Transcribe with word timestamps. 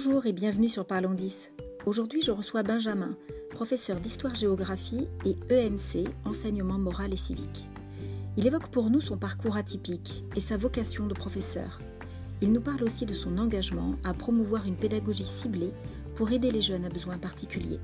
Bonjour 0.00 0.26
et 0.26 0.32
bienvenue 0.32 0.68
sur 0.68 0.86
Parlons 0.86 1.12
10. 1.12 1.50
Aujourd'hui, 1.84 2.22
je 2.22 2.30
reçois 2.30 2.62
Benjamin, 2.62 3.16
professeur 3.50 3.98
d'histoire-géographie 3.98 5.08
et 5.26 5.36
EMC, 5.52 6.06
enseignement 6.24 6.78
moral 6.78 7.12
et 7.12 7.16
civique. 7.16 7.68
Il 8.36 8.46
évoque 8.46 8.68
pour 8.68 8.90
nous 8.90 9.00
son 9.00 9.18
parcours 9.18 9.56
atypique 9.56 10.22
et 10.36 10.40
sa 10.40 10.56
vocation 10.56 11.08
de 11.08 11.14
professeur. 11.14 11.80
Il 12.40 12.52
nous 12.52 12.60
parle 12.60 12.84
aussi 12.84 13.06
de 13.06 13.12
son 13.12 13.38
engagement 13.38 13.96
à 14.04 14.14
promouvoir 14.14 14.68
une 14.68 14.76
pédagogie 14.76 15.24
ciblée 15.24 15.72
pour 16.14 16.30
aider 16.30 16.52
les 16.52 16.62
jeunes 16.62 16.84
à 16.84 16.90
besoins 16.90 17.18
particuliers. 17.18 17.80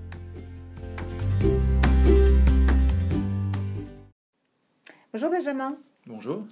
Bonjour 5.13 5.31
Benjamin. 5.31 5.77
Bonjour. 6.07 6.47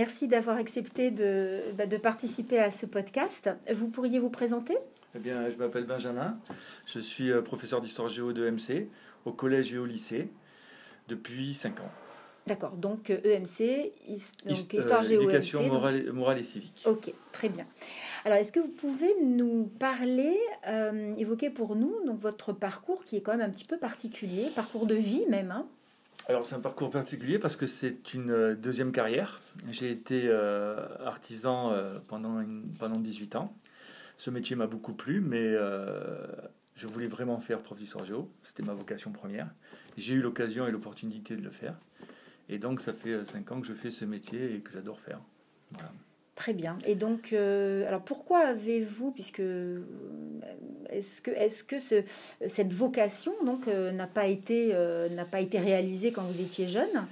Merci 0.00 0.28
d'avoir 0.28 0.56
accepté 0.56 1.10
de, 1.10 1.60
bah, 1.76 1.84
de, 1.84 1.98
participer 1.98 2.58
à 2.58 2.70
ce 2.70 2.86
podcast. 2.86 3.50
Vous 3.70 3.88
pourriez 3.88 4.18
vous 4.18 4.30
présenter? 4.30 4.78
Eh 5.14 5.18
bien, 5.18 5.50
je 5.50 5.56
m'appelle 5.56 5.84
Benjamin. 5.84 6.38
Je 6.86 7.00
suis 7.00 7.30
euh, 7.30 7.42
professeur 7.42 7.82
d'histoire 7.82 8.08
géo 8.08 8.32
de 8.32 8.48
MC 8.48 8.88
au 9.26 9.32
collège 9.32 9.74
et 9.74 9.76
au 9.76 9.84
lycée 9.84 10.30
depuis 11.08 11.52
5 11.52 11.80
ans. 11.80 11.90
D'accord, 12.46 12.76
donc 12.76 13.10
EMC, 13.10 13.60
euh, 13.60 14.16
donc, 14.46 14.72
histoire 14.72 15.02
géo, 15.02 15.20
éducation 15.20 15.66
morale, 15.66 16.10
morale, 16.14 16.38
et 16.38 16.44
civique. 16.44 16.82
Ok, 16.86 17.12
très 17.32 17.50
bien. 17.50 17.66
Alors, 18.24 18.38
est-ce 18.38 18.52
que 18.52 18.60
vous 18.60 18.68
pouvez 18.68 19.14
nous 19.22 19.70
parler, 19.78 20.34
euh, 20.66 21.14
évoquer 21.18 21.50
pour 21.50 21.76
nous 21.76 21.94
donc, 22.06 22.18
votre 22.18 22.54
parcours 22.54 23.04
qui 23.04 23.18
est 23.18 23.20
quand 23.20 23.32
même 23.36 23.46
un 23.46 23.50
petit 23.50 23.66
peu 23.66 23.76
particulier, 23.76 24.48
parcours 24.54 24.86
de 24.86 24.94
vie 24.94 25.26
même 25.28 25.50
hein? 25.50 25.66
Alors 26.30 26.46
c'est 26.46 26.54
un 26.54 26.60
parcours 26.60 26.90
particulier 26.90 27.40
parce 27.40 27.56
que 27.56 27.66
c'est 27.66 28.14
une 28.14 28.30
euh, 28.30 28.54
deuxième 28.54 28.92
carrière. 28.92 29.40
J'ai 29.72 29.90
été 29.90 30.22
euh, 30.26 30.86
artisan 31.04 31.72
euh, 31.72 31.98
pendant, 32.06 32.44
pendant 32.78 33.00
18 33.00 33.34
ans. 33.34 33.52
Ce 34.16 34.30
métier 34.30 34.54
m'a 34.54 34.68
beaucoup 34.68 34.92
plu, 34.92 35.20
mais 35.20 35.54
je 36.76 36.86
voulais 36.86 37.06
vraiment 37.06 37.40
faire 37.40 37.60
prof 37.62 37.78
d'histoire 37.78 38.04
géo. 38.04 38.30
C'était 38.44 38.62
ma 38.62 38.74
vocation 38.74 39.12
première. 39.12 39.48
J'ai 39.96 40.14
eu 40.14 40.20
l'occasion 40.20 40.66
et 40.66 40.70
l'opportunité 40.70 41.36
de 41.36 41.42
le 41.42 41.50
faire. 41.50 41.74
Et 42.48 42.58
donc 42.58 42.80
ça 42.80 42.92
fait 42.92 43.24
5 43.24 43.50
ans 43.50 43.60
que 43.60 43.66
je 43.66 43.72
fais 43.72 43.90
ce 43.90 44.04
métier 44.04 44.54
et 44.54 44.60
que 44.60 44.72
j'adore 44.72 45.00
faire. 45.00 45.20
Très 46.40 46.54
bien. 46.54 46.78
Et 46.86 46.94
donc, 46.94 47.34
euh, 47.34 47.86
alors 47.86 48.00
pourquoi 48.00 48.38
avez-vous, 48.38 49.10
puisque 49.10 49.40
euh, 49.40 49.82
est-ce 50.88 51.20
que, 51.20 51.30
est-ce 51.32 51.62
que 51.62 51.78
ce, 51.78 52.02
cette 52.48 52.72
vocation 52.72 53.34
donc 53.44 53.68
euh, 53.68 53.92
n'a 53.92 54.06
pas 54.06 54.26
été 54.26 54.72
n'a 55.10 55.26
pas 55.26 55.40
été 55.42 55.58
réalisée 55.58 56.12
quand 56.12 56.22
vous 56.22 56.40
étiez 56.40 56.66
jeune? 56.66 57.06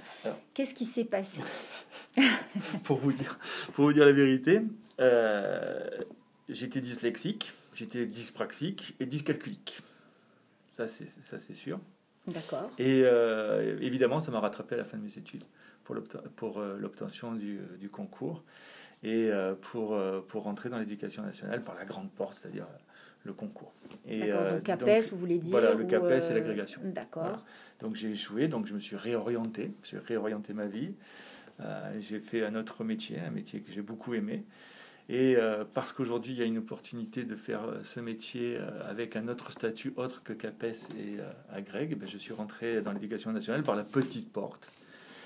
Qu'est-ce 0.55 0.73
qui 0.73 0.85
s'est 0.85 1.05
passé? 1.05 1.43
Pour 2.83 2.97
vous 2.97 3.11
dire, 3.11 3.37
pour 3.75 3.85
vous 3.85 3.93
dire 3.93 4.03
la 4.03 4.13
vérité, 4.13 4.61
j'étais 6.49 6.81
dyslexique, 6.81 7.53
j'étais 7.75 8.07
dyspraxique 8.07 8.95
et 8.99 9.05
dyscalculique. 9.05 9.79
Ça 10.75 10.87
c'est 10.87 11.07
ça 11.07 11.37
c'est 11.37 11.53
sûr. 11.53 11.79
D'accord. 12.25 12.71
Et 12.79 13.03
évidemment, 13.79 14.21
ça 14.21 14.31
m'a 14.31 14.39
rattrapé 14.39 14.73
à 14.73 14.79
la 14.79 14.85
fin 14.85 14.97
de 14.97 15.03
mes 15.03 15.19
études 15.19 15.43
pour 15.83 16.59
l'obtention 16.79 17.33
du, 17.33 17.59
du 17.79 17.89
concours 17.89 18.43
et 19.03 19.29
euh, 19.31 19.55
pour, 19.55 19.93
euh, 19.93 20.21
pour 20.27 20.43
rentrer 20.43 20.69
dans 20.69 20.79
l'éducation 20.79 21.23
nationale 21.23 21.63
par 21.63 21.75
la 21.75 21.85
grande 21.85 22.09
porte, 22.11 22.37
c'est-à-dire 22.37 22.65
euh, 22.65 22.77
le 23.23 23.33
concours. 23.33 23.73
Et 24.07 24.31
donc 24.31 24.63
CAPES, 24.63 25.09
vous 25.11 25.17
voulez 25.17 25.37
dire 25.37 25.51
Voilà, 25.51 25.73
le 25.73 25.85
CAPES 25.85 26.31
et 26.31 26.33
l'agrégation. 26.33 26.81
D'accord. 26.83 27.43
Donc 27.79 27.95
j'ai 27.95 28.11
échoué, 28.11 28.47
donc 28.47 28.65
je 28.67 28.73
me 28.73 28.79
suis 28.79 28.95
réorienté, 28.95 29.71
j'ai 29.83 29.97
réorienté 29.97 30.53
ma 30.53 30.65
vie. 30.65 30.93
j'ai 31.99 32.19
fait 32.19 32.45
un 32.45 32.55
autre 32.55 32.83
métier, 32.83 33.19
un 33.19 33.31
métier 33.31 33.61
que 33.61 33.71
j'ai 33.71 33.81
beaucoup 33.81 34.13
aimé. 34.13 34.43
Et 35.09 35.35
parce 35.73 35.91
qu'aujourd'hui, 35.91 36.33
il 36.33 36.39
y 36.39 36.41
a 36.41 36.45
une 36.45 36.59
opportunité 36.59 37.23
de 37.23 37.35
faire 37.35 37.61
ce 37.83 37.99
métier 37.99 38.57
avec 38.87 39.17
un 39.17 39.27
autre 39.27 39.51
statut 39.51 39.93
autre 39.97 40.23
que 40.23 40.31
CAPES 40.31 40.87
et 40.97 41.17
agrég, 41.53 41.97
ben, 41.97 42.07
je 42.07 42.17
suis 42.17 42.33
rentré 42.33 42.81
dans 42.81 42.93
l'éducation 42.93 43.33
nationale 43.33 43.63
par 43.63 43.75
la 43.75 43.83
petite 43.83 44.31
porte. 44.31 44.71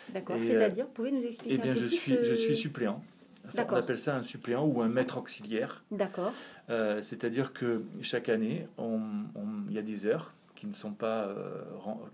D'accord, 0.09 0.37
c'est-à-dire, 0.41 0.85
vous 0.85 0.91
pouvez 0.91 1.11
nous 1.11 1.23
expliquer 1.23 1.55
eh 1.55 1.57
bien, 1.57 1.71
un 1.71 1.75
peu 1.75 1.81
je 1.81 1.87
plus 1.87 1.97
suis, 1.97 2.17
Je 2.23 2.33
suis 2.33 2.57
suppléant. 2.57 3.03
On 3.45 3.75
appelle 3.75 3.99
ça 3.99 4.15
un 4.15 4.23
suppléant 4.23 4.65
ou 4.65 4.81
un 4.81 4.87
maître 4.87 5.17
auxiliaire. 5.17 5.83
D'accord. 5.91 6.33
Euh, 6.69 7.01
c'est-à-dire 7.01 7.53
que 7.53 7.83
chaque 8.01 8.29
année, 8.29 8.67
il 8.77 9.73
y 9.73 9.77
a 9.77 9.81
des 9.81 10.05
heures 10.05 10.33
qui 10.55 10.67
ne 10.67 10.73
sont 10.73 10.93
pas, 10.93 11.25
euh, 11.25 11.61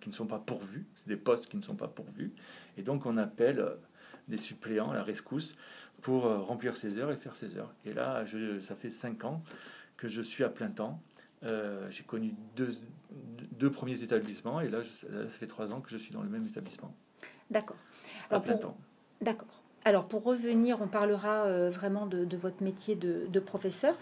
qui 0.02 0.10
ne 0.10 0.16
sont 0.16 0.26
pas 0.26 0.40
pourvues, 0.40 0.86
c'est 0.96 1.08
des 1.08 1.18
postes 1.18 1.48
qui 1.48 1.58
ne 1.58 1.62
sont 1.62 1.76
pas 1.76 1.88
pourvus, 1.88 2.34
et 2.78 2.82
donc 2.82 3.06
on 3.06 3.16
appelle 3.18 3.60
euh, 3.60 3.76
des 4.28 4.38
suppléants 4.38 4.90
à 4.90 4.96
la 4.96 5.04
rescousse 5.04 5.56
pour 6.02 6.24
remplir 6.24 6.78
ces 6.78 6.98
heures 6.98 7.12
et 7.12 7.18
faire 7.18 7.36
ces 7.36 7.58
heures. 7.58 7.74
Et 7.86 7.92
là, 7.92 8.24
je, 8.24 8.62
ça 8.62 8.74
fait 8.74 8.90
cinq 8.90 9.26
ans 9.26 9.44
que 9.98 10.08
je 10.08 10.22
suis 10.22 10.46
à 10.46 10.50
plein 10.50 10.70
temps. 10.70 11.02
J'ai 11.90 12.04
connu 12.04 12.34
deux, 12.56 12.74
deux, 13.52 13.70
premiers 13.70 14.02
établissements, 14.02 14.62
et 14.62 14.70
là, 14.70 14.80
ça 15.02 15.38
fait 15.38 15.48
trois 15.48 15.74
ans 15.74 15.82
que 15.82 15.90
je 15.90 15.98
suis 15.98 16.14
dans 16.14 16.22
le 16.22 16.30
même 16.30 16.46
établissement. 16.46 16.96
D'accord. 17.50 17.76
À 18.32 18.40
plein 18.40 18.56
temps. 18.56 18.78
D'accord. 19.20 19.59
Alors 19.90 20.06
pour 20.06 20.24
revenir, 20.24 20.78
on 20.84 20.88
parlera 20.88 21.46
euh, 21.48 21.72
vraiment 21.72 22.06
de, 22.06 22.38
votre 22.38 22.62
métier 22.62 22.94
de, 22.96 23.40
professeur. 23.40 23.96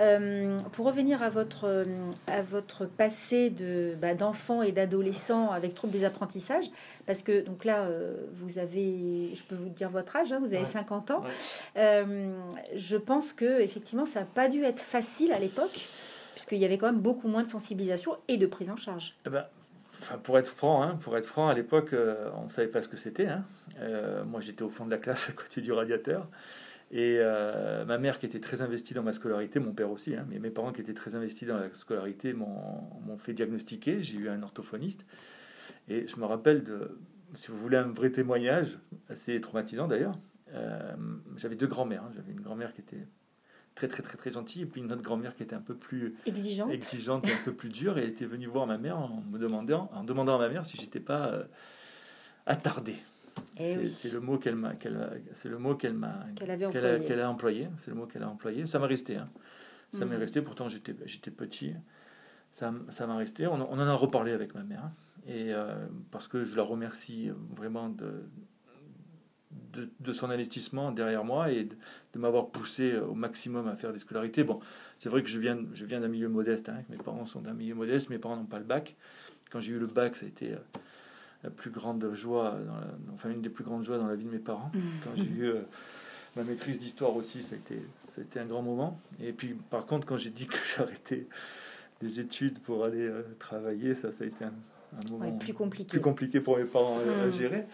Euh, 0.00 0.58
pour 0.72 0.86
revenir 0.86 1.22
à 1.22 1.28
votre, 1.28 1.64
euh, 1.64 1.84
à 2.26 2.40
votre 2.40 2.86
passé 2.86 3.50
de, 3.50 3.94
bah, 4.00 4.14
d'enfant 4.14 4.62
et 4.62 4.72
d'adolescent 4.72 5.50
avec 5.50 5.74
trouble 5.74 5.92
des 5.92 6.06
apprentissages, 6.06 6.64
parce 7.04 7.22
que 7.22 7.42
donc 7.42 7.66
là, 7.66 7.90
vous 8.32 8.58
avez, 8.58 9.34
je 9.34 9.44
peux 9.44 9.54
vous 9.54 9.68
dire 9.68 9.90
votre 9.90 10.16
âge, 10.16 10.32
hein, 10.32 10.40
vous 10.40 10.54
avez 10.54 10.64
50 10.64 11.10
ans. 11.10 11.22
je 11.76 12.96
pense 12.96 13.34
que 13.34 13.60
effectivement, 13.60 14.06
ça 14.06 14.20
n'a 14.20 14.26
pas 14.26 14.48
dû 14.48 14.64
être 14.64 14.80
facile 14.80 15.30
à 15.30 15.38
l'époque, 15.38 15.88
puisqu'il 16.32 16.58
y 16.58 16.64
avait 16.64 16.78
quand 16.78 16.86
même 16.86 17.02
beaucoup 17.02 17.28
moins 17.28 17.42
de 17.42 17.50
sensibilisation 17.50 18.16
et 18.28 18.38
de 18.38 18.46
prise 18.46 18.70
en 18.70 18.78
charge. 18.78 19.14
Eh 19.26 19.28
ben, 19.28 19.44
pour 20.22 20.38
être 20.38 20.48
franc, 20.48 20.82
hein, 20.82 20.96
pour 21.02 21.16
être 21.16 21.26
franc, 21.26 21.48
à 21.48 21.54
l'époque, 21.54 21.92
euh, 21.92 22.28
on 22.36 22.44
ne 22.44 22.50
savait 22.50 22.68
pas 22.68 22.82
ce 22.82 22.88
que 22.88 22.96
c'était. 22.96 23.26
Hein. 23.26 23.44
Euh, 23.80 24.24
moi, 24.24 24.40
j'étais 24.40 24.62
au 24.62 24.70
fond 24.70 24.84
de 24.84 24.90
la 24.90 24.98
classe, 24.98 25.28
à 25.30 25.32
côté 25.32 25.60
du 25.60 25.72
radiateur. 25.72 26.28
Et 26.90 27.16
euh, 27.18 27.84
ma 27.84 27.98
mère, 27.98 28.18
qui 28.18 28.26
était 28.26 28.40
très 28.40 28.62
investie 28.62 28.94
dans 28.94 29.02
ma 29.02 29.12
scolarité, 29.12 29.58
mon 29.58 29.72
père 29.72 29.90
aussi, 29.90 30.14
hein, 30.14 30.26
mais 30.28 30.38
mes 30.38 30.50
parents 30.50 30.72
qui 30.72 30.80
étaient 30.80 30.94
très 30.94 31.14
investis 31.14 31.48
dans 31.48 31.56
la 31.56 31.72
scolarité, 31.72 32.32
m'ont 32.32 33.18
fait 33.18 33.32
diagnostiquer. 33.32 34.02
J'ai 34.02 34.16
eu 34.16 34.28
un 34.28 34.42
orthophoniste. 34.42 35.04
Et 35.88 36.06
je 36.06 36.16
me 36.16 36.24
rappelle 36.24 36.62
de, 36.62 36.98
si 37.36 37.48
vous 37.48 37.58
voulez, 37.58 37.76
un 37.76 37.88
vrai 37.88 38.10
témoignage, 38.10 38.78
assez 39.08 39.40
traumatisant 39.40 39.88
d'ailleurs. 39.88 40.18
J'avais 41.36 41.56
deux 41.56 41.66
grands-mères. 41.66 42.04
J'avais 42.14 42.30
une 42.30 42.40
grand-mère 42.40 42.72
qui 42.74 42.80
était 42.80 43.08
très 43.74 43.88
très 43.88 44.02
très 44.02 44.16
très 44.16 44.30
gentille 44.30 44.62
et 44.62 44.66
puis 44.66 44.80
une 44.80 44.92
autre 44.92 45.02
grand-mère 45.02 45.34
qui 45.34 45.42
était 45.42 45.56
un 45.56 45.60
peu 45.60 45.74
plus 45.74 46.14
exigeante, 46.26 46.70
exigeante 46.70 47.26
et 47.26 47.32
un 47.32 47.42
peu 47.44 47.52
plus 47.52 47.68
dure 47.68 47.98
et 47.98 48.02
elle 48.02 48.10
était 48.10 48.24
venue 48.24 48.46
voir 48.46 48.66
ma 48.66 48.78
mère 48.78 48.98
en 48.98 49.22
me 49.30 49.38
demandant 49.38 49.90
en 49.92 50.04
demandant 50.04 50.36
à 50.36 50.38
ma 50.38 50.48
mère 50.48 50.66
si 50.66 50.76
j'étais 50.76 51.00
pas 51.00 51.26
euh, 51.26 51.44
attardé. 52.46 52.96
Eh 53.58 53.88
c'est 53.88 54.12
le 54.12 54.20
mot 54.20 54.38
qu'elle 54.38 54.54
m'a 54.54 54.74
c'est 55.34 55.48
le 55.48 55.58
mot 55.58 55.74
qu'elle 55.74 55.94
m'a 55.94 56.26
qu'elle 56.36 56.50
a, 57.20 57.28
employé, 57.28 57.68
c'est 57.78 57.90
le 57.90 57.96
mot 57.96 58.06
qu'elle 58.06 58.22
a 58.22 58.28
employé. 58.28 58.66
Ça 58.66 58.78
m'a 58.78 58.86
resté 58.86 59.16
hein. 59.16 59.28
Ça 59.92 60.04
m'est 60.04 60.14
mhm. 60.14 60.20
resté 60.20 60.42
pourtant 60.42 60.68
j'étais 60.68 60.94
j'étais 61.06 61.30
petit. 61.30 61.74
Ça 62.52 62.72
ça 62.90 63.06
m'a 63.08 63.16
resté. 63.16 63.46
On, 63.48 63.54
en 63.54 63.78
a 63.78 63.94
reparlé 63.94 64.32
avec 64.32 64.54
ma 64.54 64.62
mère 64.62 64.90
et 65.26 65.52
euh, 65.52 65.86
parce 66.12 66.28
que 66.28 66.44
je 66.44 66.56
la 66.56 66.62
remercie 66.62 67.30
vraiment 67.56 67.88
de 67.88 68.24
de, 70.00 70.12
son 70.12 70.30
investissement 70.30 70.92
derrière 70.92 71.24
moi 71.24 71.50
et 71.50 71.64
de, 71.64 72.18
m'avoir 72.18 72.48
poussé 72.48 72.96
au 72.96 73.14
maximum 73.14 73.68
à 73.68 73.76
faire 73.76 73.92
des 73.92 73.98
scolarités. 73.98 74.44
Bon, 74.44 74.60
c'est 74.98 75.08
vrai 75.08 75.22
que 75.22 75.28
je 75.28 75.38
viens, 75.38 75.58
je 75.74 75.84
viens 75.84 76.00
d'un 76.00 76.08
milieu 76.08 76.28
modeste, 76.28 76.68
hein, 76.68 76.82
mes 76.90 76.96
parents 76.96 77.26
sont 77.26 77.40
d'un 77.40 77.54
milieu 77.54 77.74
modeste, 77.74 78.08
mes 78.10 78.18
parents 78.18 78.36
n'ont 78.36 78.44
pas 78.44 78.58
le 78.58 78.64
bac. 78.64 78.94
Quand 79.50 79.60
j'ai 79.60 79.72
eu 79.72 79.78
le 79.78 79.86
bac, 79.86 80.16
ça 80.16 80.26
a 80.26 80.28
été 80.28 80.52
euh, 80.52 80.58
la 81.42 81.50
plus 81.50 81.70
grande 81.70 82.14
joie, 82.14 82.56
enfin 83.12 83.30
une 83.30 83.42
des 83.42 83.50
plus 83.50 83.64
grandes 83.64 83.84
joies 83.84 83.98
dans 83.98 84.06
la 84.06 84.16
vie 84.16 84.24
de 84.24 84.30
mes 84.30 84.38
parents. 84.38 84.70
Mmh. 84.74 84.80
Quand 85.04 85.10
j'ai 85.16 85.24
eu 85.24 85.44
euh, 85.44 85.60
ma 86.36 86.44
maîtrise 86.44 86.78
d'histoire 86.78 87.14
aussi, 87.16 87.42
ça 87.42 87.54
a, 87.54 87.58
été, 87.58 87.82
ça 88.08 88.20
a 88.20 88.24
été 88.24 88.40
un 88.40 88.46
grand 88.46 88.62
moment. 88.62 89.00
Et 89.20 89.32
puis 89.32 89.54
par 89.70 89.86
contre, 89.86 90.06
quand 90.06 90.16
j'ai 90.16 90.30
dit 90.30 90.46
que 90.46 90.56
j'arrêtais 90.76 91.26
les 92.02 92.20
études 92.20 92.58
pour 92.60 92.84
aller 92.84 93.06
euh, 93.06 93.22
travailler, 93.38 93.94
ça, 93.94 94.12
ça 94.12 94.24
a 94.24 94.26
été 94.26 94.44
un, 94.44 94.52
moment 95.10 95.32
plus, 95.32 95.52
compliqué. 95.52 95.88
plus 95.88 96.00
compliqué 96.00 96.40
pour 96.40 96.56
mes 96.56 96.64
parents 96.64 96.98
à 96.98 97.26
mmh. 97.26 97.32
gérer. 97.32 97.66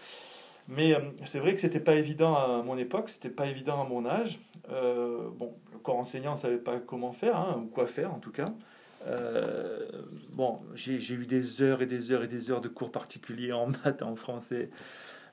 Mais 0.71 0.95
euh, 0.95 0.99
c'est 1.25 1.39
vrai 1.39 1.53
que 1.53 1.59
c'était 1.59 1.81
pas 1.81 1.95
évident 1.95 2.33
à 2.33 2.63
mon 2.63 2.77
époque, 2.77 3.09
c'était 3.09 3.29
pas 3.29 3.47
évident 3.47 3.81
à 3.81 3.85
mon 3.85 4.05
âge. 4.05 4.39
Euh, 4.69 5.27
bon, 5.35 5.53
le 5.73 5.79
corps 5.79 5.97
enseignant 5.97 6.37
savait 6.37 6.57
pas 6.57 6.79
comment 6.79 7.11
faire, 7.11 7.35
hein, 7.35 7.61
ou 7.61 7.67
quoi 7.67 7.87
faire 7.87 8.13
en 8.13 8.19
tout 8.19 8.31
cas. 8.31 8.45
Euh, 9.05 9.85
bon, 10.31 10.61
j'ai 10.73 11.13
eu 11.13 11.25
des 11.25 11.61
heures 11.61 11.81
et 11.81 11.87
des 11.87 12.11
heures 12.11 12.23
et 12.23 12.29
des 12.29 12.51
heures 12.51 12.61
de 12.61 12.69
cours 12.69 12.89
particuliers 12.89 13.51
en 13.51 13.67
maths, 13.83 14.01
en 14.01 14.15
français, 14.15 14.69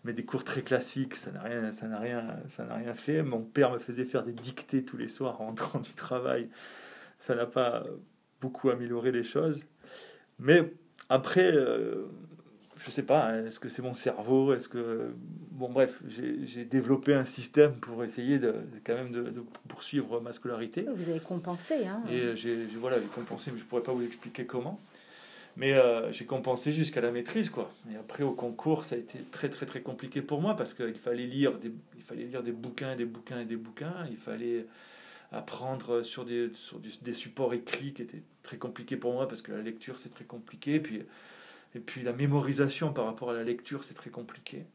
mais 0.02 0.12
des 0.12 0.24
cours 0.24 0.42
très 0.42 0.62
classiques, 0.62 1.14
ça 1.14 1.30
n'a 1.30 1.42
rien, 1.42 1.70
ça 1.70 1.86
n'a 1.86 2.00
rien, 2.00 2.40
ça 2.48 2.64
n'a 2.64 2.74
rien 2.74 2.94
fait. 2.94 3.22
Mon 3.22 3.42
père 3.42 3.70
me 3.70 3.78
faisait 3.78 4.04
faire 4.04 4.24
des 4.24 4.32
dictées 4.32 4.84
tous 4.84 4.96
les 4.96 5.08
soirs 5.08 5.40
en 5.40 5.46
rentrant 5.46 5.78
du 5.78 5.92
travail. 5.92 6.48
Ça 7.20 7.36
n'a 7.36 7.46
pas 7.46 7.84
beaucoup 8.40 8.70
amélioré 8.70 9.12
les 9.12 9.24
choses. 9.24 9.60
Mais 10.40 10.72
après, 11.08 11.52
je 12.78 12.90
sais 12.90 13.02
pas, 13.02 13.26
hein, 13.26 13.46
est-ce 13.46 13.58
que 13.60 13.68
c'est 13.68 13.82
mon 13.82 13.94
cerveau 13.94 14.54
Est-ce 14.54 14.68
que. 14.68 15.10
Bon, 15.50 15.68
bref, 15.68 16.00
j'ai 16.06 16.64
développé 16.64 17.14
un 17.14 17.24
système 17.24 17.74
pour 17.74 18.04
essayer 18.04 18.38
de, 18.38 18.54
quand 18.86 18.94
même 18.94 19.10
de, 19.10 19.44
poursuivre 19.68 20.20
ma 20.20 20.32
scolarité. 20.32 20.86
Vous 20.94 21.10
avez 21.10 21.20
compensé, 21.20 21.86
hein 21.86 22.02
Et 22.10 22.36
j'ai 22.36 22.56
voilà, 22.78 22.98
compensé, 23.14 23.50
mais 23.50 23.58
je 23.58 23.64
pourrais 23.64 23.82
pas 23.82 23.92
vous 23.92 24.04
expliquer 24.04 24.46
comment. 24.46 24.80
Mais 25.56 25.72
euh, 25.72 26.12
j'ai 26.12 26.24
compensé 26.24 26.70
jusqu'à 26.70 27.00
la 27.00 27.10
maîtrise, 27.10 27.50
quoi. 27.50 27.72
Et 27.92 27.96
après, 27.96 28.22
au 28.22 28.30
concours, 28.30 28.84
ça 28.84 28.94
a 28.94 28.98
été 28.98 29.18
très, 29.32 29.48
très, 29.48 29.66
très 29.66 29.80
compliqué 29.80 30.22
pour 30.22 30.40
moi 30.40 30.54
parce 30.54 30.72
qu'il 30.72 30.94
fallait 30.94 31.26
lire 31.26 31.58
des, 31.58 31.72
il 31.96 32.04
fallait 32.04 32.24
lire 32.24 32.44
des 32.44 32.52
bouquins, 32.52 32.94
des 32.94 33.04
bouquins 33.04 33.40
et 33.40 33.44
des 33.44 33.56
bouquins. 33.56 34.06
Il 34.08 34.16
fallait 34.16 34.66
apprendre 35.32 36.04
sur 36.04 36.24
des, 36.24 36.50
sur 36.54 36.78
des 36.78 37.12
supports 37.12 37.54
écrits 37.54 37.92
qui 37.92 38.02
étaient 38.02 38.22
très 38.44 38.56
compliqués 38.56 38.96
pour 38.96 39.12
moi 39.12 39.26
parce 39.26 39.42
que 39.42 39.50
la 39.50 39.60
lecture, 39.60 39.98
c'est 39.98 40.10
très 40.10 40.24
compliqué. 40.24 40.78
Puis 40.78 41.02
et 41.74 41.80
puis 41.80 42.02
la 42.02 42.12
mémorisation 42.12 42.92
par 42.92 43.04
rapport 43.04 43.30
à 43.30 43.34
la 43.34 43.44
lecture, 43.44 43.84
c'est 43.84 43.94
très 43.94 44.10
compliqué. 44.10 44.66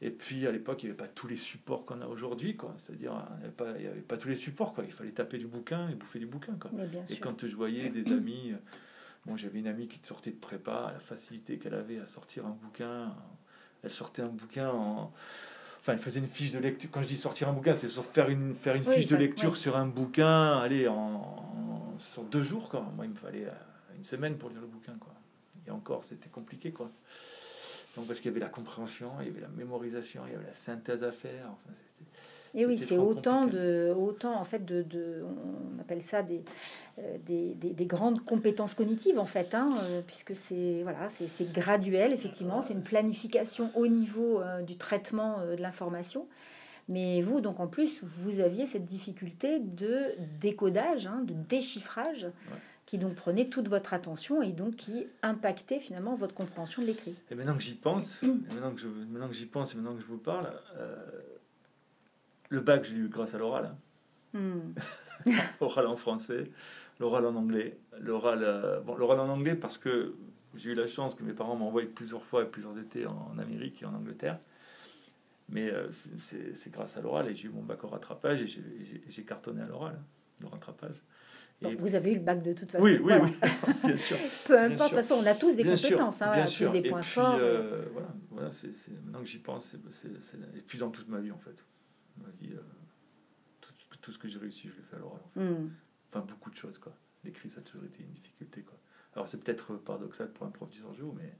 Et 0.00 0.10
puis 0.10 0.46
à 0.48 0.50
l'époque, 0.50 0.82
il 0.82 0.86
n'y 0.86 0.90
avait 0.90 0.98
pas 0.98 1.08
tous 1.08 1.28
les 1.28 1.36
supports 1.36 1.84
qu'on 1.84 2.00
a 2.00 2.06
aujourd'hui, 2.06 2.56
quoi. 2.56 2.74
C'est-à-dire, 2.78 3.24
il 3.40 3.80
n'y 3.80 3.86
avait, 3.86 4.00
pas 4.00 4.16
tous 4.16 4.28
les 4.28 4.34
supports, 4.34 4.74
quoi. 4.74 4.84
Il 4.84 4.92
fallait 4.92 5.12
taper 5.12 5.38
du 5.38 5.46
bouquin 5.46 5.88
et 5.88 5.94
bouffer 5.94 6.18
du 6.18 6.26
bouquin, 6.26 6.54
quoi. 6.60 6.70
et 7.08 7.16
quand 7.18 7.46
je 7.46 7.54
voyais 7.54 7.88
des 7.88 8.12
amis, 8.12 8.52
bon, 9.24 9.36
j'avais 9.36 9.60
une 9.60 9.68
amie 9.68 9.86
qui 9.86 10.00
sortait 10.02 10.32
de 10.32 10.36
prépa, 10.36 10.90
la 10.92 10.98
facilité 10.98 11.58
qu'elle 11.58 11.74
avait 11.74 12.00
à 12.00 12.06
sortir 12.06 12.46
un 12.46 12.56
bouquin, 12.60 13.14
elle 13.84 13.90
sortait 13.90 14.22
un 14.22 14.28
bouquin 14.28 14.70
en. 14.70 15.12
Enfin, 15.78 15.94
elle 15.94 15.98
faisait 15.98 16.20
une 16.20 16.28
fiche 16.28 16.52
de 16.52 16.60
lecture. 16.60 16.90
Quand 16.92 17.02
je 17.02 17.08
dis 17.08 17.16
sortir 17.16 17.48
un 17.48 17.52
bouquin, 17.52 17.74
c'est 17.74 17.88
faire 17.88 18.28
une, 18.28 18.54
faire 18.54 18.74
une 18.74 18.84
fiche 18.84 19.06
de 19.06 19.16
lecture 19.16 19.56
sur 19.56 19.76
un 19.76 19.86
bouquin, 19.86 20.58
allez, 20.58 20.86
en, 20.88 21.96
sur 22.12 22.24
deux 22.24 22.42
jours, 22.42 22.68
quoi. 22.68 22.88
Moi, 22.96 23.04
il 23.06 23.10
me 23.12 23.16
fallait 23.16 23.46
euh, 23.46 23.96
une 23.96 24.04
semaine 24.04 24.36
pour 24.36 24.50
lire 24.50 24.60
le 24.60 24.68
bouquin, 24.68 24.94
quoi. 24.98 25.12
Et 25.66 25.70
encore, 25.70 26.04
c'était 26.04 26.28
compliqué, 26.28 26.72
quoi. 26.72 26.90
Donc, 27.96 28.06
parce 28.06 28.20
qu'il 28.20 28.30
y 28.30 28.34
avait 28.34 28.40
la 28.40 28.48
compréhension, 28.48 29.10
il 29.20 29.26
y 29.26 29.30
avait 29.30 29.40
la 29.40 29.48
mémorisation, 29.48 30.22
il 30.26 30.32
y 30.32 30.36
avait 30.36 30.46
la 30.46 30.54
synthèse 30.54 31.04
à 31.04 31.12
faire. 31.12 31.50
et 32.54 32.64
oui, 32.64 32.78
c'est 32.78 32.96
autant 32.96 33.46
de, 33.46 33.92
autant 33.94 34.40
en 34.40 34.44
fait 34.44 34.64
de, 34.64 34.82
de, 34.82 35.22
on 35.76 35.78
appelle 35.78 36.00
ça 36.00 36.22
des, 36.22 36.42
euh, 36.98 37.18
des, 37.26 37.54
des, 37.54 37.86
grandes 37.86 38.24
compétences 38.24 38.74
cognitives 38.74 39.18
en 39.18 39.26
fait, 39.26 39.54
hein, 39.54 39.76
euh, 39.82 40.00
puisque 40.06 40.34
c'est 40.34 40.80
voilà, 40.82 41.10
c'est 41.10 41.52
graduel 41.52 42.14
effectivement, 42.14 42.62
c'est 42.62 42.72
une 42.72 42.82
planification 42.82 43.70
au 43.74 43.86
niveau 43.86 44.40
euh, 44.40 44.62
du 44.62 44.76
traitement 44.76 45.40
de 45.44 45.60
l'information. 45.60 46.26
Mais 46.88 47.22
vous, 47.22 47.40
donc 47.40 47.60
en 47.60 47.68
plus, 47.68 48.02
vous 48.02 48.40
aviez 48.40 48.66
cette 48.66 48.84
difficulté 48.84 49.60
de 49.60 50.14
décodage, 50.40 51.06
hein, 51.06 51.22
de 51.24 51.32
déchiffrage 51.32 52.26
qui 52.92 52.98
donc 52.98 53.14
prenait 53.14 53.48
toute 53.48 53.68
votre 53.68 53.94
attention 53.94 54.42
et 54.42 54.52
donc 54.52 54.76
qui 54.76 55.06
impactait 55.22 55.80
finalement 55.80 56.14
votre 56.14 56.34
compréhension 56.34 56.82
de 56.82 56.88
l'écrit. 56.88 57.14
Et 57.30 57.34
maintenant 57.34 57.54
que 57.54 57.62
j'y 57.62 57.72
pense, 57.72 58.20
maintenant 58.20 58.74
que 58.74 58.82
je, 58.82 58.86
maintenant 58.86 59.28
que 59.28 59.34
j'y 59.34 59.46
pense 59.46 59.72
et 59.72 59.78
maintenant 59.78 59.94
que 59.94 60.02
je 60.02 60.06
vous 60.06 60.18
parle, 60.18 60.46
euh, 60.76 60.94
le 62.50 62.60
bac, 62.60 62.84
j'ai 62.84 62.94
eu 62.94 63.08
grâce 63.08 63.34
à 63.34 63.38
l'oral. 63.38 63.74
Hmm. 64.34 64.74
l'oral 65.62 65.86
en 65.86 65.96
français, 65.96 66.50
l'oral 67.00 67.24
en 67.24 67.34
anglais, 67.34 67.78
l'oral, 67.98 68.40
euh, 68.42 68.80
bon, 68.80 68.94
l'oral 68.94 69.20
en 69.20 69.30
anglais 69.30 69.54
parce 69.54 69.78
que 69.78 70.14
j'ai 70.54 70.72
eu 70.72 70.74
la 70.74 70.86
chance 70.86 71.14
que 71.14 71.22
mes 71.22 71.32
parents 71.32 71.56
m'envoient 71.56 71.84
plusieurs 71.94 72.26
fois 72.26 72.42
et 72.42 72.46
plusieurs 72.46 72.78
étés 72.78 73.06
en, 73.06 73.38
Amérique 73.38 73.80
et 73.80 73.86
en 73.86 73.94
Angleterre. 73.94 74.38
Mais 75.48 75.70
euh, 75.70 75.90
c'est, 75.92 76.70
grâce 76.70 76.98
à 76.98 77.00
l'oral 77.00 77.30
et 77.30 77.34
j'ai 77.34 77.48
eu 77.48 77.52
mon 77.52 77.62
bac 77.62 77.82
au 77.84 77.88
rattrapage 77.88 78.42
et 78.42 78.48
j'ai, 79.08 79.24
cartonné 79.24 79.62
à 79.62 79.66
l'oral, 79.66 79.98
le 80.42 80.48
rattrapage 80.48 81.00
vous 81.78 81.94
avez 81.94 82.12
eu 82.12 82.14
le 82.14 82.20
bac 82.20 82.42
de 82.42 82.52
toute 82.52 82.70
façon. 82.70 82.84
Oui, 82.84 82.98
oui, 83.02 83.12
oui, 83.22 83.36
bien 83.84 83.96
sûr. 83.96 84.16
Peu 84.46 84.58
importe, 84.58 84.92
de 84.92 84.96
toute 84.96 85.06
façon, 85.06 85.14
on 85.22 85.26
a 85.26 85.34
tous 85.34 85.54
des 85.54 85.64
compétences, 85.64 86.22
hein, 86.22 86.32
on 86.34 86.42
a 86.42 86.46
tous 86.46 86.70
des 86.70 86.88
points 86.88 87.02
forts. 87.02 87.38
Euh, 87.40 87.84
voilà, 87.92 88.08
voilà 88.30 88.50
c'est, 88.50 88.72
maintenant 89.04 89.20
que 89.20 89.28
j'y 89.28 89.38
pense, 89.38 89.74
c'est, 89.90 90.08
et 90.56 90.62
puis 90.66 90.78
dans 90.78 90.90
toute 90.90 91.08
ma 91.08 91.20
vie 91.20 91.30
en 91.30 91.38
fait. 91.38 91.64
Ma 92.18 92.28
vie, 92.40 92.52
euh, 92.52 92.60
tout, 93.60 93.72
tout, 94.00 94.12
ce 94.12 94.18
que 94.18 94.28
j'ai 94.28 94.38
réussi, 94.38 94.68
je 94.68 94.76
l'ai 94.76 94.82
fait 94.82 94.96
à 94.96 94.98
l'oral. 94.98 95.20
En 95.24 95.28
fait. 95.32 95.40
Hmm. 95.40 95.70
Enfin, 96.12 96.26
beaucoup 96.28 96.50
de 96.50 96.56
choses, 96.56 96.78
quoi. 96.78 96.92
L'écrit, 97.24 97.48
ça 97.48 97.60
a 97.60 97.62
toujours 97.62 97.84
été 97.84 98.02
une 98.02 98.12
difficulté, 98.12 98.62
quoi. 98.62 98.78
Alors, 99.14 99.28
c'est 99.28 99.38
peut-être 99.42 99.76
paradoxal 99.76 100.30
pour 100.30 100.46
un 100.46 100.50
prof 100.50 100.68
jour, 100.94 101.14
mais 101.16 101.34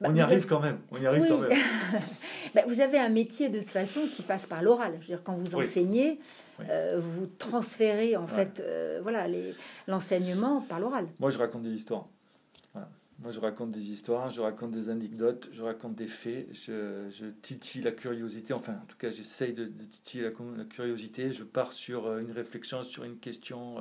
bah, 0.00 0.08
on 0.10 0.14
y 0.14 0.20
arrive 0.20 0.46
quand 0.46 0.60
même. 0.60 0.78
On 0.90 1.00
y 1.00 1.06
arrive 1.06 1.26
quand 1.28 1.38
même. 1.38 1.58
bah, 2.54 2.62
vous 2.66 2.80
avez 2.80 2.98
un 2.98 3.08
métier 3.08 3.48
de 3.48 3.58
toute 3.58 3.68
façon 3.68 4.02
qui 4.12 4.22
passe 4.22 4.46
par 4.46 4.62
l'oral. 4.62 4.92
Je 4.94 4.98
veux 4.98 5.16
dire, 5.16 5.22
quand 5.22 5.34
vous 5.34 5.54
enseignez, 5.54 6.18
euh, 6.68 6.98
vous 7.00 7.26
transférez 7.26 8.16
en 8.16 8.26
fait, 8.26 8.60
euh, 8.60 9.00
voilà, 9.02 9.26
l'enseignement 9.88 10.60
par 10.62 10.80
l'oral. 10.80 11.06
Moi, 11.18 11.30
je 11.30 11.38
raconte 11.38 11.62
des 11.62 11.72
histoires. 11.72 12.06
Moi, 13.22 13.30
je 13.30 13.38
raconte 13.38 13.70
des 13.70 13.90
histoires, 13.90 14.30
je 14.30 14.40
raconte 14.40 14.72
des 14.72 14.88
anecdotes, 14.88 15.48
je 15.52 15.62
raconte 15.62 15.94
des 15.94 16.08
faits, 16.08 16.48
je, 16.50 17.08
je 17.16 17.26
titille 17.40 17.80
la 17.80 17.92
curiosité. 17.92 18.52
Enfin, 18.52 18.72
en 18.72 18.86
tout 18.86 18.96
cas, 18.96 19.10
j'essaye 19.10 19.52
de, 19.52 19.66
de, 19.66 19.84
titiller 19.84 20.24
la, 20.24 20.64
curiosité. 20.64 21.32
Je 21.32 21.44
pars 21.44 21.72
sur 21.72 22.06
euh, 22.06 22.18
une 22.18 22.32
réflexion, 22.32 22.82
sur 22.82 23.04
une 23.04 23.18
question 23.18 23.76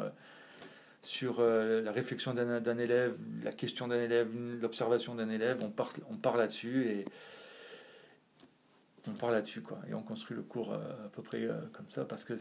sur 1.03 1.37
euh, 1.39 1.81
la 1.81 1.91
réflexion 1.91 2.33
d'un 2.33 2.77
élève, 2.77 3.15
la 3.43 3.51
question 3.51 3.87
d'un 3.87 4.01
élève, 4.01 4.29
l'observation 4.61 5.15
d'un 5.15 5.29
élève, 5.29 5.57
on 5.61 5.69
part, 5.69 5.93
on 6.09 6.15
part 6.15 6.37
là-dessus 6.37 6.85
et 6.85 7.05
on 9.07 9.13
part 9.13 9.31
là-dessus 9.31 9.61
quoi. 9.61 9.79
Et 9.89 9.95
on 9.95 10.03
construit 10.03 10.37
le 10.37 10.43
cours 10.43 10.73
euh, 10.73 11.05
à 11.05 11.09
peu 11.09 11.23
près 11.23 11.41
euh, 11.43 11.59
comme 11.73 11.89
ça 11.89 12.05
parce 12.05 12.23
que 12.23 12.33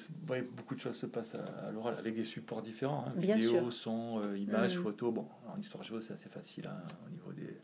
beaucoup 0.56 0.74
de 0.74 0.80
choses 0.80 0.96
se 0.96 1.06
passent 1.06 1.34
à, 1.34 1.70
l'oral 1.70 1.94
avec 1.98 2.14
des 2.14 2.24
supports 2.24 2.60
différents 2.60 3.06
hein, 3.08 3.12
vidéo 3.16 3.70
son 3.70 4.34
images 4.34 4.76
mm. 4.76 4.82
photos 4.82 5.14
bon 5.14 5.26
en 5.48 5.58
histoire 5.58 5.82
géo 5.82 6.02
c'est 6.02 6.12
assez 6.12 6.28
facile 6.28 6.66
hein, 6.66 6.82
au 7.06 7.10
niveau 7.10 7.32
des 7.32 7.56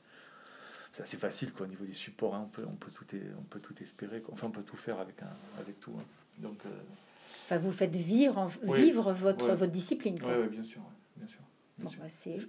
c'est 0.92 1.02
assez 1.02 1.19
facile 1.19 1.52
quoi 1.52 1.66
au 1.66 1.69
niveau 1.69 1.84
des 1.84 1.92
supports 1.92 2.34
hein, 2.34 2.44
on 2.46 2.49
peut 2.49 2.64
on 2.66 2.76
peut 2.76 2.90
tout 2.90 3.04
on 3.38 3.42
peut 3.42 3.60
tout 3.60 3.75
espérer 3.82 4.22
enfin 4.32 4.46
on 4.46 4.50
peut 4.50 4.62
tout 4.62 4.78
faire 4.78 4.99
avec 4.99 5.22
un 5.22 5.60
avec 5.60 5.78
tout 5.78 5.92
donc 6.38 6.62
Enfin, 7.46 7.58
vous 7.58 7.70
faites 7.70 7.94
vivre, 7.94 8.48
vivre 8.64 9.12
votre, 9.12 9.52
votre 9.52 9.70
discipline. 9.70 10.19
Oui, 10.20 10.48
bien 10.50 10.64
sûr. 10.64 10.81
Bien 11.16 11.28
sûr. 11.28 11.38
Bah, 11.78 11.90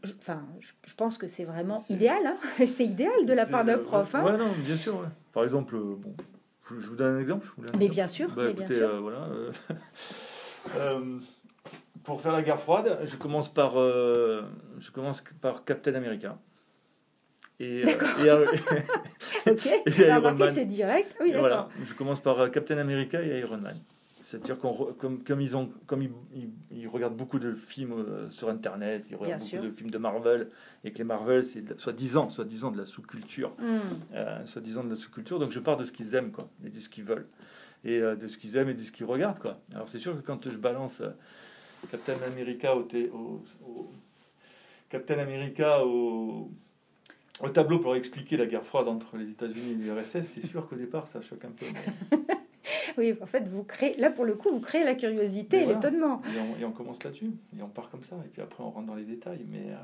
je, 0.02 0.14
enfin, 0.20 0.42
je, 0.60 0.94
pense 0.96 1.20
que 1.20 1.28
c'est 1.28 1.44
vraiment 1.44 1.84
idéal. 1.88 2.26
Hein 2.26 2.38
c'est 2.66 2.86
idéal 2.86 3.28
de 3.28 3.34
la 3.34 3.46
part 3.46 3.64
d'un 3.64 3.78
prof. 3.78 4.16
Hein 4.16 4.24
ouais, 4.24 4.38
non, 4.38 4.52
bien 4.58 4.76
sûr. 4.76 5.06
Par 5.34 5.44
exemple, 5.44 5.76
euh, 5.76 5.98
bon, 6.00 6.16
je, 6.72 6.88
vous 6.88 6.96
donne 6.96 7.18
un 7.18 7.20
exemple. 7.20 7.48
mais 7.78 7.90
bien 7.90 8.08
sûr. 8.08 8.34
Bah, 8.34 8.52
bien 8.52 8.68
sûr. 8.68 8.90
Euh, 8.90 9.00
voilà, 9.00 9.28
euh, 10.78 11.20
pour 12.04 12.20
faire 12.20 12.32
la 12.32 12.42
guerre 12.42 12.60
froide, 12.60 12.98
je 13.04 13.18
commence 13.18 13.54
par, 13.54 13.74
je 13.74 14.92
commence 14.92 15.24
par 15.42 15.64
Captain 15.64 15.94
America. 15.94 16.40
Et, 17.60 17.82
et, 17.82 17.84
ok. 19.46 19.66
et 19.86 19.92
c'est 20.52 20.66
direct. 20.66 21.16
Oui, 21.22 21.34
voilà, 21.38 21.70
je 21.86 21.94
commence 21.94 22.20
par 22.20 22.50
Captain 22.50 22.80
America 22.80 23.22
et 23.22 23.40
Iron 23.40 23.58
Man. 23.58 23.78
C'est-à-dire 24.28 24.60
qu'on 24.60 24.74
comme, 25.00 25.24
comme, 25.24 25.40
ils 25.40 25.56
ont 25.56 25.72
comme 25.86 26.04
ils, 26.04 26.12
ils, 26.70 26.88
regardent 26.90 27.16
beaucoup 27.16 27.40
de 27.40 27.54
films 27.54 27.94
euh, 27.94 28.30
sur 28.30 28.50
internet, 28.50 29.08
ils 29.10 29.16
regardent 29.16 29.42
beaucoup 29.42 29.66
de 29.66 29.72
films 29.72 29.90
de 29.90 29.98
Marvel 29.98 30.50
et 30.84 30.92
que 30.92 30.98
les 30.98 31.06
Marvel 31.06 31.46
c'est 31.46 31.80
soi-disant 31.80 32.30
soi-disant 32.30 32.72
de 32.72 32.78
la 32.78 32.86
sous-culture, 32.86 33.54
mm. 33.58 33.80
euh, 34.16 34.46
soi-disant 34.46 34.84
de 34.84 34.90
la 34.90 34.98
sous-culture. 34.98 35.40
Donc 35.40 35.52
je 35.52 35.62
pars 35.62 35.78
de 35.78 35.86
ce 35.86 35.94
qu'ils 35.94 36.14
aiment 36.14 36.32
quoi, 36.32 36.50
et 36.66 36.70
de 36.70 36.78
ce 36.82 36.90
qu'ils 36.90 37.06
veulent 37.06 37.26
et 37.86 38.02
euh, 38.02 38.18
de 38.18 38.28
ce 38.28 38.38
qu'ils 38.38 38.58
aiment 38.58 38.68
et 38.68 38.74
de 38.74 38.84
ce 38.84 38.92
qu'ils 38.92 39.06
regardent 39.06 39.40
quoi. 39.40 39.62
Alors 39.74 39.88
c'est 39.88 40.00
sûr 40.00 40.14
que 40.14 40.28
quand 40.28 40.44
je 40.44 40.58
balance 40.58 41.02
Captain 41.90 42.18
America 42.26 42.76
au, 42.76 42.86
au, 43.66 43.92
Captain 44.90 45.20
America 45.20 45.86
au 45.86 46.52
au 47.40 47.48
tableau 47.48 47.80
pour 47.80 47.96
expliquer 47.96 48.36
la 48.36 48.46
guerre 48.46 48.66
froide 48.66 48.90
entre 48.90 49.16
les 49.16 49.30
États-Unis 49.30 49.72
et 49.72 49.76
l'URSS, 49.76 50.28
c'est 50.28 50.46
sûr 50.46 50.68
qu'au 50.68 50.76
départ 50.76 51.08
ça 51.08 51.22
choque 51.22 51.46
un 51.46 51.52
peu. 51.52 51.66
oui, 52.98 53.16
en 53.22 53.26
fait, 53.26 53.48
vous 53.48 53.64
créez, 53.64 53.98
là 53.98 54.10
pour 54.10 54.26
le 54.26 54.36
coup, 54.36 54.50
vous 54.50 54.60
créez 54.60 54.84
la 54.84 54.96
curiosité 54.96 55.64
et 55.64 55.66
l'étonnement. 55.66 56.22
Et, 56.60 56.66
on, 56.66 56.72
commence 56.72 57.04
là-dessus, 57.04 57.32
et 57.58 57.62
on 57.62 57.70
part 57.70 57.90
comme 57.90 58.04
ça, 58.04 58.16
et 58.26 58.30
puis 58.30 58.42
après 58.42 58.64
on 58.64 58.70
rentre 58.70 58.88
dans 58.88 58.96
les 58.96 59.06
détails, 59.06 59.46
mais 59.50 59.72
euh, 59.72 59.78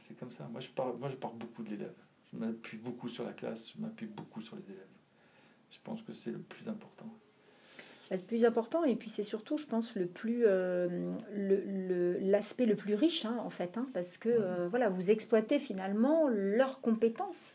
c'est 0.00 0.18
comme 0.18 0.30
ça. 0.30 0.48
Moi 0.50 0.60
je, 0.60 0.68
pars, 0.68 0.94
moi, 0.94 1.08
je 1.08 1.16
pars 1.16 1.32
beaucoup 1.32 1.62
de 1.62 1.70
l'élève. 1.70 1.94
Je 2.32 2.38
m'appuie 2.38 2.78
beaucoup 2.78 3.08
sur 3.08 3.24
la 3.24 3.32
classe, 3.32 3.70
je 3.74 3.80
m'appuie 3.80 4.06
beaucoup 4.06 4.40
sur 4.40 4.56
les 4.56 4.64
élèves. 4.64 4.86
Je 5.70 5.78
pense 5.82 6.02
que 6.02 6.12
c'est 6.12 6.30
le 6.30 6.38
plus 6.38 6.68
important. 6.68 7.06
C'est 8.08 8.16
le 8.16 8.22
plus 8.22 8.44
important, 8.44 8.84
et 8.84 8.96
puis 8.96 9.08
c'est 9.08 9.22
surtout, 9.22 9.56
je 9.56 9.66
pense, 9.66 9.94
le 9.94 10.06
plus 10.06 10.44
euh, 10.46 11.12
l'aspect 12.20 12.66
le, 12.66 12.76
plus 12.76 12.94
riche, 12.94 13.24
hein, 13.24 13.36
en 13.42 13.50
fait, 13.50 13.78
hein, 13.78 13.88
parce 13.94 14.18
que 14.18 14.28
euh, 14.28 14.68
voilà, 14.68 14.88
vous 14.88 15.10
exploitez 15.10 15.58
finalement 15.58 16.28
leurs 16.28 16.80
compétences. 16.80 17.54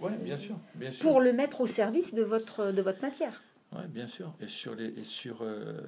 Oui, 0.00 0.12
bien 0.22 0.36
sûr, 0.36 0.56
bien 0.74 0.90
sûr. 0.90 1.02
Pour 1.02 1.20
le 1.20 1.32
mettre 1.32 1.60
au 1.60 1.66
service 1.66 2.14
de 2.14 2.22
votre, 2.22 2.72
de 2.72 2.82
votre 2.82 3.02
matière. 3.02 3.42
Oui, 3.72 3.82
bien 3.88 4.06
sûr. 4.06 4.32
Et 4.40 4.48
sur 4.48 4.74
les, 4.74 4.86
et 4.86 5.04
sur, 5.04 5.38
euh, 5.42 5.80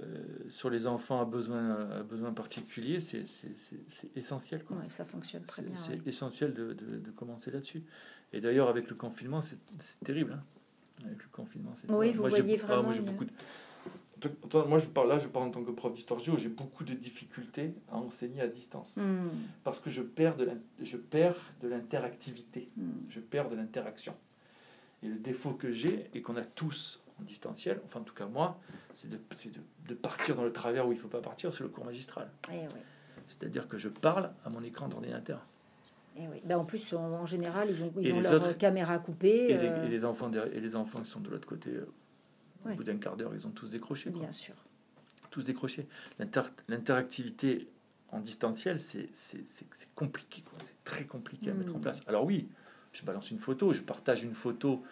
sur 0.50 0.68
les 0.68 0.87
enfants 0.87 1.20
à 1.20 1.25
besoins, 1.25 1.90
à 1.90 2.02
besoins 2.02 2.32
particuliers, 2.32 3.00
c'est 3.00 3.25
essentiel. 4.16 4.64
Quoi. 4.64 4.76
ça 4.88 5.04
fonctionne 5.04 5.44
très 5.44 5.62
bien. 5.62 5.76
C'est 5.76 6.06
essentiel 6.06 6.54
de, 6.54 6.73
de, 6.73 6.99
de, 6.99 7.11
commencer 7.12 7.50
là-dessus. 7.50 7.85
Et 8.32 8.40
d'ailleurs, 8.40 8.68
avec 8.68 8.88
le 8.88 8.97
confinement, 8.97 9.40
c'est 9.40 9.58
terrible. 10.04 10.32
Hein. 10.32 11.04
Avec 11.06 11.23
le 11.23 11.28
confinement, 11.30 11.73
Oui, 11.88 12.12
vous 12.12 12.28
voyez 12.28 12.58
ah, 12.61 12.66
vraiment. 12.66 12.82
moi, 12.82 12.92
j'ai 12.92 13.02
beaucoup 13.02 13.25
de, 13.25 13.30
moi, 14.66 14.78
je 14.78 14.87
parle 14.87 15.08
là, 15.08 15.18
je 15.18 15.28
parle 15.28 15.47
en 15.47 15.50
tant 15.50 15.62
que 15.62 15.70
prof 15.70 15.92
d'histoire 15.94 16.18
géo, 16.20 16.37
j'ai 16.37 16.49
beaucoup 16.49 16.85
de 16.85 16.92
difficultés 16.94 17.75
à 17.90 17.97
enseigner 17.97 18.40
à 18.40 18.49
distance. 18.49 18.97
Hmm. 18.97 19.28
Parce 19.64 19.78
que 19.80 19.90
je 19.90 20.02
perds 20.02 20.37
de 20.37 20.49
je 20.82 20.97
perds 20.97 21.37
de 21.62 21.68
l'interactivité, 21.68 22.68
Hmm. 22.76 22.90
je 23.08 23.20
perds 23.20 23.49
de 23.49 23.56
l'interaction. 23.56 24.14
Et 25.02 25.08
le 25.08 25.18
défaut 25.18 25.52
que 25.52 25.70
j'ai, 25.70 26.11
et 26.14 26.23
qu'on 26.23 26.37
a 26.37 26.44
tous 26.44 27.00
en 27.20 27.25
distanciel, 27.25 27.80
enfin 27.84 28.00
en 28.00 28.04
tout 28.04 28.14
cas 28.14 28.26
moi, 28.26 28.58
c'est 28.94 29.08
de, 29.10 29.18
c'est 29.37 29.50
de, 29.52 29.60
de 29.88 29.94
partir 29.94 30.37
dans 30.37 30.44
le 30.44 30.52
travers 30.52 30.87
où 30.87 30.92
il 30.92 30.96
ne 30.96 31.00
faut 31.00 31.08
pas 31.08 31.20
partir, 31.20 31.52
c'est 31.52 31.62
le 31.62 31.68
cours 31.68 31.84
magistral. 31.84 32.30
Eh 32.52 32.54
oui. 32.56 32.80
C'est-à-dire 33.28 33.68
que 33.68 33.76
je 33.78 33.88
parle 33.88 34.30
à 34.44 34.50
mon 34.50 34.62
écran 34.62 34.88
d'ordinateur. 34.88 35.44
Eh 36.16 36.26
oui. 36.28 36.40
Ben, 36.44 36.56
en 36.58 36.64
plus, 36.64 36.92
en, 36.94 37.02
en 37.12 37.26
général, 37.26 37.68
ils 37.70 37.82
ont, 37.82 37.92
ils 38.00 38.12
ont 38.12 38.20
leur 38.20 38.34
autres- 38.34 38.52
caméra 38.58 38.98
coupée. 38.98 39.50
Et, 39.50 39.58
les, 39.58 39.68
euh, 39.68 39.84
et 39.84 39.88
les 39.88 40.04
enfants 40.04 40.30
et 40.32 40.60
les 40.60 40.75
enfants 40.76 41.00
qui 41.00 41.10
sont 41.10 41.20
de 41.20 41.30
l'autre 41.30 41.46
côté, 41.46 41.70
euh, 41.70 41.87
au 42.66 42.75
bout 42.75 42.84
d'un 42.84 42.96
quart 42.98 43.16
d'heure, 43.16 43.32
ils 43.34 43.46
ont 43.46 43.50
tous 43.50 43.70
décroché. 43.70 44.10
quoi. 44.10 44.20
bien 44.22 44.32
sûr. 44.32 44.54
tous 45.30 45.42
décrochés. 45.42 45.87
L'inter- 46.18 46.42
L'interactivité 46.68 47.68
en 48.10 48.20
distanciel, 48.20 48.80
c'est 48.80 49.08
compliqué, 49.94 50.42
c'est 50.62 50.82
très 50.84 51.04
compliqué 51.04 51.50
à 51.50 51.54
mettre 51.54 51.75
en 51.75 51.78
Mm. 51.78 51.82
place. 51.82 52.00
Alors 52.06 52.25
oui, 52.25 52.48
je 52.92 53.02
balance 53.04 53.30
une 53.30 53.38
photo, 53.38 53.72
je 53.72 53.82
partage 53.82 54.22
une 54.25 54.32
photo 54.34 54.82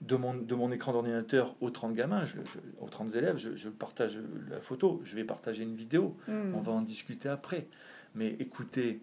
de 0.00 0.16
mon, 0.16 0.34
de 0.34 0.54
mon 0.54 0.70
écran 0.70 0.92
d'ordinateur 0.92 1.56
aux 1.60 1.70
30 1.70 1.94
gamins, 1.94 2.24
je, 2.24 2.36
je- 2.44 2.58
aux 2.80 2.88
30 2.88 3.14
élèves, 3.16 3.36
je, 3.38 3.56
je 3.56 3.68
partage 3.68 4.18
la 4.50 4.60
photo, 4.60 5.00
je 5.04 5.14
vais 5.16 5.24
partager 5.24 5.62
une 5.64 5.74
vidéo, 5.76 6.16
Hmm. 6.28 6.54
on 6.54 6.60
va 6.60 6.72
en 6.72 6.82
discuter 6.82 7.28
après. 7.28 7.66
Mais 8.14 8.36
écoutez, 8.38 9.00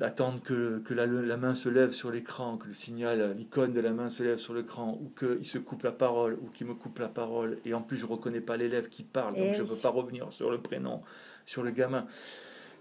attendre 0.00 0.42
que, 0.42 0.80
que 0.80 0.92
la, 0.92 1.06
la 1.06 1.36
main 1.36 1.54
se 1.54 1.68
lève 1.68 1.92
sur 1.92 2.10
l'écran, 2.10 2.56
que 2.56 2.66
le 2.66 2.74
signal, 2.74 3.34
l'icône 3.38 3.72
de 3.72 3.80
la 3.80 3.92
main 3.92 4.08
se 4.08 4.22
lève 4.24 4.38
sur 4.38 4.52
l'écran, 4.54 4.98
ou 5.00 5.10
qu'il 5.16 5.46
se 5.46 5.58
coupe 5.58 5.84
la 5.84 5.92
parole, 5.92 6.36
ou 6.42 6.48
qu'il 6.50 6.66
me 6.66 6.74
coupe 6.74 6.98
la 6.98 7.08
parole, 7.08 7.58
et 7.64 7.74
en 7.74 7.80
plus 7.82 7.96
je 7.96 8.06
reconnais 8.06 8.40
pas 8.40 8.56
l'élève 8.56 8.88
qui 8.88 9.04
parle, 9.04 9.34
donc 9.36 9.46
Eh 9.52 9.54
je 9.54 9.62
ne 9.62 9.68
peux 9.68 9.76
pas 9.76 9.90
revenir 9.90 10.32
sur 10.32 10.50
le 10.50 10.58
prénom, 10.58 11.00
sur 11.46 11.62
le 11.62 11.70
gamin. 11.70 12.06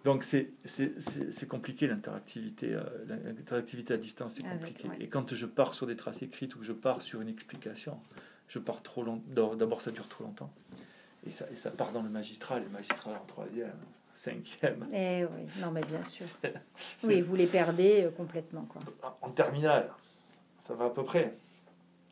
Donc 0.04 0.24
c'est 0.24 1.48
compliqué 1.48 1.88
l'interactivité, 1.88 2.74
euh, 2.74 2.84
l'interactivité 3.08 3.94
à 3.94 3.98
distance, 3.98 4.34
c'est 4.36 4.46
Avec, 4.46 4.60
compliqué. 4.60 4.90
ouais. 4.90 4.98
Et 5.00 5.08
quand 5.08 5.34
je 5.34 5.46
pars 5.46 5.74
sur 5.74 5.88
des 5.88 5.96
traces 5.96 6.22
écrites 6.22 6.56
ou 6.56 6.60
que 6.60 6.66
je 6.66 6.74
pars 6.74 7.02
sur 7.02 7.22
une 7.22 7.30
explication, 7.30 8.00
je 8.50 8.60
pars 8.60 8.82
trop 8.84 9.04
longtemps. 9.04 9.56
D'abord 9.56 9.82
ça 9.82 9.92
dure 9.92 10.08
trop 10.10 10.26
longtemps, 10.26 10.52
et 11.26 11.32
ça, 11.32 11.46
et 11.52 11.56
ça 11.56 11.72
part 11.72 11.92
dans 11.94 12.02
le 12.04 12.10
magistral, 12.10 12.64
le 12.64 12.70
magistral 12.70 13.16
en 13.16 13.26
troisième, 13.26 13.78
cinquième. 14.14 14.88
Eh 14.94 15.24
oui, 15.24 15.48
non, 15.62 15.72
mais 15.72 15.82
bien 15.82 16.04
sûr. 16.04 16.26
Oui, 17.06 17.22
vous 17.22 17.36
les 17.36 17.48
perdez 17.48 18.04
euh, 18.04 18.12
complètement. 18.12 18.64
Quoi. 18.64 18.82
En 19.22 19.30
terminale, 19.30 19.90
ça 20.60 20.74
va 20.76 20.86
à 20.86 20.90
peu 20.90 21.04
près. 21.06 21.38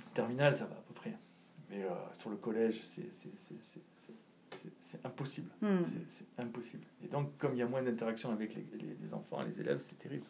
En 0.07 0.13
terminale, 0.13 0.53
ça 0.53 0.65
va 0.65 0.75
à 0.75 0.81
peu 0.87 0.93
près. 0.93 1.13
Mais 1.69 1.83
euh, 1.83 1.89
sur 2.13 2.29
le 2.29 2.37
collège, 2.37 2.79
c'est 2.83 3.03
c'est- 4.79 5.05
impossible. 5.05 5.49
Hmm. 5.61 5.81
C'est 6.07 6.25
impossible. 6.41 6.83
Et 7.03 7.07
donc, 7.07 7.37
comme 7.37 7.53
il 7.53 7.59
y 7.59 7.61
a 7.61 7.65
moins 7.67 7.81
d'interaction 7.81 8.31
avec 8.31 8.55
les, 8.55 8.65
les- 8.79 8.95
les 9.01 9.13
enfants, 9.13 9.41
les 9.43 9.59
élèves, 9.61 9.79
c'est 9.79 9.97
terrible. 9.97 10.25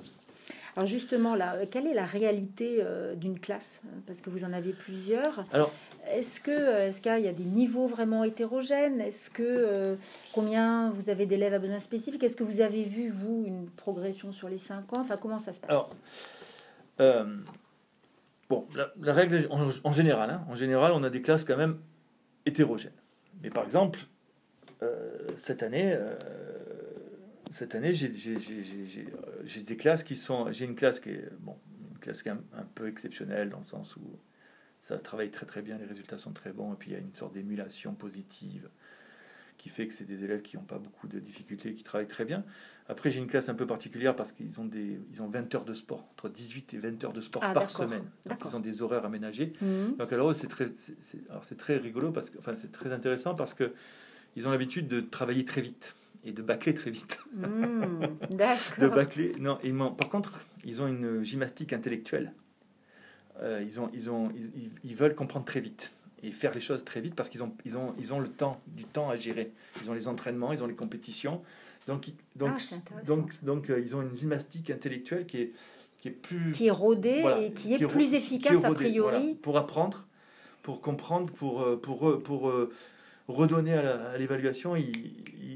Alors 0.75 0.85
justement, 0.88 1.35
là, 1.35 1.55
euh, 1.55 1.65
quelle 1.69 1.85
est 1.88 1.93
la 1.93 2.05
réalité 2.05 2.77
euh, 2.79 3.15
d'une 3.15 3.39
classe? 3.39 3.81
Parce 4.07 4.21
que 4.21 4.29
vous 4.29 4.43
en 4.43 4.53
avez 4.53 4.73
plusieurs. 4.73 5.45
Alors, 5.53 5.71
Est-ce 6.07 6.39
que 6.39 6.51
euh, 6.51 6.88
est-ce 6.88 7.01
qu'il 7.01 7.19
y 7.19 7.27
a 7.27 7.33
des 7.33 7.43
niveaux 7.43 7.88
vraiment 7.88 8.23
hétérogènes? 8.23 9.00
Est-ce 9.01 9.29
que 9.29 9.43
euh, 9.43 9.95
combien 10.33 10.89
vous 10.91 11.09
avez 11.09 11.25
d'élèves 11.25 11.53
à 11.53 11.59
besoins 11.59 11.79
spécifiques? 11.79 12.23
Est-ce 12.23 12.35
que 12.35 12.43
vous 12.43 12.61
avez 12.61 12.83
vu 12.83 13.09
vous 13.09 13.43
une 13.45 13.67
progression 13.69 14.31
sur 14.31 14.50
les 14.50 14.57
cinq 14.57 14.91
ans? 14.93 15.01
Enfin, 15.01 15.17
comment 15.17 15.39
ça 15.39 15.53
se 15.53 15.59
passe? 15.59 15.69
Alors 15.69 15.89
euh, 17.00 17.38
bon, 18.50 18.67
la, 18.75 18.91
la 19.00 19.13
règle, 19.13 19.47
en, 19.50 19.69
en 19.83 19.91
général, 19.91 20.29
hein, 20.29 20.45
en 20.50 20.55
général, 20.55 20.91
on 20.93 21.03
a 21.03 21.09
des 21.09 21.21
classes 21.21 21.45
quand 21.45 21.57
même 21.57 21.79
hétérogènes. 22.45 22.91
Mais 23.41 23.50
par 23.50 23.63
exemple, 23.65 24.00
cette 25.35 25.63
année, 25.63 25.93
euh, 25.93 26.15
cette 27.51 27.75
année, 27.75 27.93
j'ai 27.93 28.09
euh, 28.09 29.41
j'ai 29.43 29.63
des 29.63 29.77
classes 29.77 30.03
qui 30.03 30.15
sont. 30.15 30.51
J'ai 30.51 30.65
une 30.65 30.75
classe 30.75 31.00
qui 31.00 31.09
est 31.09 31.29
bon, 31.39 31.57
une 31.91 32.00
classe 32.00 32.23
qui 32.23 32.29
est 32.29 32.31
un, 32.31 32.41
un 32.53 32.65
peu 32.75 32.88
exceptionnelle 32.88 33.50
dans 33.50 33.59
le 33.59 33.65
sens 33.65 33.95
où 33.95 34.19
ça 34.81 34.97
travaille 34.97 35.29
très 35.29 35.45
très 35.45 35.61
bien, 35.61 35.77
les 35.77 35.85
résultats 35.85 36.17
sont 36.17 36.33
très 36.33 36.51
bons, 36.51 36.73
et 36.73 36.75
puis 36.77 36.91
il 36.91 36.93
y 36.93 36.95
a 36.95 37.00
une 37.00 37.13
sorte 37.13 37.33
d'émulation 37.33 37.93
positive 37.93 38.69
qui 39.61 39.69
fait 39.69 39.88
que 39.88 39.93
c'est 39.93 40.05
des 40.05 40.23
élèves 40.23 40.41
qui 40.41 40.57
n'ont 40.57 40.63
pas 40.63 40.79
beaucoup 40.79 41.07
de 41.07 41.19
difficultés, 41.19 41.75
qui 41.75 41.83
travaillent 41.83 42.07
très 42.07 42.25
bien. 42.25 42.43
Après, 42.89 43.11
j'ai 43.11 43.19
une 43.19 43.27
classe 43.27 43.47
un 43.47 43.53
peu 43.53 43.67
particulière 43.67 44.15
parce 44.15 44.31
qu'ils 44.31 44.59
ont 44.59 44.65
des, 44.65 45.00
ils 45.13 45.21
ont 45.21 45.27
20 45.27 45.53
heures 45.53 45.65
de 45.65 45.75
sport, 45.75 46.07
entre 46.13 46.29
18 46.29 46.73
et 46.73 46.77
20 46.79 47.03
heures 47.03 47.13
de 47.13 47.21
sport 47.21 47.43
Ah, 47.45 47.53
par 47.53 47.69
semaine. 47.69 48.09
Donc, 48.25 48.39
ils 48.43 48.55
ont 48.55 48.59
des 48.59 48.81
horaires 48.81 49.05
aménagés. 49.05 49.53
Mhm. 49.61 49.97
Donc 49.97 50.11
alors 50.11 50.33
c'est 50.33 50.47
très, 50.47 50.71
alors 51.29 51.45
très 51.59 51.77
rigolo 51.77 52.11
parce 52.11 52.31
que, 52.31 52.39
enfin 52.39 52.55
c'est 52.55 52.71
très 52.71 52.91
intéressant 52.91 53.35
parce 53.35 53.53
que 53.53 53.71
ils 54.35 54.47
ont 54.47 54.51
l'habitude 54.51 54.88
de 54.88 55.01
travailler 55.01 55.45
très 55.45 55.61
vite 55.61 55.93
et 56.23 56.31
de 56.31 56.41
bâcler 56.41 56.73
très 56.73 56.91
vite. 56.91 57.19
De 57.35 58.35
D'accord. 58.35 58.89
bâcler, 58.95 59.31
non. 59.39 59.57
Ils 59.63 59.73
m'ont- 59.73 59.91
par 59.91 60.09
contre, 60.09 60.45
ils 60.63 60.81
ont 60.81 60.88
une 60.88 61.23
gymnastique 61.23 61.73
intellectuelle. 61.73 62.33
Euh, 63.41 63.63
ils 63.65 63.79
ont, 63.79 63.89
ils 63.93 64.09
ont, 64.09 64.29
ils, 64.83 64.95
veulent 64.95 65.15
comprendre 65.15 65.45
très 65.45 65.61
vite 65.61 65.91
et 66.21 66.31
faire 66.31 66.53
les 66.53 66.59
choses 66.61 66.83
très 66.83 67.01
vite 67.01 67.15
parce 67.15 67.29
qu'ils 67.29 67.41
ont, 67.41 67.53
ils 67.65 67.75
ont, 67.75 67.95
ils 67.97 68.13
ont 68.13 68.19
le 68.19 68.27
temps, 68.27 68.61
du 68.67 68.83
temps 68.83 69.09
à 69.09 69.15
gérer. 69.15 69.51
Ils 69.83 69.89
ont 69.89 69.93
les 69.93 70.07
entraînements, 70.07 70.53
ils 70.53 70.61
ont 70.61 70.67
les 70.67 70.75
compétitions. 70.75 71.41
Donc, 71.88 72.07
ils- 72.09 72.13
donc, 72.35 72.51
Ah, 72.51 72.75
intéressant. 72.75 73.15
donc, 73.15 73.43
donc, 73.43 73.69
euh, 73.69 73.79
ils 73.79 73.95
ont 73.95 74.01
une 74.03 74.15
gymnastique 74.15 74.69
intellectuelle 74.69 75.25
qui 75.25 75.38
est, 75.38 75.51
qui 75.97 76.09
est 76.09 76.11
plus 76.11 76.51
Qui 76.51 76.67
est 76.67 76.71
rodé 76.71 77.21
voilà, 77.21 77.41
et 77.41 77.51
qui 77.51 77.73
est 77.73 77.79
plus 77.88 78.09
qui 78.09 78.15
est 78.15 78.17
efficace 78.17 78.63
a 78.63 78.71
priori. 78.71 79.00
voilà, 79.01 79.21
pour 79.41 79.57
apprendre, 79.57 80.05
pour 80.61 80.81
comprendre, 80.81 81.31
pour, 81.33 81.63
euh, 81.63 81.77
pour, 81.81 82.21
pour 82.21 82.50
redonner 83.35 83.73
à 83.73 84.17
l'évaluation, 84.17 84.75
ils, 84.75 84.91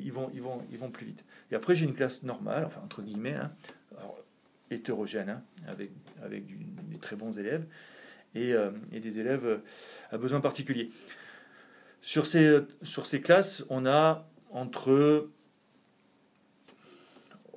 ils, 0.05 0.11
vont, 0.11 0.29
ils, 0.33 0.41
vont, 0.41 0.61
ils 0.71 0.77
vont 0.77 0.89
plus 0.89 1.05
vite. 1.05 1.23
Et 1.51 1.55
après, 1.55 1.75
j'ai 1.75 1.85
une 1.85 1.93
classe 1.95 2.23
normale, 2.23 2.65
enfin 2.65 2.81
entre 2.83 3.01
guillemets, 3.01 3.33
hein, 3.35 3.51
alors, 3.97 4.17
hétérogène, 4.71 5.29
hein, 5.29 5.43
avec, 5.67 5.91
avec 6.23 6.45
du- 6.45 6.57
des 6.89 6.97
très 6.97 7.15
bons 7.15 7.37
élèves 7.37 7.65
et, 8.33 8.53
euh, 8.53 8.71
et 8.91 8.99
des 8.99 9.19
élèves 9.19 9.45
euh, 9.45 9.57
à 10.11 10.17
besoins 10.17 10.41
particuliers. 10.41 10.91
Sur 12.01 12.25
ces, 12.25 12.59
sur 12.83 13.05
ces 13.05 13.21
classes, 13.21 13.63
on 13.69 13.85
a 13.85 14.27
entre. 14.51 15.29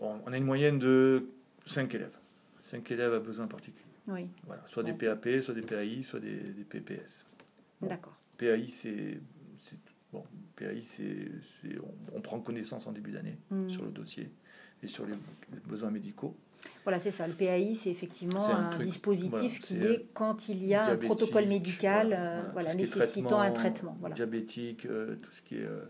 On 0.00 0.20
on 0.26 0.32
a 0.32 0.36
une 0.36 0.44
moyenne 0.44 0.78
de 0.78 1.26
5 1.66 1.94
élèves. 1.94 2.16
5 2.62 2.90
élèves 2.90 3.12
à 3.14 3.18
besoins 3.20 3.46
particuliers. 3.46 3.84
Oui, 4.06 4.26
Voilà, 4.46 4.62
soit 4.68 4.82
des 4.82 4.92
PAP, 4.94 5.28
soit 5.42 5.54
des 5.54 5.60
PAI, 5.62 6.02
soit 6.02 6.20
des, 6.20 6.36
des 6.36 6.64
PPS. 6.64 7.24
Bon. 7.80 7.88
d'accord. 7.88 8.16
PAI, 8.38 8.68
c'est. 8.68 9.20
PAI, 10.58 10.82
c'est. 10.82 11.30
On, 12.12 12.16
on 12.18 12.20
prend 12.20 12.40
connaissance 12.40 12.86
en 12.86 12.92
début 12.92 13.12
d'année 13.12 13.36
Mhm. 13.50 13.70
sur 13.70 13.84
le 13.84 13.90
dossier 13.90 14.30
et 14.82 14.86
sur 14.88 15.06
les 15.06 15.14
besoins 15.66 15.90
médicaux. 15.90 16.36
Voilà, 16.82 16.98
c'est 16.98 17.10
ça. 17.12 17.26
Le 17.28 17.34
PAI, 17.34 17.74
c'est 17.74 17.90
effectivement 17.90 18.44
un 18.48 18.66
un, 18.66 18.70
truc- 18.70 18.84
dispositif 18.84 19.30
voilà, 19.32 19.48
qui 19.60 19.84
est 19.84 20.06
quand 20.12 20.48
il 20.48 20.64
y 20.66 20.74
a 20.74 20.86
un 20.86 20.96
protocole 20.96 21.46
médical, 21.46 22.08
voilà, 22.08 22.38
euh, 22.38 22.50
voilà, 22.52 22.74
nécessitant 22.74 23.40
un 23.40 23.52
traitement. 23.52 23.96
Voilà. 24.00 24.14
Diabétique, 24.16 24.86
euh, 24.86 25.14
tout 25.22 25.30
ce 25.32 25.42
qui 25.42 25.56
est. 25.56 25.64
euh, 25.64 25.84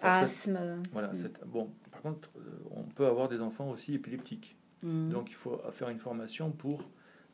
ça- 0.00 0.12
Asthme. 0.20 0.82
voilà, 0.92 1.08
Mm. 1.12 1.28
bon, 1.46 1.70
par 1.90 2.00
contre, 2.02 2.30
euh, 2.38 2.40
on 2.70 2.82
peut 2.84 3.06
avoir 3.06 3.28
des 3.28 3.40
enfants 3.40 3.70
aussi 3.70 3.94
épileptiques. 3.94 4.56
Mhm. 4.82 5.10
Donc 5.10 5.30
il 5.30 5.34
faut 5.34 5.60
faire 5.72 5.88
une 5.90 5.98
formation 5.98 6.50
pour 6.50 6.82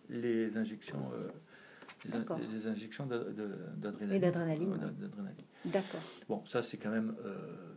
les 0.09 0.57
injections, 0.57 1.11
euh, 2.07 2.25
les 2.53 2.67
injections 2.67 3.07
d'adrénaline. 3.07 4.13
Et 4.13 4.19
d'adrénaline, 4.19 4.73
Ouais. 4.73 5.35
D'accord. 5.67 6.01
Bon, 6.29 6.45
ça 6.47 6.63
c'est 6.63 6.77
quand 6.77 6.91
même, 6.91 7.15
euh, 7.25 7.75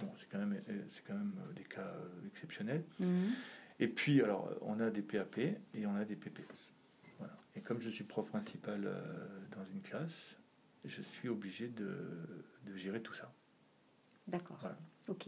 bon, 0.00 0.10
c'est 0.16 0.28
quand 0.30 0.38
même, 0.38 0.60
euh, 0.68 0.82
c'est 0.92 1.02
quand 1.06 1.14
même 1.14 1.34
euh, 1.48 1.52
des 1.52 1.64
cas 1.64 1.82
euh, 1.82 2.26
exceptionnels. 2.26 2.84
Mhm. 2.98 3.30
Et 3.78 3.88
puis 3.88 4.20
alors, 4.22 4.48
euh, 4.48 4.54
on 4.62 4.80
a 4.80 4.90
des 4.90 5.02
PAP 5.02 5.38
et 5.38 5.86
on 5.86 5.94
a 5.94 6.04
des 6.04 6.16
PPS. 6.16 6.72
Voilà. 7.18 7.34
Et 7.56 7.60
comme 7.60 7.80
je 7.80 7.88
suis 7.90 8.04
prof 8.04 8.28
principal 8.28 8.82
euh, 8.84 9.00
dans 9.56 9.64
une 9.72 9.80
classe, 9.82 10.36
je 10.84 11.00
suis 11.02 11.28
obligé 11.28 11.68
de, 11.68 11.96
de 12.66 12.76
gérer 12.76 13.00
tout 13.02 13.14
ça. 13.14 13.32
D'accord. 14.26 14.58
Voilà. 14.60 14.78
Ok. 15.08 15.26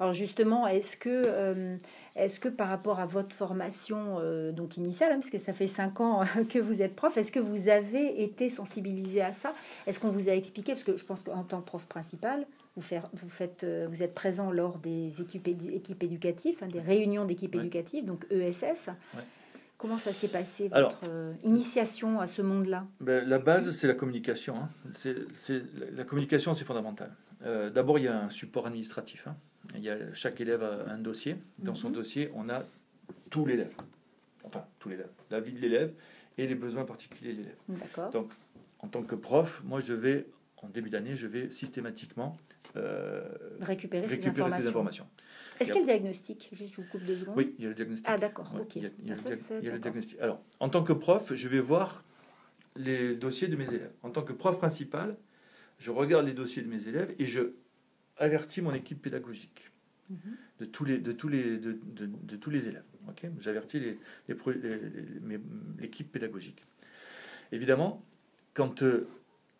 Alors 0.00 0.12
justement, 0.12 0.66
est-ce 0.66 0.96
que, 0.96 1.08
euh, 1.08 1.76
est-ce 2.16 2.40
que 2.40 2.48
par 2.48 2.68
rapport 2.68 2.98
à 2.98 3.06
votre 3.06 3.34
formation 3.34 4.16
euh, 4.20 4.50
donc 4.50 4.76
initiale, 4.76 5.12
hein, 5.12 5.16
parce 5.20 5.30
que 5.30 5.38
ça 5.38 5.52
fait 5.52 5.68
cinq 5.68 6.00
ans 6.00 6.22
que 6.48 6.58
vous 6.58 6.82
êtes 6.82 6.96
prof, 6.96 7.16
est-ce 7.16 7.30
que 7.30 7.38
vous 7.38 7.68
avez 7.68 8.22
été 8.24 8.50
sensibilisé 8.50 9.20
à 9.22 9.32
ça? 9.32 9.54
Est-ce 9.86 10.00
qu'on 10.00 10.10
vous 10.10 10.28
a 10.28 10.32
expliqué? 10.32 10.72
Parce 10.72 10.84
que 10.84 10.96
je 10.96 11.04
pense 11.04 11.22
qu'en 11.22 11.44
tant 11.44 11.60
que 11.60 11.66
prof 11.66 11.86
principal, 11.86 12.44
vous, 12.76 12.82
faire- 12.82 13.08
vous, 13.12 13.28
faites, 13.28 13.62
euh, 13.62 13.86
vous 13.88 14.02
êtes 14.02 14.14
présent 14.14 14.50
lors 14.50 14.78
des 14.78 15.20
équipes, 15.20 15.46
éducatives, 16.02 16.56
hein, 16.62 16.68
des 16.68 16.80
réunions 16.80 17.24
d'équipes 17.24 17.54
Ouais. 17.54 17.60
éducatives, 17.60 18.04
donc 18.04 18.26
ESS. 18.30 18.88
Ouais. 19.14 19.22
Comment 19.78 19.98
ça 19.98 20.12
s'est 20.12 20.28
passé, 20.28 20.64
votre 20.64 20.76
Alors- 20.76 20.98
euh, 21.08 21.32
initiation 21.44 22.20
à 22.20 22.26
ce 22.26 22.42
monde-là? 22.42 22.84
Ben, 23.00 23.26
la 23.28 23.38
base, 23.38 23.70
c'est 23.70 23.86
la 23.86 23.94
communication. 23.94 24.56
hein. 24.56 24.68
C'est- 24.98 25.62
la 25.94 26.04
communication, 26.04 26.52
c'est 26.54 26.64
fondamental. 26.64 27.10
Euh, 27.44 27.70
d'abord, 27.70 27.98
il 27.98 28.04
y 28.04 28.08
a 28.08 28.18
un 28.24 28.28
support 28.30 28.66
administratif. 28.66 29.26
hein. 29.26 29.36
Il 29.74 29.82
y 29.82 29.90
a, 29.90 30.12
chaque 30.14 30.40
élève 30.40 30.62
a 30.62 30.90
un 30.90 30.98
dossier. 30.98 31.36
Dans 31.58 31.74
son 31.74 31.88
Mhm. 31.88 31.94
dossier, 31.94 32.30
on 32.34 32.48
a 32.48 32.64
tout 33.30 33.46
l'élève. 33.46 33.72
Enfin, 34.44 34.64
tout 34.78 34.88
l'élève. 34.88 35.08
La 35.30 35.40
vie 35.40 35.52
de 35.52 35.60
l'élève 35.60 35.92
et 36.38 36.46
les 36.46 36.54
besoins 36.54 36.84
particuliers 36.84 37.32
de 37.32 37.38
l'élève. 37.38 37.56
D'accord. 37.68 38.10
Donc, 38.10 38.32
en 38.80 38.88
tant 38.88 39.02
que 39.02 39.14
prof, 39.14 39.62
moi, 39.64 39.80
je 39.80 39.92
vais 39.94 40.26
en 40.62 40.68
début 40.68 40.90
d'année, 40.90 41.14
je 41.16 41.26
vais 41.26 41.50
systématiquement 41.50 42.36
euh, 42.76 43.22
récupérer, 43.60 44.08
ces 44.08 44.14
récupérer 44.16 44.30
informations. 44.42 44.60
ces 44.62 44.68
informations. 44.68 45.06
Est-ce 45.58 45.72
qu'il 45.72 45.80
y 45.82 45.90
a 45.90 45.94
le 45.94 45.98
diagnostic? 46.00 46.48
Juste, 46.52 46.72
je 46.74 46.80
vous 46.80 46.86
coupe 46.88 47.04
deux 47.04 47.16
secondes. 47.16 47.34
Oui, 47.36 47.54
il 47.58 47.64
y 47.64 47.66
a 47.66 47.70
le 47.70 47.74
diagnostic. 47.74 48.06
Ah, 48.08 48.16
d'accord, 48.18 48.50
Ouais, 48.54 48.60
ok. 48.62 48.76
Il 48.76 48.82
y 48.82 48.86
a, 48.86 48.90
il 49.00 49.06
y 49.08 49.10
a 49.10 49.12
Ah, 49.12 49.16
le 49.16 49.20
ça, 49.22 49.28
diag- 49.30 49.38
c'est- 49.38 49.58
il 49.58 49.64
y 49.64 49.68
a 49.68 49.72
le 49.72 49.78
d'accord. 49.78 49.80
diagnostic. 49.92 50.20
Alors, 50.20 50.40
en 50.60 50.68
tant 50.68 50.82
que 50.84 50.92
prof, 50.92 51.32
je 51.34 51.48
vais 51.48 51.60
voir 51.60 52.04
les 52.76 53.14
dossiers 53.16 53.48
de 53.48 53.56
mes 53.56 53.68
élèves. 53.68 53.92
En 54.02 54.10
tant 54.12 54.22
que 54.22 54.32
prof 54.32 54.56
principal, 54.58 55.16
je 55.80 55.90
regarde 55.90 56.26
les 56.26 56.34
dossiers 56.34 56.62
de 56.62 56.68
mes 56.68 56.86
élèves 56.86 57.14
et 57.18 57.26
je 57.26 57.52
avertis 58.16 58.62
mon 58.62 58.72
équipe 58.74 59.02
pédagogique 59.02 59.70
de 60.58 60.64
tous 60.66 60.84
les, 60.84 62.68
élèves. 62.68 62.84
J'avertis 63.40 63.96
l'équipe 65.78 66.12
pédagogique. 66.12 66.64
Évidemment, 67.52 68.04
quand 68.54 68.82
euh, 68.82 69.08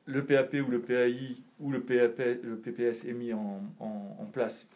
le 0.07 0.25
PAP 0.25 0.55
ou 0.55 0.71
le 0.71 0.81
PAI 0.81 1.37
ou 1.59 1.71
le, 1.71 1.81
PPS 1.83 3.05
est 3.05 3.13
mis 3.13 3.33
en, 3.33 4.31
place, 4.33 4.69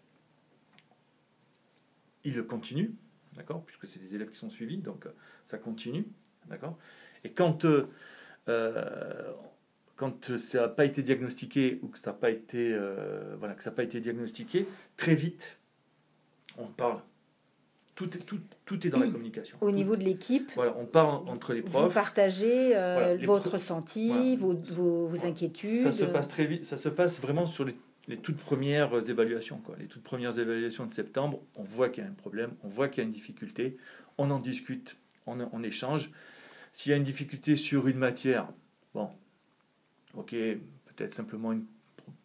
il 2.25 2.43
continue, 2.45 2.95
d'accord? 3.35 3.65
Puisque 3.65 3.87
c'est 3.87 4.01
des 4.01 4.15
élèves 4.15 4.31
qui 4.31 4.39
sont 4.39 4.51
suivis, 4.51 4.79
donc 4.79 5.07
euh, 5.07 5.11
ça 5.45 5.59
continue, 5.59 6.07
d'accord? 6.47 6.79
Et 7.25 7.33
quand, 7.33 7.65
euh, 7.65 7.85
quand 9.97 10.37
ça 10.37 10.63
n'a 10.63 10.69
pas 10.69 10.85
été 10.85 11.03
diagnostiqué 11.03 11.79
ou 11.83 11.89
que 11.89 11.99
ça 11.99 12.11
n'a 12.11 12.17
pas 12.17 12.31
été, 12.31 12.73
euh, 12.73 13.37
voilà, 13.39 13.55
que 13.55 13.63
ça 13.63 13.71
n'a 13.71 13.77
pas 13.77 13.83
été 13.85 14.01
diagnostiqué, 14.01 14.67
très 14.97 15.15
vite, 15.15 15.59
on 16.59 16.67
parle. 16.67 16.99
Tout 17.95 18.13
est, 18.17 18.27
tout, 18.27 18.41
tout 18.65 18.85
est 18.85 18.91
dans 18.91 18.99
la 18.99 19.07
communication. 19.09 19.57
Au 19.61 19.71
niveau 19.71 19.95
de 19.95 20.03
l'équipe, 20.03 20.51
Voilà, 20.57 20.75
on 20.77 20.85
parle 20.85 21.29
entre 21.29 21.53
les 21.53 21.61
vous 21.61 21.69
profs. 21.69 21.95
partagez 21.95 22.75
euh, 22.77 22.95
Voilà, 22.95 23.15
les 23.15 23.25
votre 23.27 23.53
ressenti, 23.53 24.09
Voilà. 24.09 24.35
vos, 24.37 24.55
vos, 24.55 25.07
vos 25.07 25.27
inquiétudes. 25.27 25.77
Ça 25.77 25.93
se 25.93 26.05
passe 26.05 26.27
très 26.27 26.47
vite, 26.47 26.65
ça 26.65 26.77
se 26.77 26.89
passe 26.89 27.21
vraiment 27.21 27.47
sur 27.47 27.65
les, 27.65 27.77
les 28.09 28.17
toutes 28.17 28.39
premières 28.39 29.09
évaluations. 29.09 29.59
Quoi. 29.59 29.77
Les 29.79 29.87
toutes 29.87 30.03
premières 30.03 30.37
évaluations 30.37 30.87
de 30.87 30.93
septembre, 30.93 31.41
on 31.55 31.63
voit 31.63 31.89
qu'il 31.89 32.03
y 32.03 32.07
a 32.07 32.11
un 32.11 32.15
problème, 32.15 32.51
on 32.65 32.69
voit 32.69 32.89
qu'il 32.89 32.99
y 33.05 33.05
a 33.05 33.07
une 33.07 33.13
difficulté, 33.15 33.77
on 34.19 34.29
en 34.33 34.41
discute, 34.41 34.97
on, 35.27 35.39
on 35.53 35.63
échange. 35.63 36.11
S'il 36.73 36.91
y 36.91 36.95
a 36.95 36.97
une 36.97 37.05
difficulté 37.05 37.55
sur 37.55 37.87
une 37.87 37.99
matière, 37.99 38.49
bon, 38.93 39.09
ok, 40.17 40.31
peut-être 40.31 41.15
simplement 41.15 41.51
un 41.53 41.61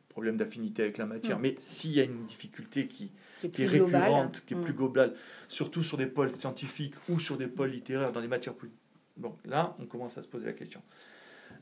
problème 0.10 0.38
d'affinité 0.38 0.84
avec 0.84 0.98
la 0.98 1.06
matière, 1.06 1.38
Mm. 1.40 1.42
mais 1.42 1.56
s'il 1.60 1.92
y 1.92 2.00
a 2.00 2.04
une 2.04 2.26
difficulté 2.26 2.88
qui, 2.88 3.12
qui 3.40 3.48
est 3.48 3.50
qui 3.52 3.66
récurrente, 3.68 4.44
qui 4.46 4.54
est 4.54 4.58
Mm. 4.58 4.64
plus 4.64 4.74
globale, 4.74 5.16
surtout 5.48 5.84
sur 5.84 5.98
des 5.98 6.08
pôles 6.08 6.32
scientifiques 6.32 6.96
ou 7.10 7.20
sur 7.20 7.38
des 7.38 7.48
pôles 7.48 7.70
littéraires, 7.72 8.12
dans 8.12 8.22
des 8.22 8.28
matières 8.28 8.54
plus... 8.56 8.70
Bon, 9.18 9.36
là, 9.46 9.76
on 9.80 9.86
commence 9.86 10.18
à 10.18 10.22
se 10.22 10.28
poser 10.28 10.46
la 10.46 10.54
question. 10.54 10.82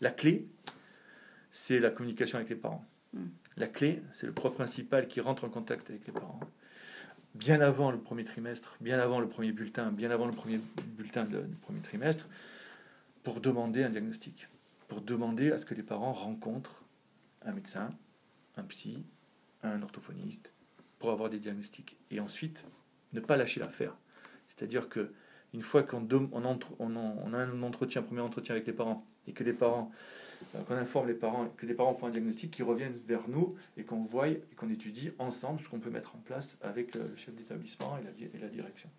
La 0.02 0.12
clé, 0.12 0.48
c'est 1.52 1.80
la 1.80 1.90
communication 1.90 2.38
avec 2.38 2.50
les 2.50 2.56
parents. 2.56 2.86
Mm. 3.14 3.26
La 3.58 3.68
clé, 3.68 4.02
c'est 4.12 4.26
le 4.28 4.34
prof 4.34 4.54
principal 4.54 5.08
qui 5.08 5.22
rentre 5.22 5.44
en 5.44 5.50
contact 5.50 5.90
avec 5.90 6.06
les 6.06 6.14
parents. 6.14 6.40
Bien 7.36 7.62
avant 7.62 7.92
le 7.92 8.00
premier 8.00 8.24
trimestre, 8.24 8.76
bien 8.82 9.00
avant 9.00 9.20
le 9.20 9.28
premier 9.28 9.52
bulletin, 9.52 9.92
bien 9.92 10.10
avant 10.10 10.26
le 10.26 10.32
premier 10.32 10.60
bulletin 10.98 11.24
du 11.26 11.38
premier 11.62 11.82
trimestre, 11.82 12.28
pour 13.24 13.42
demander 13.42 13.84
un 13.84 13.90
diagnostic, 13.90 14.48
pour 14.88 15.02
demander 15.02 15.52
à 15.52 15.58
ce 15.58 15.66
que 15.66 15.76
les 15.76 15.84
parents 15.84 16.14
rencontrent 16.14 16.84
un 17.44 17.52
médecin, 17.52 17.90
un 18.56 18.64
psy, 18.64 19.06
un 19.64 19.82
orthophoniste, 19.82 20.54
pour 21.00 21.12
avoir 21.12 21.30
des 21.30 21.40
diagnostics. 21.40 21.98
Et 22.12 22.20
ensuite, 22.20 22.66
ne 23.14 23.20
pas 23.20 23.38
lâcher 23.38 23.60
l'affaire. 23.60 23.96
C'est-à-dire 24.48 24.90
que 24.90 25.14
une 25.54 25.62
fois 25.62 25.84
qu'on 25.84 26.08
on 26.12 27.34
a 27.34 27.38
un 27.38 27.64
entretien, 27.64 28.02
premier 28.02 28.22
entretien 28.22 28.56
avec 28.56 28.68
les 28.68 28.74
parents, 28.74 29.06
et 29.28 29.34
que 29.34 29.44
les 29.44 29.54
parents, 29.54 29.92
euh, 30.56 30.62
qu'on 30.64 30.76
informe 30.76 31.08
les 31.08 31.14
parents, 31.14 31.48
que 31.58 31.66
les 31.66 31.74
parents 31.74 31.94
font 31.94 32.08
un 32.08 32.12
diagnostic, 32.12 32.52
qu'ils 32.52 32.66
reviennent 32.66 33.00
vers 33.08 33.28
nous 33.28 33.56
et 33.76 33.84
qu'on 33.84 34.04
voit 34.04 34.30
et 34.30 34.42
qu'on 34.56 34.70
étudie 34.70 35.12
ensemble 35.20 35.60
ce 35.62 35.70
qu'on 35.70 35.80
peut 35.80 35.90
mettre 35.90 36.16
en 36.16 36.20
place 36.20 36.58
avec 36.62 36.96
le 36.96 37.16
chef 37.16 37.36
d'établissement 37.36 37.98
et 37.98 38.38
la 38.40 38.50
direction. 38.50 38.90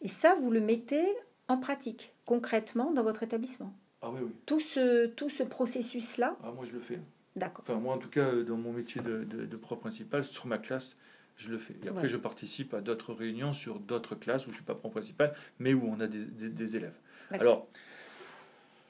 Et 0.00 0.08
ça, 0.08 0.34
vous 0.34 0.50
le 0.50 0.60
mettez 0.60 1.04
en 1.48 1.58
pratique, 1.58 2.14
concrètement, 2.26 2.92
dans 2.92 3.02
votre 3.02 3.22
établissement? 3.22 3.74
Ah 4.04 4.10
oui, 4.12 4.20
oui. 4.22 4.30
Tout 4.44 4.60
ce, 4.60 5.06
tout 5.06 5.30
ce 5.30 5.42
processus-là, 5.42 6.36
Ah, 6.44 6.50
moi 6.54 6.64
je 6.66 6.72
le 6.72 6.80
fais. 6.80 6.98
d'accord. 7.36 7.64
Enfin, 7.66 7.80
moi 7.80 7.94
en 7.94 7.98
tout 7.98 8.10
cas, 8.10 8.30
dans 8.46 8.56
mon 8.58 8.72
métier 8.72 9.00
de, 9.00 9.24
de, 9.24 9.46
de 9.46 9.56
prof 9.56 9.80
principal, 9.80 10.24
sur 10.24 10.46
ma 10.46 10.58
classe, 10.58 10.96
je 11.36 11.50
le 11.50 11.58
fais. 11.58 11.74
Et 11.84 11.88
après, 11.88 12.02
Ouais. 12.02 12.08
je 12.08 12.16
participe 12.18 12.74
à 12.74 12.80
d'autres 12.82 13.14
réunions 13.14 13.54
sur 13.54 13.78
d'autres 13.80 14.14
classes 14.14 14.42
où 14.42 14.46
je 14.46 14.50
ne 14.50 14.54
suis 14.56 14.64
pas 14.64 14.74
prof 14.74 14.92
principal, 14.92 15.34
mais 15.58 15.72
où 15.74 15.82
on 15.86 15.98
a 16.00 16.06
des, 16.06 16.24
des- 16.24 16.50
des 16.50 16.76
élèves. 16.76 16.94
Alors, 17.30 17.66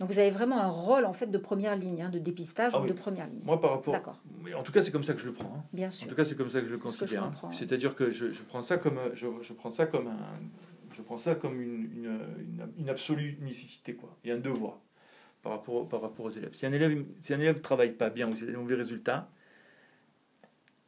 Donc 0.00 0.10
vous 0.10 0.18
avez 0.18 0.30
vraiment 0.32 0.60
un 0.60 0.68
rôle 0.68 1.04
en 1.04 1.12
fait 1.12 1.28
de 1.28 1.38
première 1.38 1.76
ligne, 1.76 2.02
hein, 2.02 2.10
de 2.10 2.18
dépistage 2.18 2.72
Ah 2.74 2.80
ou 2.80 2.82
oui. 2.82 2.88
de 2.88 2.92
première 2.94 3.26
ligne. 3.28 3.40
moi 3.44 3.60
par 3.60 3.70
rapport. 3.70 3.94
D'accord, 3.94 4.20
en 4.58 4.62
tout 4.64 4.72
cas, 4.72 4.82
c'est 4.82 4.90
comme 4.90 5.04
ça 5.04 5.14
que 5.14 5.20
je 5.20 5.26
le 5.26 5.32
prends. 5.32 5.54
hein. 5.58 5.64
bien 5.72 5.86
En 5.86 5.90
sûr. 5.92 6.08
tout 6.08 6.16
cas, 6.16 6.24
c'est 6.24 6.34
comme 6.36 6.50
ça 6.50 6.60
que 6.60 6.66
je 6.66 6.72
le 6.72 6.78
ce 6.78 6.82
que 6.82 6.88
considère. 6.88 7.22
hein. 7.22 7.32
C'est-à-dire 7.52 7.94
que 7.94 8.10
je, 8.10 8.32
je 8.32 8.42
prends 8.42 8.62
ça 8.62 8.76
comme 8.78 8.98
euh, 8.98 9.10
je, 9.14 9.28
je 9.40 9.52
prends 9.52 9.70
ça 9.70 9.86
comme 9.86 10.08
un 10.08 10.16
je 10.96 11.02
prends 11.02 11.16
ça 11.16 11.34
comme 11.36 11.60
une, 11.60 11.84
une, 11.92 12.20
une- 12.38 12.72
une 12.78 12.88
absolue 12.88 13.36
nécessité 13.40 13.94
quoi. 13.94 14.16
Il 14.24 14.28
y 14.28 14.32
a 14.32 14.36
un 14.36 14.38
devoir 14.40 14.78
par 15.44 15.52
rapport 15.52 15.74
au- 15.74 15.84
par 15.84 16.00
rapport 16.00 16.24
aux 16.26 16.30
élèves. 16.30 16.54
Si 16.54 16.64
un 16.66 16.72
élève 16.72 17.04
si 17.20 17.34
un 17.34 17.38
élève 17.38 17.60
travaille 17.60 17.92
pas 17.92 18.08
bien 18.10 18.28
ou 18.28 18.34
s'il 18.34 18.48
a 18.48 18.50
des 18.50 18.56
mauvais 18.56 18.74
résultats, 18.74 19.28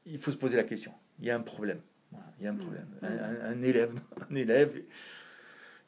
il 0.07 0.19
faut 0.19 0.31
se 0.33 0.37
poser 0.37 0.57
la 0.57 0.65
question. 0.65 0.93
Il 1.21 1.27
y 1.27 1.31
a 1.31 1.37
un 1.37 1.41
problème. 1.41 1.81
Voilà, 2.11 2.27
il 2.41 2.45
y 2.45 2.47
a 2.47 2.51
un 2.51 2.55
Mm. 2.55 2.59
problème. 2.59 2.87
Un, 3.03 3.07
un- 3.09 3.51
un 3.53 3.63
élève 3.63 3.93
un 4.31 4.35
élève 4.35 4.83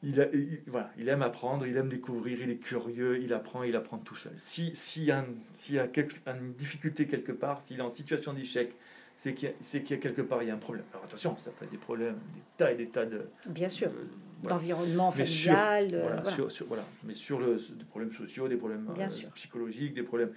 il, 0.03 0.21
a- 0.21 0.29
il- 0.33 0.61
voilà, 0.67 0.91
il 0.97 1.09
aime 1.09 1.23
apprendre, 1.23 1.65
il 1.67 1.75
aime 1.75 1.89
découvrir, 1.89 2.39
il 2.41 2.49
est 2.51 2.57
curieux, 2.57 3.19
il 3.21 3.33
apprend, 3.33 3.63
il 3.63 3.75
apprend 3.75 3.97
tout 3.97 4.15
seul. 4.15 4.31
Si 4.37 4.73
s'il 4.75 5.03
y 5.05 5.11
a, 5.11 5.19
un- 5.19 5.25
s'il 5.55 5.75
y 5.75 5.79
a 5.79 5.87
quelque- 5.87 6.15
une 6.27 6.53
difficulté 6.53 7.05
quelque 7.07 7.31
part, 7.33 7.61
s'il 7.61 7.79
est 7.79 7.81
en 7.81 7.89
situation 7.89 8.33
d'échec, 8.33 8.73
c'est 9.17 9.33
qu'il 9.33 9.49
y, 9.49 9.53
qu'il 9.83 9.91
y 9.91 9.93
a 9.93 10.01
quelque 10.01 10.21
part 10.21 10.41
il 10.43 10.47
y 10.47 10.51
a 10.51 10.53
un 10.53 10.57
problème. 10.59 10.85
Alors 10.93 11.05
attention, 11.05 11.35
ça 11.35 11.51
peut 11.51 11.65
être 11.65 11.71
des 11.71 11.77
problèmes, 11.77 12.15
des 12.35 12.41
tas 12.55 12.71
et 12.71 12.75
des 12.75 12.87
tas 12.87 13.05
de. 13.05 13.27
Bien 13.47 13.67
sûr. 13.67 13.89
de- 13.89 14.07
voilà. 14.41 14.55
D'environnement 14.57 15.13
Mais 15.17 15.25
sur- 15.25 15.53
familial. 15.53 15.87
Voilà, 16.01 16.21
voilà. 16.21 16.35
Sur, 16.35 16.51
sur- 16.51 16.65
voilà. 16.67 16.83
Mais 17.03 17.13
sur 17.15 17.39
le, 17.39 17.57
des 17.57 17.83
problèmes 17.85 18.13
sociaux, 18.13 18.47
des 18.47 18.55
problèmes 18.57 18.89
euh, 18.97 19.07
psychologiques, 19.35 19.93
des 19.93 20.03
problèmes. 20.03 20.31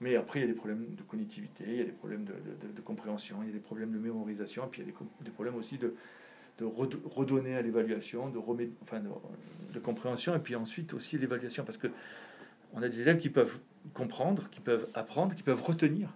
Mais 0.00 0.16
après, 0.16 0.40
il 0.40 0.42
y 0.42 0.44
a 0.44 0.48
des 0.48 0.54
problèmes 0.54 0.94
de 0.94 1.02
cognitivité, 1.02 1.64
il 1.66 1.76
y 1.76 1.80
a 1.80 1.84
des 1.84 1.92
problèmes 1.92 2.24
de, 2.24 2.32
de- 2.32 2.66
de- 2.68 2.72
de 2.74 2.80
compréhension, 2.82 3.38
il 3.42 3.46
y 3.46 3.50
a 3.50 3.54
des 3.54 3.58
problèmes 3.60 3.92
de 3.92 3.98
mémorisation, 3.98 4.64
et 4.66 4.68
puis 4.68 4.82
il 4.82 4.86
y 4.88 4.90
a 4.90 4.92
des, 5.24 5.30
problèmes 5.30 5.54
aussi 5.56 5.78
de, 5.78 5.94
de 6.58 6.64
redo- 6.66 7.00
redonner 7.06 7.56
à 7.56 7.62
l'évaluation, 7.62 8.28
de, 8.28 8.38
remé- 8.38 8.70
enfin 8.82 9.00
de, 9.00 9.08
de 9.72 9.78
compréhension, 9.78 10.34
et 10.36 10.38
puis 10.38 10.54
ensuite 10.54 10.92
aussi 10.92 11.16
l'évaluation. 11.16 11.64
Parce 11.64 11.78
que 11.78 11.88
on 12.74 12.82
a 12.82 12.88
des 12.88 13.00
élèves 13.00 13.18
qui 13.18 13.30
peuvent 13.30 13.56
comprendre, 13.94 14.50
qui 14.50 14.60
peuvent 14.60 14.86
apprendre, 14.92 15.34
qui 15.34 15.42
peuvent 15.42 15.62
retenir, 15.62 16.10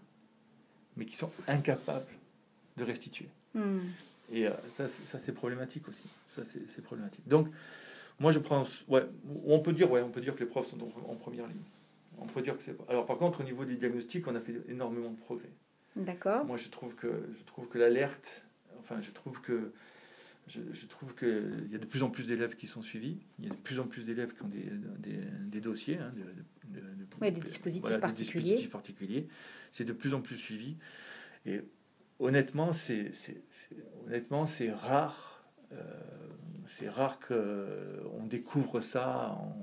mais 0.96 1.06
qui 1.06 1.16
sont 1.16 1.30
incapables 1.48 2.04
de 2.76 2.84
restituer. 2.84 3.28
Hmm. 3.54 3.78
Et 4.32 4.46
euh, 4.46 4.52
ça, 4.70 4.86
c'est- 4.88 5.06
ça 5.06 5.18
c'est 5.18 5.32
problématique 5.32 5.88
aussi. 5.88 6.08
Ça, 6.28 6.42
c'est 6.44 6.82
problématique. 6.82 7.26
Donc, 7.28 7.48
moi, 8.18 8.30
je 8.32 8.38
prends. 8.38 8.66
Ouais, 8.88 9.04
on 9.46 9.60
peut 9.60 9.72
dire, 9.72 9.90
ouais, 9.90 10.02
on 10.02 10.10
peut 10.10 10.20
dire 10.20 10.34
que 10.34 10.40
les 10.40 10.46
profs 10.46 10.68
sont 10.70 10.78
en, 10.82 11.10
en 11.10 11.14
première 11.16 11.46
ligne. 11.46 11.62
On 12.18 12.26
peut 12.26 12.42
dire 12.42 12.56
que 12.56 12.62
c'est. 12.62 12.76
Alors, 12.88 13.06
par 13.06 13.16
contre, 13.18 13.40
au 13.40 13.44
niveau 13.44 13.64
des 13.64 13.76
diagnostics, 13.76 14.26
on 14.28 14.34
a 14.34 14.40
fait 14.40 14.54
énormément 14.68 15.10
de 15.10 15.16
progrès. 15.18 15.48
D'accord. 15.96 16.44
Moi, 16.44 16.56
je 16.56 16.68
trouve 16.68 16.94
que 16.94 17.08
je 17.38 17.44
trouve 17.44 17.68
que 17.68 17.78
l'alerte. 17.78 18.44
Enfin, 18.78 19.00
je 19.00 19.10
trouve 19.10 19.40
que 19.40 19.72
je, 20.48 20.60
je 20.72 20.86
trouve 20.86 21.14
qu'il 21.14 21.68
y 21.70 21.74
a 21.74 21.78
de 21.78 21.84
plus 21.86 22.02
en 22.02 22.10
plus 22.10 22.26
d'élèves 22.26 22.56
qui 22.56 22.66
sont 22.66 22.82
suivis. 22.82 23.18
Il 23.38 23.46
y 23.46 23.48
a 23.48 23.50
de 23.50 23.58
plus 23.58 23.80
en 23.80 23.86
plus 23.86 24.04
d'élèves 24.06 24.34
qui 24.34 24.42
ont 24.42 24.48
des, 24.48 24.64
des, 24.98 25.18
des 25.46 25.60
dossiers. 25.60 25.96
hein, 25.98 26.12
de- 26.14 26.20
de- 26.78 26.80
de- 26.80 27.20
Ouais, 27.20 27.30
des 27.30 27.40
dispositifs 27.40 27.80
voilà, 27.82 27.96
des 27.96 28.00
particuliers. 28.00 28.42
dispositifs 28.42 28.70
particuliers. 28.70 29.28
C'est 29.72 29.84
de 29.84 29.92
plus 29.92 30.14
en 30.14 30.20
plus 30.20 30.36
suivi. 30.36 30.76
Et 31.46 31.60
honnêtement, 32.20 32.72
c'est 32.72 33.10
honnêtement 34.06 34.46
c'est 34.46 34.70
rare. 34.70 35.42
euh, 35.72 35.76
c'est 36.78 36.88
rare 36.88 37.18
qu'on 37.26 38.24
découvre 38.26 38.80
ça 38.80 39.36
en, 39.38 39.56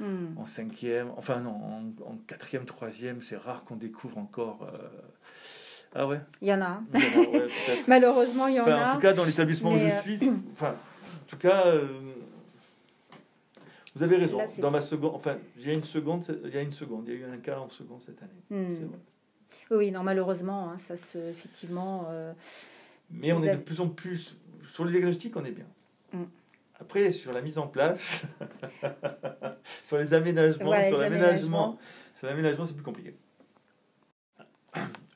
Hmm. 0.00 0.36
en 0.36 0.44
cinquième, 0.46 1.10
enfin 1.16 1.38
non, 1.38 1.52
en, 1.54 1.84
en 2.04 2.16
quatrième, 2.26 2.64
troisième, 2.64 3.22
c'est 3.22 3.36
rare 3.36 3.62
qu'on 3.64 3.76
découvre 3.76 4.18
encore. 4.18 4.64
euh, 4.74 4.88
Ah 5.94 6.08
ouais, 6.08 6.20
Il 6.42 6.48
y 6.48 6.52
en 6.52 6.60
a. 6.62 6.66
hein. 6.66 6.84
il 6.94 7.00
y 7.00 7.04
en 7.06 7.12
a, 7.12 7.18
ouais, 7.30 7.40
peut-être. 7.46 7.84
Malheureusement, 7.88 8.48
il 8.48 8.56
y 8.56 8.60
en 8.60 8.64
Enfin, 8.64 8.72
a. 8.76 8.90
en 8.90 8.94
tout 8.96 9.00
cas, 9.00 9.12
dans 9.12 9.24
l'établissement 9.24 9.70
où 9.70 9.78
je 9.78 9.84
euh, 9.84 10.00
suis, 10.02 10.18
enfin, 10.52 10.72
en 10.72 11.26
tout 11.28 11.36
cas, 11.36 11.66
euh, 11.68 11.86
vous 13.94 14.02
avez 14.02 14.16
raison. 14.16 14.38
Là, 14.38 14.46
dans 14.58 14.70
ma 14.72 14.80
seconde, 14.80 15.12
enfin, 15.14 15.36
il 15.58 15.66
y 15.66 15.70
a 15.70 15.74
une 15.74 15.84
seconde, 15.84 16.24
il 16.44 16.50
y 16.52 16.56
a 16.58 16.62
une 16.62 16.72
seconde, 16.72 17.04
il 17.06 17.14
y 17.14 17.16
a 17.16 17.20
eu 17.20 17.30
un 17.32 17.38
cas 17.38 17.60
en 17.60 17.68
seconde 17.68 18.00
cette 18.00 18.20
année. 18.20 18.32
Hmm. 18.50 18.74
c'est 18.76 18.84
vrai. 18.86 18.98
Oui, 19.70 19.90
non, 19.90 20.02
malheureusement, 20.02 20.70
hein, 20.70 20.78
ça 20.78 20.96
se, 20.96 21.18
effectivement. 21.30 22.06
euh, 22.10 22.32
Mais 23.10 23.32
on 23.32 23.42
est 23.42 23.48
avez- 23.48 23.56
de 23.58 23.62
plus 23.62 23.80
en 23.80 23.88
plus 23.88 24.36
sur 24.72 24.84
le 24.84 24.90
diagnostic, 24.90 25.36
on 25.36 25.44
est 25.44 25.50
bien. 25.52 25.66
Mm. 26.12 26.24
Après, 26.80 27.10
sur 27.12 27.32
la 27.32 27.40
mise 27.40 27.58
en 27.58 27.66
place, 27.68 28.22
sur 29.84 29.96
les 29.98 30.12
aménagements, 30.14 30.82
sur 30.82 30.98
l'aménagement, 30.98 31.78
sur 32.16 32.26
l'aménagement, 32.26 32.64
c'est 32.64 32.74
plus 32.74 32.82
compliqué. 32.82 33.14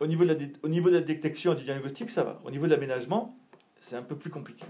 Au 0.00 0.06
niveau, 0.06 0.24
de 0.24 0.32
la 0.32 0.38
au 0.62 0.68
niveau 0.68 0.88
de 0.90 0.94
la 0.94 1.00
détection 1.02 1.52
et 1.54 1.56
du 1.56 1.64
diagnostic, 1.64 2.10
ça 2.10 2.22
va. 2.22 2.38
Au 2.44 2.50
niveau 2.52 2.66
de 2.66 2.70
l'aménagement, 2.70 3.36
c'est 3.80 3.96
un 3.96 4.02
peu 4.02 4.14
plus 4.16 4.30
compliqué. 4.30 4.64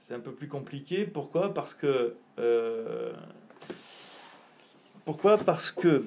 C'est 0.00 0.14
un 0.14 0.20
peu 0.20 0.32
plus 0.32 0.48
compliqué. 0.48 1.06
Pourquoi? 1.06 1.54
Parce 1.54 1.74
que. 1.74 2.16
euh, 2.38 3.12
pourquoi? 5.04 5.38
Parce 5.38 5.70
que 5.70 6.04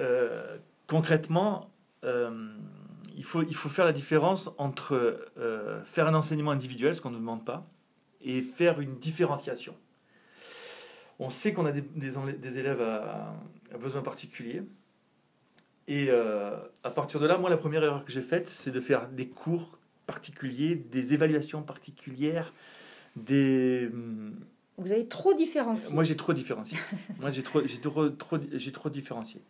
euh, 0.00 0.56
concrètement, 0.86 1.68
il, 3.16 3.24
faut, 3.24 3.42
il 3.42 3.54
faut 3.54 3.68
faire 3.68 3.84
la 3.84 3.92
différence 3.92 4.50
entre 4.58 5.26
faire 5.86 6.06
un 6.06 6.14
enseignement 6.14 6.50
individuel, 6.50 6.94
ce 6.94 7.00
qu'on 7.00 7.10
ne 7.10 7.18
demande 7.18 7.44
pas, 7.44 7.64
et 8.20 8.42
faire 8.42 8.80
une 8.80 8.96
différenciation. 8.96 9.74
On 11.18 11.30
sait 11.30 11.52
qu'on 11.52 11.66
a 11.66 11.72
des, 11.72 11.82
des, 11.82 12.58
élèves 12.58 12.82
à, 12.82 13.34
à, 13.72 13.78
besoins 13.78 14.02
particuliers. 14.02 14.62
Et 15.86 16.10
à 16.10 16.90
partir 16.90 17.20
de 17.20 17.26
là, 17.26 17.38
moi, 17.38 17.50
la 17.50 17.56
première 17.56 17.84
erreur 17.84 18.04
que 18.04 18.12
j'ai 18.12 18.22
faite, 18.22 18.48
c'est 18.48 18.70
de 18.70 18.80
faire 18.80 19.08
des 19.08 19.28
cours 19.28 19.78
particuliers, 20.06 20.74
des 20.74 21.14
évaluations 21.14 21.62
particulières, 21.62 22.52
des... 23.16 23.90
Vous 24.76 24.90
avez 24.90 25.06
trop 25.06 25.34
différencié. 25.34 25.94
Moi, 25.94 26.02
j'ai 26.02 26.16
trop 26.16 26.32
différencié. 26.32 26.78
Moi, 27.20 27.30
j'ai 27.30 27.42
trop, 27.44 27.60
trop, 27.62 28.08
trop, 28.08 28.38
j'ai 28.52 28.72
trop 28.72 28.90
différencié. 28.90 29.40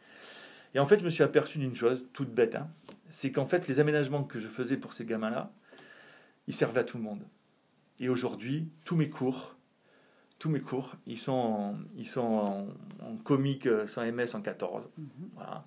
Et 0.75 0.79
en 0.79 0.87
fait, 0.87 0.99
je 0.99 1.05
me 1.05 1.11
suis 1.11 1.23
aperçu 1.23 1.59
d'une 1.59 1.77
chose 1.77 2.05
toute 2.13 2.31
bête, 2.31 2.57
hein. 2.57 2.69
c'est 3.09 3.31
qu'en 3.31 3.47
fait, 3.47 3.69
les 3.69 3.79
aménagements 3.81 4.25
que 4.25 4.41
je 4.41 4.49
faisais 4.49 4.77
pour 4.77 4.93
ces 4.93 5.05
gamins-là, 5.05 5.53
ils 6.49 6.55
servaient 6.55 6.81
à 6.81 6.85
tout 6.85 6.99
le 6.99 7.05
monde. 7.05 7.23
Et 8.01 8.09
aujourd'hui, 8.09 8.69
tous 8.85 8.97
mes 8.97 9.09
cours, 9.09 9.57
tous 10.39 10.51
mes 10.51 10.61
cours, 10.61 10.97
ils 11.07 11.19
sont 11.19 11.33
en, 11.33 11.75
ils 11.97 12.09
sont 12.09 12.67
en, 13.01 13.17
comique 13.25 13.69
sans 13.87 14.05
MS 14.05 14.35
en 14.35 14.43
14. 14.43 14.89
Mhm. 14.99 15.07
Voilà. 15.35 15.65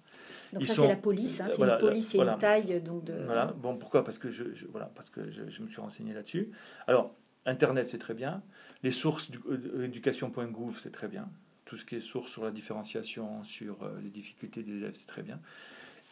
Donc 0.54 0.66
ça 0.66 0.76
c'est 0.76 0.88
la 0.88 0.96
police, 0.96 1.42
hein, 1.42 1.48
c'est 1.50 1.62
une 1.62 1.78
police 1.78 2.16
et 2.16 2.20
une 2.20 2.38
taille 2.38 2.82
donc 2.82 3.04
de. 3.04 3.14
Voilà. 3.26 3.48
Bon 3.48 3.76
pourquoi? 3.76 4.04
Parce 4.04 4.18
que 4.18 4.30
je, 4.30 4.44
voilà 4.72 4.90
parce 4.96 5.10
que 5.10 5.30
je, 5.32 5.62
me 5.62 5.68
suis 5.68 5.82
renseigné 5.82 6.14
là-dessus. 6.14 6.52
Alors 6.88 7.16
Internet 7.46 7.90
c'est 7.90 7.98
très 7.98 8.14
bien. 8.14 8.42
Les 8.84 8.92
sources 8.92 9.30
du, 9.30 9.40
euh, 9.50 9.84
éducation.gouv 9.84 10.80
c'est 10.82 10.92
très 10.92 11.08
bien. 11.08 11.28
Tout 11.68 11.78
ce 11.78 11.86
qui 11.86 11.96
est 11.96 12.02
source 12.02 12.32
sur 12.32 12.44
la 12.44 12.52
différenciation, 12.52 13.44
sur 13.44 13.84
euh, 13.84 14.00
les 14.02 14.10
difficultés 14.10 14.64
des 14.64 14.78
élèves 14.78 14.96
c'est 14.98 15.08
très 15.08 15.22
bien. 15.22 15.40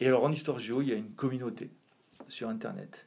Et 0.00 0.06
alors 0.06 0.22
en 0.24 0.30
histoire 0.30 0.58
géo 0.58 0.82
il 0.82 0.88
y 0.88 0.92
a 0.92 0.96
une 0.96 1.10
communauté 1.10 1.70
sur 2.28 2.48
Internet. 2.48 3.06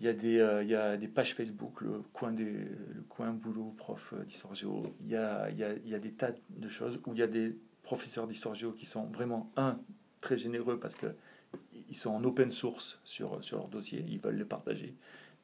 Il 0.00 0.06
y, 0.06 0.08
a 0.08 0.12
des, 0.12 0.38
euh, 0.38 0.62
il 0.62 0.70
y 0.70 0.74
a 0.74 0.96
des 0.96 1.08
pages 1.08 1.34
Facebook, 1.34 1.80
le 1.80 2.02
coin, 2.12 2.32
des, 2.32 2.44
le 2.44 3.02
coin 3.08 3.30
boulot 3.32 3.74
prof 3.76 4.14
d'histoire 4.26 4.54
géo. 4.54 4.82
Il 5.02 5.10
y, 5.10 5.16
a, 5.16 5.50
il, 5.50 5.58
y 5.58 5.64
a, 5.64 5.72
il 5.74 5.88
y 5.88 5.94
a 5.94 5.98
des 5.98 6.12
tas 6.12 6.32
de 6.50 6.68
choses 6.68 6.98
où 7.06 7.12
il 7.12 7.18
y 7.18 7.22
a 7.22 7.26
des 7.26 7.54
professeurs 7.82 8.26
d'histoire 8.26 8.54
géo 8.54 8.72
qui 8.72 8.86
sont 8.86 9.04
vraiment, 9.06 9.50
un, 9.56 9.78
très 10.22 10.38
généreux 10.38 10.78
parce 10.78 10.94
que 10.94 11.08
ils 11.90 11.96
sont 11.96 12.10
en 12.10 12.24
open 12.24 12.50
source 12.50 12.98
sur, 13.04 13.44
sur 13.44 13.58
leur 13.58 13.68
dossier, 13.68 14.02
ils 14.08 14.18
veulent 14.18 14.38
les 14.38 14.46
partager, 14.46 14.94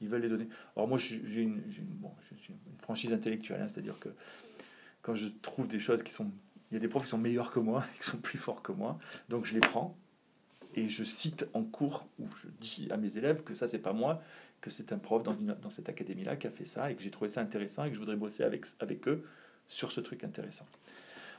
ils 0.01 0.09
veulent 0.09 0.23
les 0.23 0.31
donner. 0.31 0.49
Alors 0.75 0.88
moi, 0.88 0.97
j'ai 0.97 1.43
une, 1.43 1.61
bon, 2.01 2.11
une, 2.49 2.57
franchise 2.81 3.12
intellectuelle, 3.12 3.61
hein, 3.61 3.69
c'est-à-dire 3.71 3.99
que 3.99 4.09
quand 5.03 5.15
je 5.15 5.29
trouve 5.43 5.69
des 5.69 5.79
choses 5.79 6.03
qui 6.03 6.13
sont... 6.13 6.31
Il 6.71 6.75
y 6.75 6.77
a 6.77 6.81
des 6.81 6.89
profs 6.89 7.05
qui 7.05 7.11
sont 7.11 7.19
meilleurs 7.19 7.51
que 7.51 7.61
moi, 7.61 7.85
qui 8.01 8.09
sont 8.09 8.19
plus 8.19 8.39
forts 8.39 8.63
que 8.63 8.73
moi, 8.73 8.99
donc 9.29 9.45
je 9.45 9.55
les 9.55 9.61
prends 9.61 9.97
et 10.75 10.89
je 10.89 11.05
cite 11.05 11.47
en 11.55 11.65
cours 11.65 12.07
où 12.19 12.27
je 12.43 12.49
dis 12.61 12.89
à 12.91 12.97
mes 12.97 13.17
élèves 13.17 13.43
que 13.43 13.55
ça, 13.55 13.69
c'est 13.69 13.79
pas 13.79 13.93
moi, 13.93 14.23
que 14.61 14.71
c'est 14.71 14.93
un 14.93 14.99
prof 14.99 15.23
dans, 15.23 15.35
une, 15.35 15.57
dans 15.61 15.71
cette 15.71 15.89
académie-là 15.89 16.37
qui 16.37 16.47
a 16.47 16.51
fait 16.51 16.65
ça 16.65 16.91
et 16.91 16.95
que 16.95 17.03
j'ai 17.03 17.11
trouvé 17.11 17.31
ça 17.31 17.41
intéressant 17.41 17.85
et 17.85 17.89
que 17.89 17.95
je 17.95 18.01
voudrais 18.01 18.17
bosser 18.17 18.43
avec, 18.43 18.67
avec 18.81 19.09
eux 19.09 19.25
sur 19.67 19.93
ce 19.93 20.01
truc 20.01 20.25
intéressant. 20.25 20.67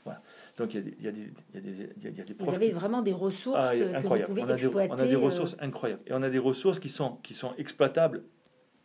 Voilà. 0.04 0.20
Donc 0.56 0.74
il 0.74 1.02
y 1.02 1.08
a 1.08 1.12
des, 1.12 1.32
il 1.54 2.34
Vous 2.38 2.54
avez 2.54 2.70
vraiment 2.70 3.02
des 3.02 3.12
ressources 3.12 3.58
ah, 3.60 3.76
que 3.76 4.06
vous 4.06 4.24
pouvez 4.26 4.42
on 4.42 4.48
a 4.48 4.54
exploiter. 4.54 4.88
Des, 4.88 4.94
on 4.94 5.06
a 5.06 5.08
des 5.08 5.16
ressources 5.16 5.54
euh, 5.54 5.64
incroyables. 5.64 6.02
Et 6.06 6.12
on 6.12 6.22
a 6.22 6.30
des 6.30 6.38
ressources 6.38 6.78
qui 6.78 6.88
sont, 6.88 7.16
qui 7.22 7.34
sont 7.34 7.54
exploitables 7.58 8.22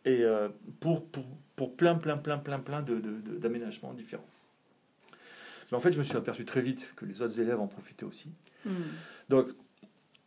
et, 0.04 0.22
euh, 0.22 0.48
pour, 0.80 1.06
pour, 1.06 1.24
pour, 1.56 1.76
plein, 1.76 1.96
plein, 1.96 2.18
plein, 2.18 2.38
plein, 2.38 2.58
plein 2.58 2.82
d'aménagements 2.82 3.92
de, 3.92 3.98
différents. 3.98 4.26
Mais 5.70 5.76
en 5.76 5.80
fait, 5.80 5.92
je 5.92 5.98
me 5.98 6.04
suis 6.04 6.16
aperçu 6.16 6.44
très 6.44 6.62
vite 6.62 6.92
que 6.96 7.04
les 7.04 7.22
autres 7.22 7.40
élèves 7.40 7.60
en 7.60 7.66
profitaient 7.66 8.04
aussi. 8.04 8.30
Hmm. 8.64 8.72
Donc, 9.28 9.48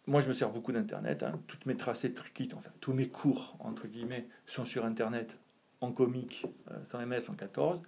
moi, 0.08 0.22
je 0.22 0.28
me 0.28 0.34
sers 0.34 0.50
beaucoup 0.50 0.72
d'Internet. 0.72 1.24
Hein. 1.24 1.40
Toutes 1.48 1.66
mes 1.66 1.76
tracés 1.76 2.14
triquites, 2.14 2.54
enfin, 2.54 2.72
tous 2.82 2.94
mes 2.94 3.08
cours, 3.08 3.56
entre 3.60 3.88
guillemets, 3.88 4.28
sont 4.48 4.66
sur 4.66 4.86
Internet, 4.86 5.38
en 5.82 5.92
comique, 5.92 6.46
euh, 6.72 6.84
sans 6.84 7.06
MS, 7.06 7.30
en 7.30 7.34
14. 7.34 7.82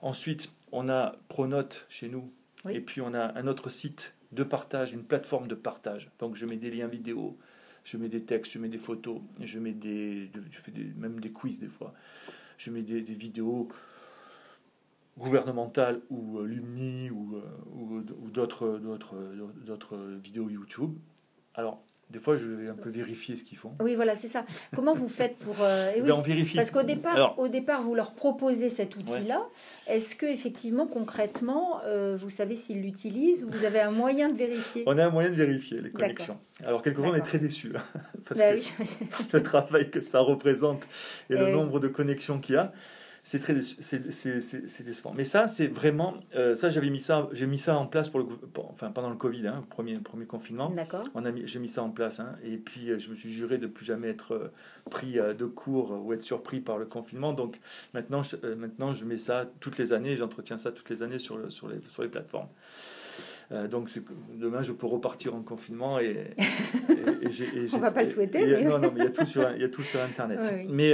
Ensuite, 0.00 0.50
on 0.72 0.88
a 0.88 1.16
Pronote 1.28 1.86
chez 1.88 2.08
nous, 2.08 2.32
et 2.68 2.80
puis 2.80 3.00
on 3.00 3.12
a 3.12 3.38
un 3.38 3.46
autre 3.46 3.68
site 3.68 4.14
de 4.32 4.42
partage, 4.42 4.92
une 4.92 5.04
plateforme 5.04 5.48
de 5.48 5.54
partage. 5.54 6.10
Donc 6.18 6.36
je 6.36 6.46
mets 6.46 6.56
des 6.56 6.70
liens 6.70 6.88
vidéo, 6.88 7.38
je 7.84 7.96
mets 7.96 8.08
des 8.08 8.22
textes, 8.22 8.52
je 8.52 8.58
mets 8.58 8.68
des 8.68 8.78
photos, 8.78 9.20
je 9.40 9.58
mets 9.58 9.72
des, 9.72 10.30
je 10.50 10.58
fais 10.58 10.72
même 10.96 11.20
des 11.20 11.30
quiz 11.30 11.60
des 11.60 11.68
fois. 11.68 11.94
Je 12.56 12.70
mets 12.70 12.82
des, 12.82 13.00
vidéos 13.00 13.68
gouvernementales 15.18 16.00
ou 16.10 16.38
euh, 16.38 16.46
Lumni 16.46 17.10
ou, 17.10 17.36
euh, 17.36 17.42
ou 17.72 18.30
d'autres, 18.30 18.78
d'autres, 18.78 19.16
d'autres 19.64 19.96
vidéos 20.22 20.48
YouTube. 20.48 20.96
Alors, 21.54 21.82
des 22.10 22.20
fois, 22.20 22.36
je 22.36 22.46
vais 22.46 22.68
un 22.68 22.74
peu 22.74 22.90
vérifier 22.90 23.34
ce 23.34 23.44
qu'ils 23.44 23.58
font. 23.58 23.72
Oui, 23.80 23.94
voilà, 23.94 24.14
c'est 24.14 24.28
ça. 24.28 24.44
Comment 24.74 24.94
vous 24.94 25.08
faites 25.08 25.36
pour 25.36 25.56
euh, 25.60 25.90
eh 25.96 26.00
ben, 26.00 26.12
on 26.12 26.20
vérifie. 26.20 26.56
Parce 26.56 26.70
qu'au 26.70 26.82
départ, 26.82 27.38
au 27.38 27.48
départ, 27.48 27.82
vous 27.82 27.94
leur 27.94 28.12
proposez 28.12 28.68
cet 28.68 28.96
outil-là. 28.96 29.42
Est-ce 29.86 30.14
que 30.14 30.26
effectivement, 30.26 30.86
concrètement, 30.86 31.80
euh, 31.84 32.14
vous 32.16 32.30
savez 32.30 32.56
s'ils 32.56 32.82
l'utilisent 32.82 33.42
ou 33.42 33.48
vous 33.48 33.64
avez 33.64 33.80
un 33.80 33.90
moyen 33.90 34.28
de 34.28 34.34
vérifier? 34.34 34.84
On 34.86 34.98
a 34.98 35.06
un 35.06 35.10
moyen 35.10 35.30
de 35.30 35.34
vérifier 35.34 35.80
les 35.80 35.90
connexions. 35.90 36.38
Alors 36.62 36.82
quelquefois, 36.82 37.12
on 37.12 37.16
est 37.16 37.22
très 37.22 37.38
déçus 37.38 37.72
hein, 37.74 37.82
parce 38.28 38.38
bah 38.38 38.52
que 38.54 39.32
le 39.32 39.42
travail 39.42 39.90
que 39.90 40.00
ça 40.00 40.20
représente 40.20 40.86
et, 41.30 41.34
le 41.34 41.48
eh 41.48 41.52
nombre 41.52 41.80
de 41.80 41.88
connexions 41.88 42.38
qu'il 42.38 42.54
y 42.54 42.58
a 42.58 42.72
c'est 43.26 43.38
très 43.38 43.54
c'est 43.62 44.84
décevant. 44.84 45.14
Mais 45.16 45.24
ça, 45.24 45.48
c'est 45.48 45.66
vraiment 45.66 46.14
euh, 46.36 46.54
ça. 46.54 46.68
J'avais 46.68 46.90
mis 46.90 47.00
ça, 47.00 47.30
j'ai 47.32 47.46
mis 47.46 47.58
ça 47.58 47.78
en 47.78 47.86
place 47.86 48.10
pour 48.10 48.20
le, 48.20 48.26
enfin 48.70 48.90
pendant 48.90 49.08
le 49.08 49.16
Covid, 49.16 49.46
hein, 49.46 49.64
premier 49.70 49.96
premier 49.96 50.26
confinement. 50.26 50.68
D'accord. 50.68 51.08
On 51.14 51.24
a 51.24 51.30
mis, 51.30 51.48
j'ai 51.48 51.58
mis 51.58 51.70
ça 51.70 51.82
en 51.82 51.88
place, 51.88 52.20
hein, 52.20 52.36
et 52.44 52.58
puis 52.58 52.90
euh, 52.90 52.98
je 52.98 53.08
me 53.08 53.16
suis 53.16 53.32
juré 53.32 53.56
de 53.56 53.66
plus 53.66 53.86
jamais 53.86 54.08
être 54.10 54.34
euh, 54.34 54.52
pris 54.90 55.14
de 55.14 55.46
court 55.46 55.98
ou 56.04 56.12
être 56.12 56.22
surpris 56.22 56.60
par 56.60 56.76
le 56.76 56.84
confinement. 56.84 57.32
Donc 57.32 57.60
maintenant, 57.94 58.22
je, 58.22 58.36
maintenant 58.54 58.92
je 58.92 59.06
mets 59.06 59.16
ça 59.16 59.46
toutes 59.58 59.78
les 59.78 59.94
années, 59.94 60.16
j'entretiens 60.16 60.58
ça 60.58 60.70
toutes 60.70 60.90
les 60.90 61.02
années 61.02 61.18
sur 61.18 61.38
le, 61.38 61.48
sur 61.48 61.66
les 61.66 61.80
sur 61.88 62.02
les 62.02 62.10
plateformes. 62.10 62.48
donc 63.70 63.88
demain 64.34 64.60
je 64.60 64.72
peux 64.72 64.86
repartir 64.86 65.34
en 65.34 65.40
confinement 65.40 65.98
et, 65.98 66.34
et, 66.90 67.28
et, 67.28 67.68
on 67.72 67.78
va 67.78 67.90
pas 67.90 68.02
le 68.02 68.10
souhaiter. 68.10 68.44
Mais... 68.44 68.64
Non 68.64 68.78
non 68.78 68.92
mais 68.94 69.00
il 69.00 69.04
y 69.04 69.08
a 69.08 69.10
tout 69.10 69.24
sur 69.24 69.50
il 69.50 69.62
y 69.62 69.64
a 69.64 69.70
tout 69.70 69.82
sur 69.82 70.02
internet. 70.02 70.40
Mais 70.68 70.92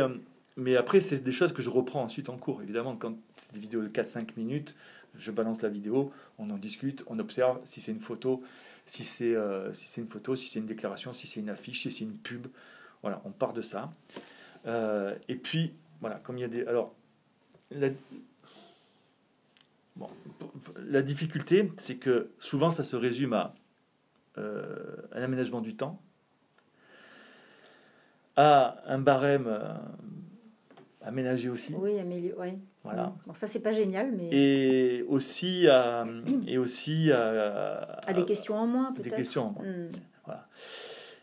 mais 0.57 0.77
après, 0.77 1.01
c'est 1.01 1.21
des 1.21 1.33
choses 1.33 1.53
que 1.53 1.63
je 1.63 1.71
reprends 1.71 2.03
ensuite 2.03 2.29
en 2.29 2.37
cours. 2.37 2.63
Évidemment, 2.63 2.97
quand 2.97 3.15
c'est 3.35 3.55
des 3.55 3.61
vidéos 3.61 3.83
de 3.83 3.89
4-5 3.89 4.37
minutes, 4.37 4.75
je 5.17 5.31
balance 5.31 5.63
la 5.63 5.69
vidéo, 5.69 6.13
on 6.39 6.51
en 6.51 6.59
discute, 6.59 7.05
on 7.07 7.19
observe 7.19 7.61
si 7.65 7.81
c'est 7.81 7.93
une 7.93 8.01
photo, 8.01 8.43
si 8.85 9.05
c'est 9.05 9.35
euh, 9.35 9.73
si 9.73 9.89
c'est 9.89 10.01
une 10.01 10.09
photo, 10.09 10.37
si 10.37 10.49
c'est 10.49 10.59
une 10.59 10.67
déclaration, 10.67 11.13
si 11.13 11.27
c'est 11.27 11.41
une 11.41 11.51
affiche, 11.51 11.83
si 11.83 11.93
c'est 11.93 12.05
une 12.05 12.17
pub. 12.17 12.47
Voilà, 13.03 13.23
on 13.25 13.31
part 13.31 13.53
de 13.53 13.63
ça. 13.63 13.93
Euh, 14.67 15.15
et 15.29 15.37
puis, 15.37 15.73
voilà, 16.01 16.17
comme 16.17 16.39
il 16.39 16.43
y 16.43 16.45
a 16.45 16.49
des. 16.49 16.67
Alors, 16.67 16.95
la 17.71 17.91
difficulté, 21.03 21.73
c'est 21.79 21.97
que 21.97 22.31
souvent, 22.39 22.71
ça 22.71 22.85
se 22.85 22.97
résume 22.97 23.33
à 23.33 23.55
euh, 24.39 24.97
un 25.13 25.23
aménagement 25.23 25.61
du 25.61 25.77
temps, 25.77 26.01
à 28.37 28.83
un 28.87 28.99
barème 28.99 29.49
aménager 31.03 31.49
aussi. 31.49 31.75
Oui, 31.77 31.99
améliorer. 31.99 32.59
Voilà. 32.85 33.15
Bon, 33.27 33.35
ça, 33.35 33.47
c'est 33.47 33.61
pas 33.61 33.73
génial, 33.73 34.13
mais. 34.13 34.29
Et 34.31 35.03
aussi 35.03 35.69
à, 35.69 36.05
et 36.47 36.59
aussi 36.59 37.11
à, 37.13 38.01
à, 38.07 38.13
des 38.15 38.25
questions 38.25 38.57
en 38.57 38.67
moins, 38.67 38.93
peut-être. 38.93 39.05
Des 39.05 39.11
questions 39.11 39.49
en 39.49 39.51
moins. 39.53 39.65
Hmm. 39.65 39.89
Voilà. 40.25 40.47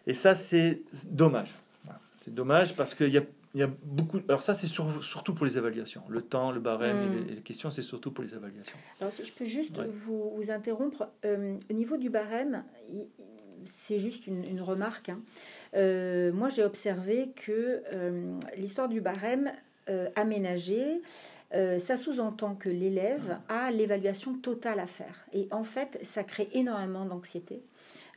Et 0.06 0.14
ça, 0.14 0.36
c'est 0.36 0.82
dommage. 1.06 1.52
C'est 2.20 2.34
dommage 2.34 2.76
parce 2.76 2.94
qu'il 2.94 3.10
y 3.10 3.18
a, 3.18 3.24
y 3.56 3.64
a 3.64 3.70
beaucoup. 3.84 4.20
Alors, 4.28 4.42
ça, 4.42 4.54
c'est 4.54 4.68
surtout 4.68 5.34
pour 5.34 5.46
les 5.46 5.58
évaluations. 5.58 6.04
Le 6.10 6.22
temps, 6.22 6.52
le 6.52 6.60
barème 6.60 6.98
et, 6.98 7.06
hmm. 7.06 7.28
les, 7.36 7.42
questions, 7.42 7.72
c'est 7.72 7.82
surtout 7.82 8.12
pour 8.12 8.24
les 8.24 8.34
évaluations. 8.34 8.78
Alors, 9.00 9.14
si 9.14 9.26
je 9.26 9.34
peux 9.34 9.46
juste 9.46 9.78
vous, 9.80 10.32
vous, 10.36 10.52
interrompre, 10.52 11.08
euh, 11.26 11.58
au 11.70 11.74
niveau 11.74 11.98
du 11.98 12.10
barème, 12.10 12.64
c'est 13.66 13.98
juste 13.98 14.28
une, 14.28 14.62
remarque. 14.62 15.10
Hein. 15.10 15.20
Euh, 15.76 16.32
moi, 16.32 16.50
j'ai 16.50 16.64
observé 16.64 17.30
que 17.36 17.84
euh, 17.92 18.38
l'histoire 18.58 18.90
du 18.90 19.02
barème 19.02 19.52
euh, 19.90 20.10
aménagé, 20.16 21.02
ça 21.80 21.96
sous-entend 21.96 22.56
que 22.56 22.68
l'élève 22.68 23.38
a 23.48 23.72
l'évaluation 23.72 24.34
totale 24.34 24.82
à 24.82 24.86
faire. 24.86 25.26
Et 25.32 25.48
en 25.52 25.64
fait, 25.64 25.98
ça 26.04 26.26
crée 26.26 26.50
énormément 26.52 27.06
d'anxiété. 27.06 27.62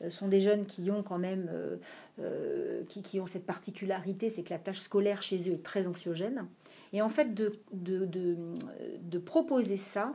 Ce 0.01 0.11
sont 0.11 0.27
des 0.27 0.41
jeunes 0.41 0.67
qui 0.67 0.91
ont 0.91 1.05
quand 1.05 1.19
même 1.19 1.49
qui, 2.89 3.21
ont 3.21 3.27
cette 3.27 3.47
particularité, 3.47 4.31
c'est 4.31 4.43
que 4.43 4.51
la 4.51 4.59
tâche 4.59 4.81
scolaire 4.81 5.23
chez 5.23 5.49
eux 5.49 5.53
est 5.53 5.63
très 5.63 5.87
anxiogène. 5.87 6.49
Et 6.93 7.03
en 7.03 7.09
fait, 7.09 7.33
de 7.33 9.19
proposer 9.19 9.77
ça, 9.77 10.13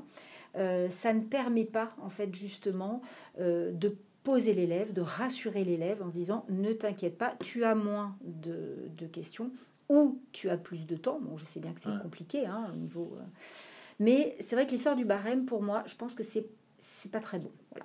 ça 0.54 1.14
ne 1.14 1.22
permet 1.22 1.64
pas, 1.64 1.88
en 2.02 2.10
fait, 2.10 2.36
justement, 2.36 3.02
de 3.40 3.96
poser 4.26 4.54
l'élève, 4.54 4.92
de 4.92 5.02
rassurer 5.02 5.64
l'élève 5.64 6.02
en 6.02 6.08
disant 6.08 6.46
ne 6.50 6.74
t'inquiète 6.74 7.18
pas, 7.18 7.36
tu 7.42 7.64
as 7.64 7.76
moins 7.76 8.18
de, 8.24 8.90
questions 9.14 9.52
ou 9.90 10.22
tu 10.32 10.50
as 10.50 10.58
plus 10.58 10.86
de 10.86 10.96
temps. 10.96 11.20
Bon, 11.22 11.38
je 11.38 11.46
sais 11.46 11.60
bien 11.60 11.74
que 11.74 11.82
c'est 11.82 12.02
compliqué 12.02 12.46
hein, 12.46 12.70
au 12.74 12.76
niveau. 12.76 13.18
Euh, 13.18 13.24
mais 14.00 14.36
c'est 14.40 14.56
vrai 14.56 14.66
que 14.66 14.72
l'histoire 14.72 14.96
du 14.96 15.06
barème, 15.06 15.46
pour 15.46 15.62
moi, 15.62 15.84
je 15.88 15.96
pense 15.96 16.14
que 16.14 16.24
c'est 16.24 16.46
c'est 16.86 17.12
pas 17.12 17.20
très 17.20 17.40
bon. 17.40 17.52
Ah, 17.76 17.80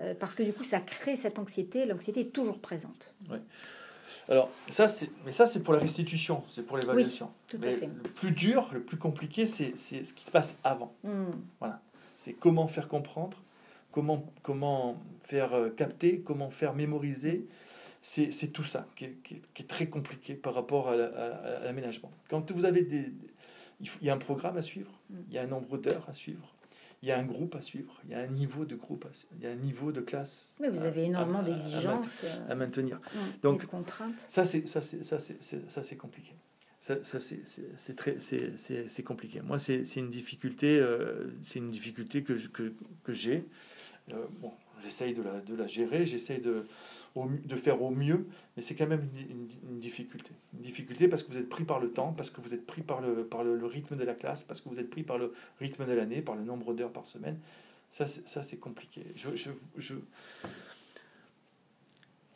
euh, 0.00 0.14
parce 0.18 0.34
que 0.34 0.42
du 0.42 0.52
coup, 0.52 0.64
ça 0.64 0.80
crée 0.80 1.16
cette 1.16 1.38
anxiété. 1.38 1.84
L'anxiété 1.86 2.20
est 2.20 2.32
toujours 2.32 2.58
présente. 2.58 3.14
Alors, 4.28 4.50
ça, 4.70 4.88
c'est, 4.88 5.10
mais 5.24 5.32
ça, 5.32 5.46
c'est 5.46 5.60
pour 5.60 5.74
la 5.74 5.80
restitution, 5.80 6.42
c'est 6.48 6.62
pour 6.62 6.76
l'évaluation. 6.76 7.30
tout 7.48 7.56
à 7.56 7.60
mais 7.60 7.76
fait. 7.76 7.86
le 7.86 8.10
plus 8.10 8.30
dur, 8.30 8.70
le 8.72 8.80
plus 8.80 8.96
compliqué, 8.96 9.46
c'est, 9.46 9.72
c'est 9.76 10.04
ce 10.04 10.14
qui 10.14 10.24
se 10.24 10.30
passe 10.30 10.58
avant. 10.64 10.94
Hmm. 11.04 11.30
C'est 12.16 12.34
comment 12.34 12.66
faire 12.66 12.88
comprendre, 12.88 13.38
comment, 13.92 14.24
comment 14.42 14.96
faire 15.24 15.54
euh, 15.54 15.70
capter, 15.70 16.20
comment 16.20 16.50
faire 16.50 16.74
mémoriser. 16.74 17.46
C'est, 18.02 18.30
c'est 18.30 18.48
tout 18.48 18.64
ça 18.64 18.86
qui 18.96 19.04
est, 19.04 19.16
qui 19.22 19.34
est- 19.34 19.42
qui 19.54 19.62
est 19.62 19.66
très 19.66 19.86
compliqué 19.88 20.34
par 20.34 20.54
rapport 20.54 20.88
à, 20.88 20.96
la- 20.96 21.06
à- 21.06 21.56
à 21.58 21.64
l'aménagement. 21.64 22.10
Quand 22.30 22.50
vous 22.52 22.64
avez 22.64 22.82
des... 22.82 23.12
Il 23.82 24.06
y 24.06 24.10
a 24.10 24.14
un 24.14 24.18
programme 24.18 24.56
à 24.56 24.62
suivre, 24.62 24.90
Mm. 25.10 25.14
il 25.28 25.34
y 25.34 25.38
a 25.38 25.42
un 25.42 25.46
nombre 25.46 25.76
d'heures 25.78 26.06
à 26.08 26.12
suivre, 26.12 26.54
il 27.02 27.08
y 27.08 27.12
a 27.12 27.18
un 27.18 27.24
groupe 27.24 27.54
à 27.54 27.62
suivre, 27.62 27.98
il 28.04 28.10
y 28.10 28.14
a 28.14 28.20
un 28.20 28.26
niveau 28.26 28.64
de 28.66 28.74
groupe, 28.76 29.06
à 29.06 29.12
suivre, 29.14 29.32
il 29.38 29.44
y 29.44 29.46
a 29.46 29.50
un 29.50 29.54
niveau 29.56 29.90
de 29.92 30.00
classe 30.00 30.56
Mais 30.60 30.68
vous 30.68 30.84
avez 30.84 31.04
énormément 31.04 31.42
d'exigences 31.42 32.24
à 32.48 32.54
maintenir. 32.54 33.00
euh, 33.14 33.18
Donc- 33.42 33.62
et 33.62 33.66
de 33.66 33.70
contraintes. 33.70 34.22
Ça, 34.28 34.44
c'est 34.44 34.66
ça, 34.66 34.80
c'est 34.82 35.02
ça, 35.04 35.18
c'est 35.18 35.42
c'est- 35.42 35.68
ça, 35.68 35.82
c'est 35.82 35.96
compliqué. 35.96 36.34
Ça, 36.80 37.02
ça, 37.02 37.20
c'est 37.20 37.40
c'est- 37.46 37.94
très, 37.94 38.16
compliqué. 39.02 39.40
Moi, 39.42 39.58
c'est 39.58 39.84
c'est 39.84 40.00
une 40.00 40.10
difficulté, 40.10 40.78
euh, 40.78 41.30
c'est 41.48 41.58
une 41.58 41.70
difficulté 41.70 42.22
que 42.22 42.32
que, 42.48 42.72
que 43.04 43.12
j'ai. 43.12 43.44
Euh, 44.12 44.24
bon, 44.40 44.52
j'essaye 44.82 45.14
de 45.14 45.22
la, 45.22 45.40
de 45.40 45.54
la 45.54 45.66
gérer, 45.66 46.06
j'essaye 46.06 46.40
de, 46.40 46.64
au 47.16 47.26
de 47.28 47.56
faire 47.56 47.82
au 47.82 47.90
mieux, 47.90 48.26
mais 48.56 48.62
c'est 48.62 48.74
quand 48.76 48.86
même 48.86 49.08
une, 49.14 49.30
une- 49.30 49.48
une 49.72 49.78
difficulté. 49.80 50.30
Une 50.54 50.60
difficulté 50.60 51.08
parce 51.08 51.22
que 51.22 51.32
vous 51.32 51.38
êtes 51.38 51.48
pris 51.48 51.64
par 51.64 51.80
le 51.80 51.90
temps, 51.90 52.12
parce 52.12 52.30
que 52.30 52.40
vous 52.40 52.54
êtes 52.54 52.66
pris 52.66 52.82
par 52.82 53.00
le, 53.00 53.24
par 53.24 53.42
le, 53.44 53.56
le 53.56 53.66
rythme 53.66 53.96
de 53.96 54.04
la 54.04 54.14
classe, 54.14 54.44
parce 54.44 54.60
que 54.60 54.68
vous 54.68 54.78
êtes 54.78 54.90
pris 54.90 55.02
par 55.02 55.18
le 55.18 55.34
rythme 55.58 55.86
de 55.86 55.92
l'année, 55.92 56.22
par 56.22 56.36
le 56.36 56.44
nombre 56.44 56.72
d'heures 56.74 56.92
par 56.92 57.06
semaine. 57.06 57.38
Ça, 57.90 58.06
c'est- 58.06 58.56
compliqué. 58.60 59.04
Je, 59.16 59.34
je, 59.34 59.50
je, 59.76 59.96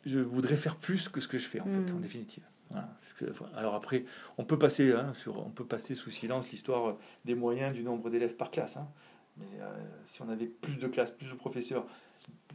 je 0.05 0.19
voudrais 0.19 0.57
faire 0.57 0.75
plus 0.75 1.09
que 1.09 1.19
ce 1.19 1.27
que 1.27 1.37
je 1.39 1.47
fais 1.47 1.59
en 1.61 1.65
fait, 1.65 1.91
en 1.93 1.99
définitive. 1.99 2.43
Voilà. 2.69 2.89
C'est 2.99 3.15
que- 3.15 3.31
alors 3.55 3.75
après, 3.75 4.05
on 4.37 4.43
peut 4.43 4.57
passer 4.59 4.91
hein, 4.91 5.13
sur, 5.13 5.37
on 5.45 5.49
peut 5.49 5.65
passer 5.65 5.95
sous 5.95 6.11
silence 6.11 6.51
l'histoire 6.51 6.97
des 7.23 7.35
moyens 7.35 7.73
du 7.73 7.83
nombre 7.83 8.09
d'élèves 8.09 8.35
par 8.35 8.51
classe. 8.51 8.77
hein. 8.77 8.87
Mais 9.37 9.45
euh, 9.61 9.73
si 10.05 10.21
on 10.21 10.29
avait 10.29 10.45
plus 10.47 10.77
de 10.77 10.87
classes, 10.87 11.11
plus 11.11 11.29
de 11.29 11.33
professeurs, 11.35 11.85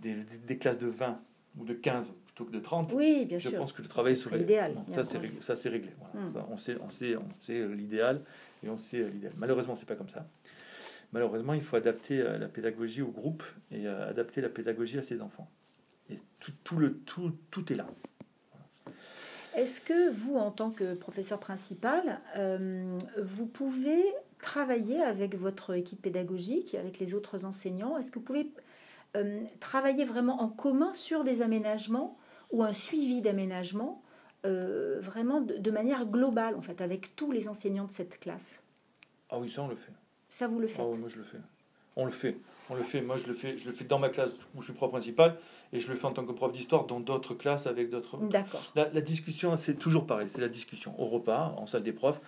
des 0.00 0.59
classes 0.59 0.78
de 0.78 0.87
20 0.87 1.20
ou 1.59 1.65
de 1.65 1.75
15 1.75 2.13
plutôt 2.27 2.45
que 2.45 2.53
de 2.53 2.61
30, 2.61 2.93
Oui, 2.93 3.25
bien 3.27 3.39
je 3.39 3.49
sûr. 3.49 3.59
pense 3.59 3.73
que 3.73 3.83
le 3.83 3.89
travail 3.89 4.17
serait 4.17 4.41
idéal, 4.41 4.75
Bon, 4.75 4.85
ça 4.93 5.05
c'est 5.05 5.19
réglé, 5.19 5.41
ça 5.41 5.57
c'est 5.57 5.69
réglé. 5.69 5.91
voilà. 5.99 6.27
Mm. 6.27 6.33
Ça, 6.33 6.47
on 6.51 6.57
sait, 6.57 6.77
on 6.81 6.91
sait, 6.91 7.17
on 7.17 7.31
sait 7.41 7.67
l'idéal 7.69 8.21
et 8.65 8.69
on 8.69 8.79
sait 8.79 9.03
l'idéal. 9.09 9.33
Malheureusement, 9.37 9.75
c'est 9.75 9.87
pas 9.87 9.97
comme 9.97 10.09
ça. 10.09 10.27
Malheureusement, 11.13 11.55
il 11.55 11.63
faut 11.63 11.77
adapter 11.77 12.21
euh, 12.21 12.39
la 12.39 12.47
pédagogie 12.47 13.03
au 13.03 13.09
groupe 13.11 13.43
et 13.73 13.87
euh, 13.87 14.09
adapter 14.09 14.41
la 14.41 14.49
pédagogie 14.49 14.99
à 14.99 15.03
ses 15.03 15.23
enfants. 15.23 15.51
Et 16.09 16.15
tout, 16.41 16.53
tout 16.63 16.77
le 16.77 16.99
tout, 16.99 17.33
tout 17.51 17.73
est 17.73 17.77
là. 17.77 17.87
Est-ce 19.57 19.81
que 19.81 20.11
vous, 20.11 20.37
en 20.37 20.53
tant 20.53 20.71
que 20.71 20.95
professeur 20.95 21.41
principal, 21.41 22.21
euh, 22.37 22.97
vous 23.21 23.47
pouvez 23.47 24.01
travailler 24.41 25.03
avec 25.03 25.35
votre 25.35 25.75
équipe 25.75 26.01
pédagogique, 26.03 26.77
avec 26.77 27.01
les 27.01 27.15
autres 27.15 27.45
enseignants? 27.45 27.99
Est-ce 27.99 28.13
que 28.13 28.21
vous 28.21 28.25
pouvez 28.25 28.49
euh, 29.16 29.42
travailler 29.61 30.05
vraiment 30.05 30.40
en 30.42 30.49
commun 30.49 30.92
sur 30.92 31.25
des 31.25 31.42
aménagements 31.42 32.16
ou 32.51 32.62
un 32.62 32.73
suivi 32.73 33.20
d'aménagement 33.20 34.03
euh, 34.46 34.99
vraiment 35.01 35.40
de, 35.40 35.57
de 35.57 35.70
manière 35.70 36.07
globale, 36.07 36.55
en 36.57 36.62
fait, 36.62 36.81
avec 36.81 37.14
tous 37.16 37.31
les 37.33 37.49
enseignants 37.49 37.85
de 37.85 37.90
cette 37.90 38.18
classe 38.18 38.62
Ah 39.29 39.38
oui, 39.38 39.51
ça 39.51 39.62
on 39.62 39.68
le 39.68 39.77
fait. 39.77 39.92
Ça, 40.29 40.46
vous 40.49 40.59
le 40.61 40.66
faites 40.66 40.81
Ah 40.81 40.88
oui, 40.90 40.99
moi 40.99 41.09
je 41.09 41.18
le 41.18 41.25
fais. 41.25 41.38
On 41.96 42.05
le 42.05 42.11
fait. 42.11 42.37
On 42.70 42.75
le 42.77 42.83
fait. 42.85 43.03
Moi 43.03 43.16
je 43.16 43.27
le 43.27 43.35
fais. 43.35 43.59
Je 43.59 43.66
le 43.68 43.73
fais 43.75 43.85
dans 43.85 43.99
ma 43.99 44.09
classe 44.09 44.31
où 44.55 44.61
je 44.62 44.66
suis 44.66 44.73
prof 44.75 44.90
principal 44.90 45.37
et 45.73 45.81
je 45.81 45.88
le 45.88 45.96
fais 45.96 46.07
en 46.07 46.12
tant 46.12 46.25
que 46.25 46.33
prof 46.33 46.53
d'histoire 46.53 46.87
dans 46.87 47.01
d'autres 47.01 47.35
classes 47.35 47.66
avec 47.66 47.90
d'autres. 47.90 48.16
D'accord. 48.29 48.62
La, 48.77 48.88
la 48.90 49.01
discussion, 49.01 49.57
c'est 49.57 49.75
toujours 49.75 50.07
pareil. 50.07 50.29
C'est 50.31 50.40
la 50.40 50.49
discussion 50.49 50.94
au 50.99 51.07
repas, 51.07 51.55
en 51.59 51.66
salle 51.66 51.83
des 51.83 51.92
profs, 51.92 52.20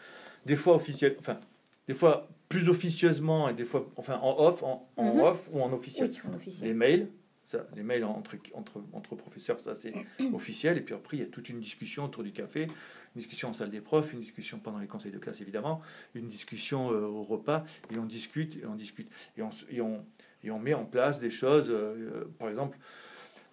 des 0.44 0.56
fois 0.56 0.74
officielle, 0.74 1.16
enfin, 1.20 1.38
des 1.86 1.94
fois 1.94 2.26
plus 2.52 2.68
officieusement 2.68 3.48
et 3.48 3.54
des 3.54 3.64
fois, 3.64 3.88
enfin, 3.96 4.18
en 4.22 4.38
off, 4.38 4.62
en, 4.62 4.88
en 4.96 5.14
Mhm. 5.14 5.20
off 5.20 5.48
ou 5.52 5.60
en 5.62 5.72
officiel. 5.72 6.10
Oui, 6.10 6.30
en 6.30 6.34
officiel. 6.36 6.68
Les 6.68 6.74
mails, 6.74 7.08
ça, 7.46 7.66
les 7.74 7.82
mails 7.82 8.04
entre, 8.04 8.36
entre, 8.54 8.82
entre 8.92 9.14
professeurs, 9.16 9.58
ça 9.60 9.74
c'est 9.74 9.92
officiel. 10.32 10.76
Et 10.78 10.80
puis 10.80 10.94
après, 10.94 11.16
il 11.16 11.20
y 11.20 11.22
a 11.22 11.26
toute 11.26 11.48
une 11.48 11.60
discussion 11.60 12.04
autour 12.04 12.22
du 12.22 12.32
café, 12.32 12.62
une 12.64 13.20
discussion 13.22 13.48
en 13.48 13.52
salle 13.52 13.70
des 13.70 13.80
profs, 13.80 14.12
une 14.12 14.20
discussion 14.20 14.58
pendant 14.58 14.78
les 14.78 14.86
conseils 14.86 15.12
de 15.12 15.18
classe 15.18 15.40
évidemment, 15.40 15.80
une 16.14 16.28
discussion 16.28 16.92
euh, 16.92 17.02
au 17.06 17.22
repas, 17.22 17.64
et 17.92 17.98
on 17.98 18.04
discute, 18.06 18.56
et 18.56 18.66
on 18.66 18.74
discute, 18.74 19.08
et 19.36 19.42
on, 19.42 19.50
et 19.70 19.80
on, 19.80 20.04
et 20.44 20.50
on 20.50 20.58
met 20.58 20.74
en 20.74 20.84
place 20.84 21.20
des 21.20 21.30
choses. 21.30 21.68
euh, 21.70 21.74
euh, 21.74 22.24
par 22.38 22.48
exemple, 22.48 22.78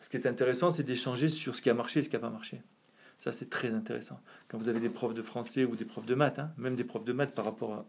ce 0.02 0.10
qui 0.10 0.18
est 0.18 0.28
intéressant, 0.28 0.70
c'est 0.72 0.84
d'échanger 0.84 1.28
sur 1.28 1.56
ce 1.56 1.62
qui 1.62 1.70
a 1.70 1.74
marché 1.74 2.00
et 2.00 2.04
ce 2.04 2.10
qui 2.10 2.16
n'a 2.16 2.22
pas 2.22 2.30
marché. 2.30 2.62
Ça, 3.18 3.34
c'est 3.34 3.50
très 3.50 3.74
intéressant. 3.74 4.18
Quand 4.48 4.58
vous 4.58 4.70
avez 4.70 4.80
des 4.80 4.88
profs 4.90 5.14
de 5.14 5.22
français 5.22 5.66
ou 5.66 5.76
des 5.76 5.84
profs 5.84 6.06
de 6.06 6.16
maths, 6.16 6.40
hein, 6.40 6.52
même 6.58 6.76
des 6.78 6.86
profs 6.86 7.04
de 7.04 7.12
maths 7.12 7.34
par 7.36 7.44
rapport 7.44 7.74
à 7.74 7.86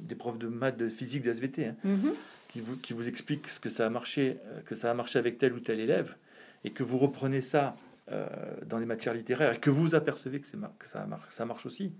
des 0.00 0.14
profs 0.14 0.38
de 0.38 0.48
maths, 0.48 0.76
de 0.76 0.88
physique, 0.88 1.22
de 1.22 1.30
SVT, 1.32 1.66
hein, 1.66 1.76
Mhm. 1.84 2.12
qui 2.48 2.60
vous, 2.60 2.76
qui 2.76 2.92
vous 2.92 3.08
explique 3.08 3.48
ce 3.48 3.60
que 3.60 3.70
ça 3.70 3.86
a 3.86 3.90
marché, 3.90 4.38
euh, 4.46 4.60
que 4.62 4.74
ça 4.74 4.90
a 4.90 4.94
marché 4.94 5.18
avec 5.18 5.38
tel 5.38 5.52
ou 5.52 5.60
tel 5.60 5.80
élève, 5.80 6.14
et 6.64 6.70
que 6.70 6.82
vous 6.82 6.98
reprenez 6.98 7.40
ça 7.40 7.76
euh, 8.10 8.26
dans 8.64 8.78
les 8.78 8.86
matières 8.86 9.12
littéraires, 9.14 9.52
et 9.54 9.58
que 9.60 9.68
vous 9.70 9.94
apercevez 9.94 10.40
que, 10.40 10.46
ça, 10.46 11.04
marche, 11.06 11.28
ça 11.30 11.44
marche 11.44 11.66
aussi, 11.66 11.92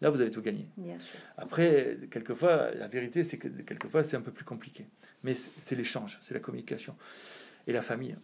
là 0.00 0.08
vous 0.10 0.20
avez 0.22 0.30
tout 0.30 0.40
gagné. 0.40 0.66
Bien 0.78 0.98
sûr. 0.98 1.18
Après, 1.36 1.98
quelquefois, 2.10 2.70
la 2.74 2.88
vérité 2.88 3.22
c'est 3.22 3.36
que 3.36 3.48
quelquefois 3.48 4.02
c'est 4.02 4.16
un 4.16 4.22
peu 4.22 4.32
plus 4.32 4.44
compliqué. 4.46 4.86
Mais 5.22 5.34
c'est 5.34 5.76
l'échange, 5.76 6.18
c'est 6.22 6.32
la 6.34 6.40
communication. 6.40 6.94
Et 7.66 7.72
la 7.72 7.82
famille. 7.82 8.16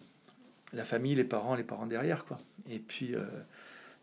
La 0.73 0.85
famille, 0.85 1.15
les 1.15 1.25
parents, 1.25 1.55
les 1.57 1.63
parents 1.65 1.87
derrière, 1.87 2.25
quoi. 2.25 2.39
Et 2.69 2.79
puis, 2.79 3.15
euh, 3.15 3.25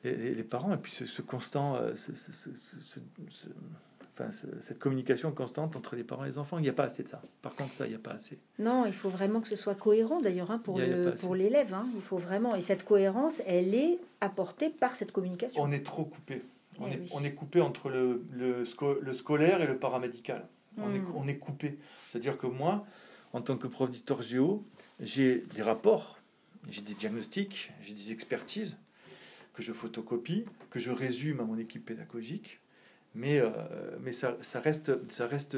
les, 0.03 0.43
parents, 0.43 0.73
et 0.73 0.77
puis 0.77 0.91
ce, 0.91 1.05
ce 1.05 1.21
constant, 1.21 1.75
euh, 1.77 1.93
ce- 1.95 2.11
ce- 2.13 3.39
enfin, 4.19 4.29
cette 4.61 4.79
communication 4.79 5.31
constante 5.31 5.75
entre 5.75 5.95
les 5.95 6.03
parents 6.03 6.25
et 6.25 6.29
les 6.29 6.37
enfants, 6.37 6.57
il 6.57 6.63
n'y 6.63 6.69
a 6.69 6.73
pas 6.73 6.85
assez 6.85 7.03
de 7.03 7.07
ça. 7.07 7.21
Par 7.41 7.55
contre, 7.55 7.73
ça, 7.73 7.85
il 7.85 7.89
n'y 7.89 7.95
a 7.95 7.99
pas 7.99 8.11
assez. 8.11 8.37
Non, 8.59 8.85
il 8.85 8.93
faut 8.93 9.09
vraiment 9.09 9.41
que 9.41 9.47
ce 9.47 9.55
soit 9.55 9.75
cohérent 9.75 10.21
d'ailleurs 10.21 10.51
hein, 10.51 10.59
pour 10.59 10.79
le- 10.79 11.13
pour 11.19 11.35
l'élève. 11.35 11.73
hein. 11.73 11.85
Il 11.95 12.01
faut 12.01 12.17
vraiment 12.17 12.55
et 12.55 12.61
cette 12.61 12.83
cohérence, 12.83 13.41
elle 13.45 13.75
est 13.75 13.99
apportée 14.21 14.69
par 14.69 14.95
cette 14.95 15.11
communication. 15.11 15.61
On 15.61 15.71
est 15.71 15.85
trop 15.85 16.05
coupé. 16.05 16.41
On, 16.79 16.87
Eh 16.87 16.93
est, 16.93 16.99
oui. 16.99 17.09
on 17.13 17.23
est 17.23 17.31
coupé 17.33 17.61
entre 17.61 17.89
le, 17.89 18.23
le, 18.33 18.63
sco- 18.65 18.99
le 18.99 19.13
scolaire 19.13 19.61
et 19.61 19.67
le 19.67 19.77
paramédical. 19.77 20.47
On, 20.77 20.93
est, 20.93 20.99
Mm. 20.99 21.11
on 21.15 21.27
est 21.27 21.37
coupé. 21.37 21.77
C'est-à-dire 22.07 22.37
que 22.37 22.45
moi, 22.47 22.85
en 23.33 23.41
tant 23.41 23.57
que 23.57 23.67
prof 23.67 23.89
d'histoire 23.89 24.21
géo, 24.21 24.63
j'ai 24.99 25.43
des 25.55 25.61
rapports, 25.63 26.17
j'ai 26.69 26.81
des 26.81 26.93
diagnostics, 26.93 27.71
j'ai 27.83 27.93
des 27.93 28.11
expertises 28.11 28.77
que 29.55 29.63
je 29.63 29.71
photocopie, 29.73 30.45
que 30.69 30.77
je 30.79 30.91
résume 30.91 31.39
à 31.39 31.43
mon 31.43 31.57
équipe 31.57 31.83
pédagogique, 31.85 32.59
mais, 33.17 33.39
euh, 33.39 33.49
mais 33.99 34.11
ça, 34.13 34.37
ça, 34.41 34.59
reste, 34.59 34.91
ça, 35.11 35.27
reste, 35.27 35.57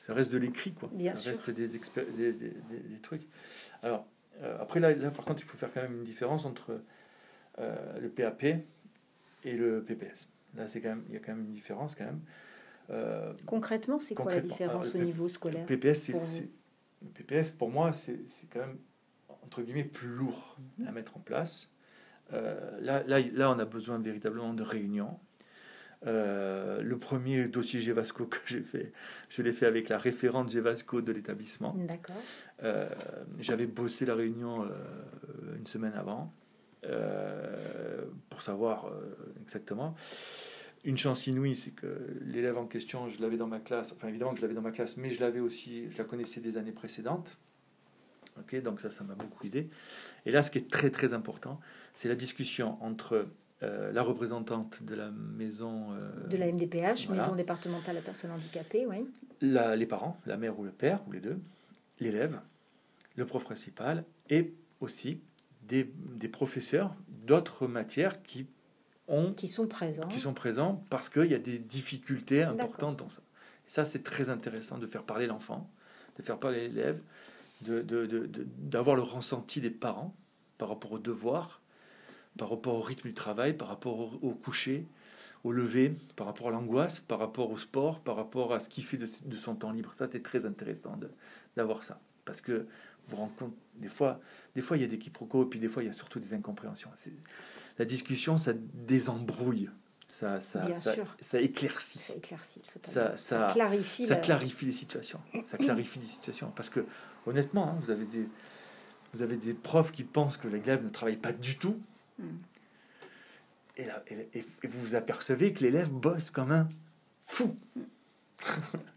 ça 0.00 0.14
reste 0.14 0.32
de 0.32 0.38
l'écrit, 0.38 0.72
quoi. 0.72 0.88
Bien 0.92 1.14
ça 1.14 1.22
sûr. 1.22 1.30
reste 1.32 1.50
des, 1.50 1.68
des, 1.68 2.32
des- 2.32 2.52
des- 2.80 3.00
trucs. 3.02 3.28
Alors, 3.82 4.06
euh, 4.42 4.56
après, 4.60 4.80
là, 4.80 4.94
là, 4.94 5.10
par 5.10 5.24
contre, 5.24 5.40
il 5.42 5.44
faut 5.46 5.56
faire 5.58 5.70
quand 5.72 5.82
même 5.82 5.94
une 5.94 6.04
différence 6.04 6.46
entre 6.46 6.80
euh, 7.58 8.00
le 8.00 8.08
PAP 8.08 8.44
et 8.44 9.52
le 9.52 9.82
PPS. 9.82 10.26
Là, 10.56 10.66
c'est 10.66 10.80
quand 10.80 10.88
même, 10.88 11.04
il 11.08 11.14
y 11.14 11.16
a 11.16 11.20
quand 11.20 11.34
même 11.34 11.44
une 11.44 11.52
différence 11.52 11.94
quand 11.94 12.04
même. 12.04 12.20
Concrètement, 13.46 13.98
c'est 13.98 14.14
quoi 14.14 14.32
la 14.32 14.40
différence 14.40 14.86
alors, 14.86 14.94
au 14.94 14.98
le- 14.98 15.04
niveau 15.04 15.24
le 15.24 15.28
scolaire 15.28 15.66
PPS, 15.66 15.94
c'est, 16.02 16.12
pour 16.12 16.22
vous 16.22 16.40
le 17.02 17.08
PPS, 17.10 17.50
pour 17.50 17.70
moi, 17.70 17.92
c'est, 17.92 18.26
c'est 18.28 18.46
quand 18.46 18.60
même 18.60 18.78
entre 19.42 19.62
guillemets 19.62 19.84
plus 19.84 20.08
lourd 20.08 20.56
à 20.86 20.92
mettre 20.92 21.16
en 21.16 21.20
place. 21.20 21.70
Là, 22.32 23.02
là, 23.06 23.20
là, 23.20 23.50
on 23.50 23.58
a 23.58 23.64
besoin 23.64 23.98
véritablement 23.98 24.54
de 24.54 24.62
réunions. 24.62 25.18
Euh, 26.06 26.82
le 26.82 26.98
premier 26.98 27.48
dossier 27.48 27.80
Gevasco 27.80 28.26
que 28.26 28.38
j'ai 28.46 28.60
fait, 28.60 28.92
je 29.30 29.42
l'ai 29.42 29.52
fait 29.52 29.66
avec 29.66 29.88
la 29.88 29.98
référente 29.98 30.50
Gevasco 30.50 31.00
de 31.00 31.12
l'établissement. 31.12 31.74
D'accord. 31.78 32.16
Euh, 32.62 32.88
j'avais 33.40 33.66
bossé 33.66 34.04
la 34.04 34.14
réunion 34.14 34.64
euh, 34.64 34.68
une 35.56 35.66
semaine 35.66 35.94
avant 35.94 36.32
pour 38.28 38.42
savoir 38.42 38.92
exactement. 39.42 39.94
Une 40.84 40.98
chance 40.98 41.26
inouïe, 41.26 41.56
c'est 41.56 41.70
que 41.70 42.20
l'élève 42.20 42.58
en 42.58 42.66
question, 42.66 43.08
je 43.08 43.22
l'avais 43.22 43.38
dans 43.38 43.46
ma 43.46 43.58
classe, 43.58 43.94
enfin 43.96 44.08
évidemment 44.08 44.32
que 44.32 44.36
je 44.36 44.42
l'avais 44.42 44.52
dans 44.52 44.60
ma 44.60 44.70
classe, 44.70 44.98
mais 44.98 45.08
je 45.08 45.20
l'avais 45.20 45.40
aussi, 45.40 45.90
je 45.90 45.96
la 45.96 46.04
connaissais 46.04 46.42
des 46.42 46.58
années 46.58 46.72
précédentes. 46.72 47.38
Ok, 48.38 48.60
donc 48.60 48.82
ça, 48.82 48.90
ça 48.90 49.02
m'a 49.02 49.14
beaucoup 49.14 49.46
aidé. 49.46 49.70
Et 50.26 50.30
là, 50.30 50.42
ce 50.42 50.50
qui 50.50 50.58
est 50.58 50.70
très 50.70 50.90
très 50.90 51.14
important, 51.14 51.58
c'est 51.94 52.08
la 52.10 52.16
discussion 52.16 52.76
entre 52.82 53.28
euh, 53.62 53.92
la 53.92 54.02
représentante 54.02 54.82
de 54.82 54.94
la 54.94 55.10
maison, 55.10 55.92
euh, 55.92 56.26
De 56.28 56.36
la 56.36 56.46
MDPH, 56.50 57.06
voilà. 57.06 57.22
Maison 57.22 57.36
départementale 57.36 57.96
à 57.96 58.00
personnes 58.00 58.30
handicapées, 58.32 58.86
oui. 58.86 59.06
la- 59.40 59.76
les 59.76 59.86
parents, 59.86 60.18
la 60.26 60.36
mère 60.36 60.58
ou 60.58 60.64
le 60.64 60.70
père, 60.70 61.00
ou 61.06 61.12
les 61.12 61.20
deux, 61.20 61.38
l'élève, 62.00 62.40
le 63.16 63.24
prof 63.26 63.44
principal, 63.44 64.04
et 64.28 64.52
aussi 64.80 65.20
des, 65.62 65.90
des 66.16 66.28
professeurs 66.28 66.94
d'autres 67.26 67.66
matières 67.66 68.22
qui, 68.22 68.46
ont, 69.08 69.32
Qui 69.32 69.46
sont 69.46 69.66
présents. 69.66 70.08
qui 70.08 70.18
sont 70.18 70.34
présents 70.34 70.84
parce 70.90 71.08
qu'il 71.08 71.26
y 71.30 71.34
a 71.34 71.38
des 71.38 71.58
difficultés 71.58 72.42
importantes 72.42 72.98
dans 72.98 73.08
ça. 73.08 73.22
Et 73.66 73.70
ça, 73.70 73.84
c'est 73.84 74.02
très 74.02 74.28
intéressant 74.30 74.76
de 74.78 74.86
faire 74.86 75.04
parler 75.04 75.26
l'enfant, 75.26 75.70
de 76.18 76.22
faire 76.22 76.38
parler 76.38 76.68
l'élève, 76.68 77.00
d'avoir 77.62 78.96
de, 78.96 79.02
de, 79.02 79.06
le 79.08 79.14
ressenti 79.14 79.60
des 79.60 79.70
parents 79.70 80.14
par 80.58 80.68
rapport 80.68 80.92
aux 80.92 80.98
devoirs, 80.98 81.60
par 82.38 82.50
rapport 82.50 82.74
au 82.74 82.82
rythme 82.82 83.08
du 83.08 83.14
travail, 83.14 83.54
par 83.54 83.68
rapport 83.68 84.22
au, 84.22 84.30
coucher, 84.32 84.86
au 85.44 85.52
lever, 85.52 85.96
par 86.16 86.26
rapport 86.26 86.48
à 86.48 86.50
l'angoisse, 86.50 87.00
par 87.00 87.18
rapport 87.18 87.50
au 87.50 87.58
sport, 87.58 88.00
par 88.00 88.16
rapport 88.16 88.52
à 88.52 88.60
ce 88.60 88.68
qu'il 88.68 88.84
fait 88.84 88.96
de, 88.96 89.36
son 89.36 89.54
temps 89.54 89.72
libre. 89.72 89.94
Ça, 89.94 90.08
c'est 90.10 90.22
très 90.22 90.46
intéressant 90.46 90.98
d'avoir 91.56 91.84
ça. 91.84 92.00
Parce 92.24 92.40
que 92.40 92.66
vous 93.08 93.16
rencontrez, 93.16 93.56
des 93.76 93.88
fois, 93.88 94.20
des 94.54 94.62
fois, 94.62 94.76
il 94.76 94.80
y 94.80 94.84
a 94.84 94.88
des 94.88 94.98
quiproquos, 94.98 95.44
et 95.44 95.46
puis 95.46 95.60
des 95.60 95.68
fois, 95.68 95.82
il 95.82 95.86
y 95.86 95.90
a 95.90 95.92
surtout 95.92 96.18
des 96.18 96.34
incompréhensions. 96.34 96.90
La 97.78 97.84
discussion, 97.84 98.38
ça 98.38 98.52
désembrouille. 98.54 99.68
Ça, 100.08 100.38
ça, 100.38 100.72
ça, 100.74 100.94
ça, 101.20 101.40
éclaircit. 101.40 101.98
Ça 101.98 102.14
éclaircit 102.14 102.62
Ça, 102.82 103.16
ça, 103.16 103.48
clarifie, 103.52 104.06
ça 104.06 104.14
clarifie 104.14 104.66
les 104.66 104.72
situations. 104.72 105.20
Ça 105.44 105.58
clarifie 105.58 105.98
les 105.98 106.06
situations. 106.06 106.52
Parce 106.54 106.70
que, 106.70 106.86
honnêtement, 107.26 107.70
hein, 107.70 107.78
vous, 107.80 107.90
avez 107.90 108.04
des, 108.04 108.28
vous 109.12 109.22
avez 109.22 109.36
des 109.36 109.54
profs 109.54 109.90
qui 109.90 110.04
pensent 110.04 110.36
que 110.36 110.46
l'élève 110.46 110.84
ne 110.84 110.88
travaille 110.88 111.16
pas 111.16 111.32
du 111.32 111.58
tout. 111.58 111.80
Hmm. 112.18 112.36
Et, 113.76 113.84
là, 113.84 114.04
et, 114.10 114.44
vous 114.62 114.80
vous 114.80 114.94
apercevez 114.94 115.52
que 115.52 115.64
l'élève 115.64 115.90
bosse 115.90 116.30
comme 116.30 116.52
un 116.52 116.68
fou. 117.22 117.56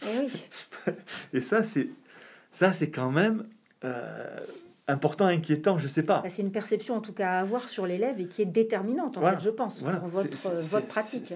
Et, 0.04 0.20
oui. 0.20 0.50
et 1.34 1.42
ça, 1.42 1.64
c'est 1.64 1.90
ça, 2.52 2.72
c'est 2.74 2.90
quand 2.90 3.12
même 3.12 3.48
euh, 3.84 4.40
important, 4.88 5.26
inquiétant, 5.26 5.78
je 5.78 5.88
sais 5.88 6.04
pas. 6.04 6.22
Bah, 6.22 6.30
c'est 6.30 6.42
une 6.42 6.52
perception 6.52 6.96
en 6.96 7.02
tout 7.02 7.14
cas 7.14 7.34
à 7.34 7.40
avoir 7.40 7.68
sur 7.68 7.86
l'élève 7.86 8.20
et 8.20 8.28
qui 8.28 8.42
est 8.42 8.46
déterminante, 8.46 9.18
en 9.18 9.22
fait, 9.22 9.40
je 9.40 9.50
pense, 9.50 9.82
pour 9.82 9.92
votre, 10.08 10.50
votre 10.62 10.88
pratique. 10.88 11.32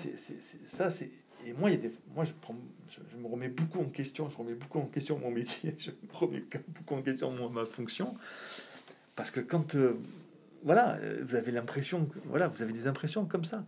ça, 0.66 0.90
c'est. 0.90 1.12
Et 1.46 1.54
moi, 1.54 1.72
il 1.72 1.74
y 1.74 1.76
a 1.76 1.82
des, 1.82 1.92
moi 2.16 2.24
je, 2.24 2.34
prends, 2.40 2.56
je, 2.88 3.18
me 3.18 3.28
remets 3.28 3.50
beaucoup 3.50 3.80
en 3.80 3.86
question, 3.86 4.30
je 4.30 4.38
remets 4.38 4.54
beaucoup 4.54 4.78
en 4.78 4.86
question 4.86 5.18
mon 5.18 5.32
métier, 5.32 5.76
je 5.80 5.90
me 5.90 6.14
remets 6.14 6.44
beaucoup 6.68 6.96
en 6.96 7.02
question 7.02 7.50
ma 7.50 7.66
fonction. 7.66 8.16
Parce 9.16 9.32
que 9.32 9.40
quand. 9.40 9.76
Euh, 9.76 9.98
voilà, 10.64 10.96
euh, 10.98 11.24
vous 11.28 11.36
avez 11.36 11.52
l'impression, 11.52 12.10
voilà, 12.26 12.48
vous 12.48 12.62
avez 12.62 12.74
des 12.74 12.88
impressions 12.88 13.26
comme 13.26 13.46
ça. 13.46 13.64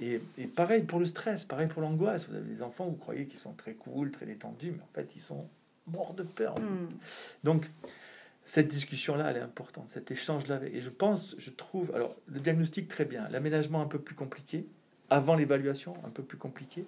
Et, 0.00 0.20
et, 0.36 0.46
pareil 0.46 0.82
pour 0.82 0.98
le 1.00 1.06
stress, 1.06 1.44
pareil 1.44 1.66
pour 1.66 1.82
l'angoisse. 1.82 2.28
Vous 2.28 2.36
avez 2.36 2.48
des 2.48 2.62
enfants, 2.62 2.86
vous 2.86 2.96
croyez 2.96 3.26
qu'ils 3.26 3.40
sont 3.40 3.52
très 3.52 3.74
cool, 3.74 4.10
très 4.10 4.26
détendus, 4.26 4.72
mais 4.72 4.82
en 4.82 4.94
fait, 4.94 5.16
ils 5.16 5.20
sont 5.20 5.48
morts 5.86 6.14
de 6.14 6.22
peur. 6.22 6.58
Hmm. 6.58 6.88
Donc, 7.44 7.70
cette 8.44 8.68
discussion-là, 8.68 9.30
elle 9.30 9.36
est 9.36 9.42
importante, 9.42 9.88
cet 9.88 10.10
échange-là. 10.10 10.60
Et 10.72 10.80
je 10.80 10.90
pense, 10.90 11.34
je 11.38 11.50
trouve, 11.50 11.94
alors 11.94 12.16
le 12.26 12.40
diagnostic 12.40 12.88
très 12.88 13.04
bien, 13.04 13.28
l'aménagement 13.28 13.82
un 13.82 13.86
peu 13.86 13.98
plus 13.98 14.14
compliqué, 14.14 14.66
avant 15.10 15.34
l'évaluation 15.34 15.94
un 16.06 16.10
peu 16.10 16.22
plus 16.22 16.38
compliqué. 16.38 16.86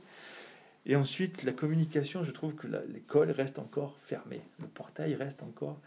Et 0.86 0.96
ensuite, 0.96 1.42
la 1.42 1.52
communication, 1.52 2.22
je 2.22 2.30
trouve 2.30 2.54
que 2.54 2.66
l'école 2.88 3.30
reste 3.30 3.58
encore 3.58 3.98
fermée. 3.98 4.40
Le 4.60 4.66
portail 4.66 5.14
reste 5.14 5.42
encore 5.42 5.78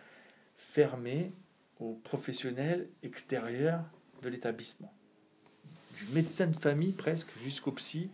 fermé 0.58 1.32
aux 1.80 1.94
professionnels 2.04 2.88
extérieurs 3.04 3.84
de 4.22 4.30
l'établissement. 4.30 4.94
Du 5.98 6.14
médecin 6.14 6.48
de 6.48 6.56
famille 6.56 6.92
presque 6.92 7.30
jusqu'au 7.44 7.72
psy, 7.72 8.10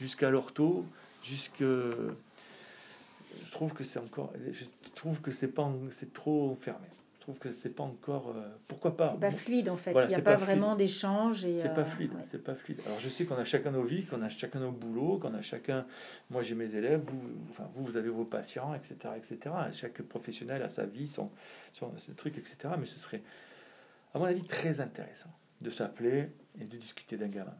jusqu'à 0.00 0.30
l'ortho, 0.30 0.84
jusque 1.24 1.62
je 1.62 3.50
trouve 3.50 3.72
que 3.72 3.84
c'est 3.84 3.98
encore 3.98 4.32
je 4.52 4.64
trouve 4.94 5.20
que 5.20 5.32
c'est 5.32 5.48
pas 5.48 5.70
c'est 5.90 6.12
trop 6.12 6.56
fermé 6.60 6.86
trouve 7.24 7.38
que 7.38 7.48
c'est 7.48 7.74
pas 7.74 7.82
encore. 7.82 8.34
Euh, 8.36 8.48
pourquoi 8.68 8.96
pas 8.96 9.12
C'est 9.12 9.20
pas 9.20 9.30
fluide 9.30 9.70
en 9.70 9.76
fait. 9.76 9.92
il 10.02 10.08
n'y 10.08 10.14
a 10.14 10.20
pas, 10.20 10.36
vraiment 10.36 10.76
d'échange. 10.76 11.46
C'est 11.54 11.74
pas 11.74 11.80
euh, 11.80 11.84
fluide. 11.84 12.12
C'est 12.22 12.44
pas 12.44 12.54
fluide. 12.54 12.80
Alors 12.84 13.00
je 13.00 13.08
sais 13.08 13.24
qu'on 13.24 13.36
a 13.36 13.46
chacun 13.46 13.70
nos 13.70 13.82
vies, 13.82 14.04
qu'on 14.04 14.20
a 14.20 14.28
chacun 14.28 14.60
nos 14.60 14.72
boulots, 14.72 15.18
qu'on 15.18 15.32
a 15.32 15.40
chacun. 15.40 15.86
Moi 16.28 16.42
j'ai 16.42 16.54
mes 16.54 16.74
élèves, 16.74 17.00
vous, 17.06 17.22
enfin 17.50 17.66
vous, 17.74 17.84
vous 17.86 17.96
avez 17.96 18.10
vos 18.10 18.26
patients, 18.26 18.74
etc., 18.74 18.96
etc. 19.16 19.54
Chaque 19.72 20.02
professionnel 20.02 20.62
a 20.62 20.68
sa 20.68 20.84
vie, 20.84 21.08
son, 21.08 21.30
son, 21.72 21.90
truc, 22.14 22.36
etc. 22.36 22.74
Mais 22.78 22.86
ce 22.86 22.98
serait, 22.98 23.22
à 24.12 24.18
mon 24.18 24.26
avis, 24.26 24.44
très 24.44 24.82
intéressant 24.82 25.30
de 25.62 25.70
s'appeler 25.70 26.28
et 26.60 26.64
de 26.64 26.76
discuter 26.76 27.16
d'un 27.16 27.28
gamin. 27.28 27.56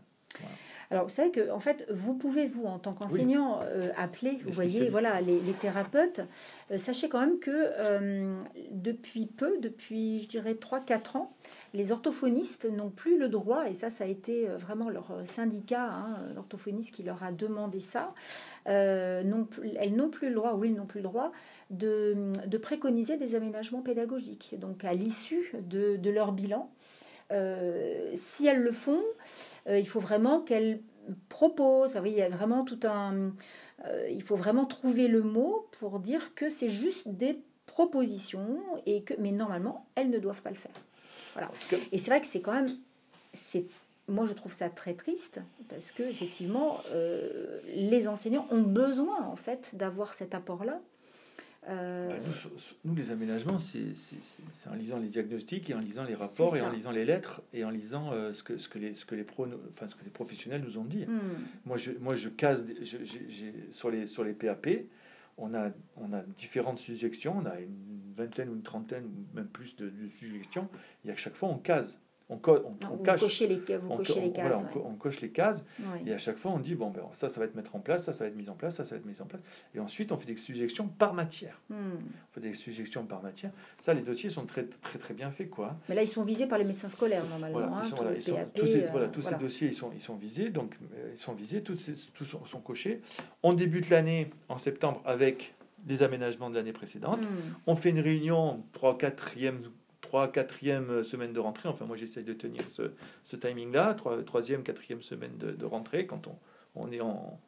Alors, 0.91 1.05
vous 1.05 1.11
savez 1.11 1.31
que, 1.31 1.51
en 1.51 1.61
fait, 1.61 1.87
vous 1.91 2.15
pouvez, 2.15 2.47
vous, 2.47 2.67
en 2.67 2.79
tant 2.79 2.93
qu'enseignant, 2.93 3.61
euh, 3.63 3.91
appeler, 3.97 4.39
vous 4.45 4.53
voyez, 4.53 4.89
voilà, 4.91 5.21
les, 5.21 5.39
thérapeutes. 5.61 6.21
Euh, 6.71 6.79
sachez 6.79 7.09
quand 7.09 7.21
même 7.21 7.39
que 7.39 7.51
euh, 7.51 8.35
depuis 8.71 9.27
peu, 9.27 9.59
depuis, 9.61 10.21
je 10.21 10.29
dirais, 10.29 10.55
3-4 10.55 11.17
ans, 11.17 11.33
les 11.73 11.93
orthophonistes 11.93 12.67
n'ont 12.67 12.91
plus 12.91 13.19
le 13.19 13.29
droit, 13.29 13.69
et 13.69 13.75
ça, 13.75 13.91
ça 13.91 14.05
a 14.05 14.07
été 14.07 14.47
vraiment 14.47 14.91
leur 14.91 15.13
syndicat, 15.25 15.85
hein, 15.85 16.19
l'orthophoniste 16.35 16.95
qui 16.95 17.03
leur 17.03 17.23
a 17.23 17.33
demandé 17.33 17.81
ça, 17.81 18.15
non, 18.67 19.49
elles 19.79 19.95
n'ont 19.95 20.11
plus 20.11 20.29
le 20.29 20.35
droit, 20.35 20.55
oui, 20.55 20.69
ils 20.69 20.75
n'ont 20.75 20.87
plus 20.87 21.01
le 21.01 21.05
droit, 21.05 21.33
de, 21.71 22.33
de, 22.47 22.59
préconiser 22.59 23.17
des 23.17 23.35
aménagements 23.35 23.83
pédagogiques. 23.83 24.55
Donc, 24.59 24.85
à 24.85 24.95
l'issue 24.95 25.53
de, 25.61 25.97
de, 25.97 26.11
leur 26.11 26.33
bilan, 26.33 26.71
si 27.31 28.47
elles 28.47 28.63
le 28.63 28.73
font, 28.73 29.03
il 29.69 29.87
faut 29.87 30.01
vraiment 30.01 30.41
qu'elle 30.41 30.81
propose. 31.29 31.99
il 32.05 32.13
y 32.13 32.23
a 32.23 32.29
vraiment 32.29 32.65
tout 32.65 32.81
un. 32.85 33.33
Euh, 33.85 34.09
il 34.11 34.23
faut 34.23 34.37
vraiment 34.37 34.67
trouver 34.67 35.09
le 35.09 35.23
mot 35.23 35.67
pour 35.79 35.99
dire 35.99 36.35
que 36.35 36.49
c'est 36.49 36.69
juste 36.69 37.09
des 37.09 37.39
propositions 37.67 38.61
et 38.87 39.03
que, 39.03 39.15
mais 39.19 39.33
normalement, 39.33 39.87
elles 39.95 40.11
ne 40.11 40.19
doivent 40.19 40.43
pas 40.43 40.51
le 40.51 40.57
faire. 40.57 40.73
Voilà. 41.35 41.51
Et 41.91 41.99
c'est 41.99 42.11
vrai 42.11 42.21
que 42.21 42.27
c'est 42.27 42.41
quand 42.41 42.53
même, 42.53 42.77
c'est, 43.33 43.67
moi 44.07 44.27
je 44.27 44.33
trouve 44.33 44.55
ça 44.55 44.69
très 44.69 44.95
triste 44.95 45.41
parce 45.69 45.91
que 45.91 46.05
effectivement, 46.05 46.79
euh, 46.93 47.59
les 47.75 48.07
enseignants 48.07 48.47
ont 48.51 48.63
besoin 48.63 49.25
en 49.25 49.37
fait 49.37 49.75
d'avoir 49.75 50.15
cet 50.15 50.35
apport-là 50.35 50.81
euh, 51.69 52.09
bah, 52.09 52.51
nous, 52.85 52.95
les 52.95 53.11
aménagements, 53.11 53.59
c'est 53.59 53.95
en 54.71 54.75
lisant 54.75 54.99
les 54.99 55.09
diagnostics 55.09 55.71
et 55.71 55.75
en 55.75 55.81
lisant 55.81 56.05
les 56.05 56.15
rapports 56.15 56.57
et 56.57 56.61
en 56.61 56.71
lisant 56.71 56.91
les 56.91 57.05
lettres 57.05 57.43
et 57.53 57.65
en 57.65 57.71
lisant 57.71 58.13
euh, 58.13 58.33
ce, 58.33 58.43
que, 58.43 58.59
ce, 58.59 58.69
que 58.69 58.79
les, 58.79 58.95
ce, 58.95 59.05
que 59.05 59.15
les 59.15 59.25
pro, 59.25 59.47
enfin, 59.73 59.89
ce 59.89 59.95
que 59.95 60.05
les 60.05 60.11
professionnels 60.11 60.63
nous 60.63 60.79
ont 60.79 60.85
dit. 60.85 61.07
Hmm. 61.07 61.21
Moi, 61.65 61.77
je, 61.77 61.93
moi, 62.01 62.17
je 62.17 62.29
case 62.29 62.67
sur, 63.71 63.91
les, 63.91 64.07
sur 64.07 64.25
les 64.25 64.33
PAP, 64.33 64.69
on 65.39 65.55
a, 65.55 65.71
on 65.97 66.13
a 66.13 66.23
différentes 66.37 66.79
suggestions, 66.79 67.37
on 67.39 67.47
a 67.47 67.59
une 67.61 68.13
vingtaine 68.17 68.51
ou 68.51 68.55
une 68.55 68.63
trentaine 68.63 69.05
ou 69.05 69.37
même 69.37 69.49
plus 69.49 69.75
de, 69.77 69.89
de 69.89 70.09
suggestions, 70.09 70.69
et 71.05 71.11
à 71.11 71.17
chaque 71.17 71.35
fois, 71.35 71.49
on 71.49 71.59
case 71.59 71.99
on, 72.31 72.37
on, 72.37 72.39
cache, 72.99 73.21
les, 73.41 73.57
vous 73.77 73.97
cochez 73.97 74.21
les 74.21 74.33
cases. 74.33 74.65
on, 74.77 74.95
coche 74.95 75.21
les 75.21 75.29
cases 75.29 75.63
et 76.07 76.13
à 76.13 76.19
chaque 76.19 76.37
fois 76.37 76.53
on 76.53 76.59
dit 76.59 76.75
bon 76.75 76.91
ben 76.91 77.03
ça 77.13 77.29
ça 77.29 77.39
va 77.39 77.45
être 77.45 77.55
mettre 77.55 77.77
en 77.77 77.81
place, 77.81 78.05
ça 78.05 78.15
ça 78.15 78.25
va 78.25 78.29
être 78.29 78.37
mis 78.37 78.49
en 78.49 78.55
place, 78.55 78.77
ça 78.77 78.85
ça 78.85 78.95
va 78.95 78.99
être 78.99 79.07
mis 79.07 79.21
en 79.21 79.27
place 79.27 79.43
et 79.75 79.81
ensuite 79.81 80.11
on 80.11 80.17
fait 80.17 80.27
des 80.27 80.37
suggestions 80.37 80.89
par 80.89 81.13
matière. 81.13 81.61
Hmm. 81.69 81.97
On 81.97 82.35
fait 82.35 82.41
des 82.41 82.55
suggestions 82.55 83.05
par 83.05 83.23
matière. 83.23 83.51
Ça 83.79 83.93
les 83.93 84.01
dossiers 84.01 84.31
sont 84.31 84.47
très 84.47 84.65
très 84.65 84.99
très 84.99 85.13
bien 85.13 85.31
faits 85.31 85.51
quoi. 85.51 85.77
Mais 85.89 85.95
là 85.95 86.03
ils 86.03 86.09
sont 86.09 86.25
visés 86.25 86.47
par 86.47 86.57
les 86.57 86.65
médecins 86.65 86.89
scolaires 86.89 87.25
normalement. 87.29 87.59
Voilà, 87.59 87.83
tous, 87.83 88.67
ces, 88.67 88.87
tous 89.13 89.23
ces 89.23 89.35
dossiers 89.35 89.69
ils 89.69 89.75
sont 89.75 89.91
ils 89.93 90.01
sont 90.01 90.17
visés 90.17 90.49
donc 90.49 90.77
euh, 90.95 91.11
ils 91.13 91.19
sont 91.19 91.35
visés, 91.35 91.63
tous, 91.63 91.91
tous 92.15 92.25
sont, 92.25 92.45
sont, 92.47 92.61
cochés. 92.61 93.03
On 93.43 93.53
débute 93.53 93.91
l'année 93.91 94.31
en 94.49 94.57
septembre 94.57 95.03
avec 95.05 95.55
les 95.87 96.03
aménagements 96.03 96.49
de 96.49 96.55
l'année 96.55 96.73
précédente. 96.73 97.21
Hmm. 97.21 97.55
On 97.67 97.77
fait 97.77 97.91
une 97.91 98.01
réunion 98.01 98.65
3 98.73 98.97
4e 98.97 99.57
3 100.15 100.29
quatrième 100.29 101.03
semaine 101.03 101.33
de 101.33 101.41
rentrée. 101.41 101.69
Enfin, 101.69 101.87
moi, 101.87 101.97
j'essaye 101.97 102.23
de 102.23 102.35
tenir 102.35 102.61
ce, 102.71 102.93
ce 103.25 103.35
timing-là. 103.35 103.97
troisième, 104.25 104.63
quatrième 104.63 105.03
semaine 105.03 105.37
de, 105.39 105.51
de, 105.51 105.65
rentrée, 105.65 106.07
quand 106.07 106.29
on, 106.29 106.39
on, 106.77 106.93
est 106.93 107.01
en, 107.01 107.41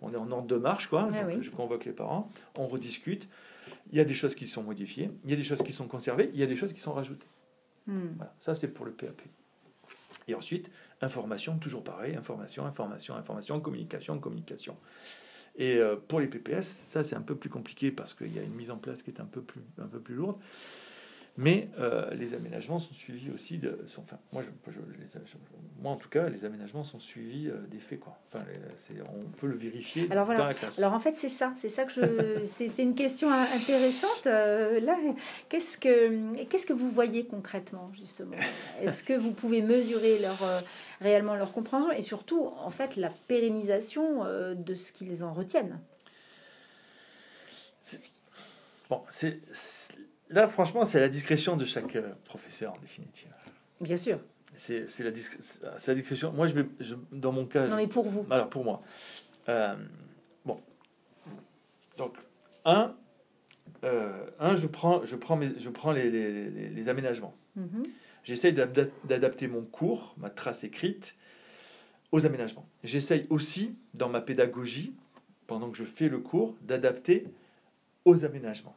on 0.00 0.14
est 0.14 0.16
en 0.16 0.32
ordre 0.32 0.46
de 0.46 0.56
marche, 0.56 0.86
quoi. 0.86 1.10
Ah 1.12 1.28
je 1.38 1.50
convoque 1.50 1.84
les 1.84 1.92
parents, 1.92 2.32
on 2.56 2.66
rediscute. 2.66 3.28
Il 3.92 3.98
y 3.98 4.00
a 4.00 4.06
des 4.06 4.14
choses 4.14 4.34
qui 4.34 4.46
sont 4.46 4.62
modifiées, 4.62 5.10
il 5.24 5.30
y 5.30 5.34
a 5.34 5.36
des 5.36 5.44
choses 5.44 5.62
qui 5.62 5.74
sont 5.74 5.86
conservées, 5.86 6.30
il 6.32 6.40
y 6.40 6.42
a 6.42 6.46
des 6.46 6.56
choses 6.56 6.72
qui 6.72 6.80
sont 6.80 6.94
rajoutées. 6.94 7.26
Hmm. 7.86 8.14
Voilà, 8.16 8.32
ça, 8.40 8.54
c'est 8.54 8.68
pour 8.68 8.86
le 8.86 8.92
PAP. 8.92 9.20
Et 10.28 10.34
ensuite, 10.34 10.70
information, 11.02 11.58
toujours 11.58 11.84
pareil, 11.84 12.16
information, 12.16 12.64
information, 12.64 13.16
information, 13.16 13.60
communication, 13.60 14.18
communication. 14.18 14.78
Et 15.56 15.76
euh, 15.76 15.96
pour 15.96 16.20
les 16.20 16.26
PPS, 16.26 16.86
ça 16.88 17.02
c'est 17.02 17.16
un 17.16 17.22
peu 17.22 17.34
plus 17.34 17.50
compliqué 17.50 17.90
parce 17.90 18.14
qu'il 18.14 18.34
y 18.34 18.38
a 18.38 18.42
une 18.42 18.54
mise 18.54 18.70
en 18.70 18.78
place 18.78 19.02
qui 19.02 19.10
est 19.10 19.20
un 19.20 19.26
peu 19.26 19.42
plus, 19.42 19.60
un 19.78 19.88
peu 19.88 20.00
plus 20.00 20.14
lourde. 20.14 20.38
Mais 21.40 21.68
euh, 21.78 22.12
les 22.14 22.34
aménagements 22.34 22.80
sont 22.80 22.92
suivis 22.94 23.30
aussi 23.30 23.58
de. 23.58 23.84
Sont, 23.86 24.02
enfin, 24.02 24.18
moi, 24.32 24.42
je, 24.42 24.50
moi, 25.80 25.92
en 25.92 25.96
tout 25.96 26.08
cas, 26.08 26.28
les 26.28 26.44
aménagements 26.44 26.82
sont 26.82 26.98
suivis 26.98 27.46
euh, 27.46 27.58
des 27.68 27.78
faits. 27.78 28.00
Quoi. 28.00 28.18
Enfin, 28.26 28.44
on 29.16 29.30
peut 29.38 29.46
le 29.46 29.56
vérifier 29.56 30.08
Alors, 30.10 30.24
voilà. 30.24 30.40
dans 30.40 30.46
la 30.46 30.54
classe. 30.54 30.80
Alors 30.80 30.94
en 30.94 30.98
fait, 30.98 31.16
c'est 31.16 31.28
ça. 31.28 31.52
C'est 31.56 31.68
ça 31.68 31.84
que 31.84 31.92
je. 31.92 32.44
c'est 32.46 32.82
une 32.82 32.96
question 32.96 33.30
intéressante. 33.30 34.26
Euh, 34.26 34.80
là, 34.80 34.96
qu'est-ce 35.48 35.78
que 35.78 36.42
qu'est-ce 36.46 36.66
que 36.66 36.72
vous 36.72 36.90
voyez 36.90 37.24
concrètement, 37.24 37.92
justement? 37.94 38.34
Est-ce 38.82 39.04
que 39.04 39.12
vous 39.12 39.30
pouvez 39.30 39.62
mesurer 39.62 40.18
leur 40.18 40.38
réellement 41.00 41.36
leur 41.36 41.52
compréhension 41.52 41.92
et 41.92 42.02
surtout, 42.02 42.46
en 42.46 42.70
fait, 42.70 42.96
la 42.96 43.10
pérennisation 43.10 44.24
de 44.54 44.74
ce 44.74 44.90
qu'ils 44.90 45.22
en 45.22 45.32
retiennent? 45.32 45.78
Bon, 48.90 49.02
c'est 49.08 49.38
Là, 50.30 50.46
franchement, 50.46 50.84
c'est 50.84 51.00
la 51.00 51.08
discrétion 51.08 51.56
de 51.56 51.64
chaque 51.64 51.96
euh, 51.96 52.12
professeur, 52.24 52.74
en 52.74 52.78
définitive. 52.78 53.32
Bien 53.80 53.96
sûr. 53.96 54.20
C'est 54.54 54.86
la, 54.98 55.04
la, 55.04 55.94
discrétion. 55.94 56.32
Moi, 56.32 56.48
je 56.48 56.54
vais, 56.54 56.66
dans 57.12 57.32
mon 57.32 57.46
cas. 57.46 57.66
Non, 57.68 57.76
mais 57.76 57.86
pour 57.86 58.08
vous. 58.08 58.26
Alors, 58.30 58.50
pour 58.50 58.64
moi. 58.64 58.80
Euh, 59.48 59.76
bon. 60.44 60.60
Donc, 61.96 62.16
un, 62.64 62.96
euh, 63.84 64.26
un 64.40 64.56
je 64.56 64.66
prends, 64.66 65.04
je 65.04 65.16
prends, 65.16 65.36
mes, 65.36 65.58
je 65.58 65.68
prends 65.68 65.92
les, 65.92 66.10
les, 66.10 66.50
les, 66.70 66.88
aménagements. 66.88 67.34
Mhm. 67.56 67.84
J'essaye 68.24 68.52
d'adapter 68.52 69.46
mon 69.46 69.62
cours, 69.62 70.14
ma 70.18 70.28
trace 70.28 70.64
écrite, 70.64 71.14
aux 72.12 72.26
aménagements. 72.26 72.68
J'essaye 72.84 73.26
aussi, 73.30 73.76
dans 73.94 74.08
ma 74.08 74.20
pédagogie, 74.20 74.94
pendant 75.46 75.70
que 75.70 75.76
je 75.76 75.84
fais 75.84 76.08
le 76.08 76.18
cours, 76.18 76.56
d'adapter 76.62 77.26
aux 78.04 78.24
aménagements. 78.24 78.76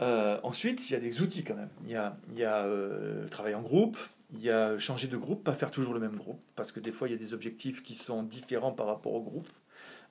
Euh, 0.00 0.38
ensuite, 0.42 0.88
il 0.88 0.94
y 0.94 0.96
a 0.96 1.00
des 1.00 1.20
outils 1.20 1.44
quand 1.44 1.54
même. 1.54 1.68
Il 1.84 1.90
y 1.90 1.96
a, 1.96 2.16
il 2.32 2.38
y 2.38 2.44
a 2.44 2.64
euh, 2.64 3.24
le 3.24 3.28
travail 3.28 3.54
en 3.54 3.62
groupe, 3.62 3.98
il 4.32 4.40
y 4.40 4.50
a 4.50 4.78
changer 4.78 5.08
de 5.08 5.16
groupe, 5.16 5.44
pas 5.44 5.52
faire 5.52 5.70
toujours 5.70 5.92
le 5.94 6.00
même 6.00 6.16
groupe, 6.16 6.40
parce 6.56 6.72
que 6.72 6.80
des 6.80 6.92
fois, 6.92 7.08
il 7.08 7.12
y 7.12 7.14
a 7.14 7.18
des 7.18 7.34
objectifs 7.34 7.82
qui 7.82 7.94
sont 7.94 8.22
différents 8.22 8.72
par 8.72 8.86
rapport 8.86 9.12
au 9.12 9.20
groupe. 9.20 9.48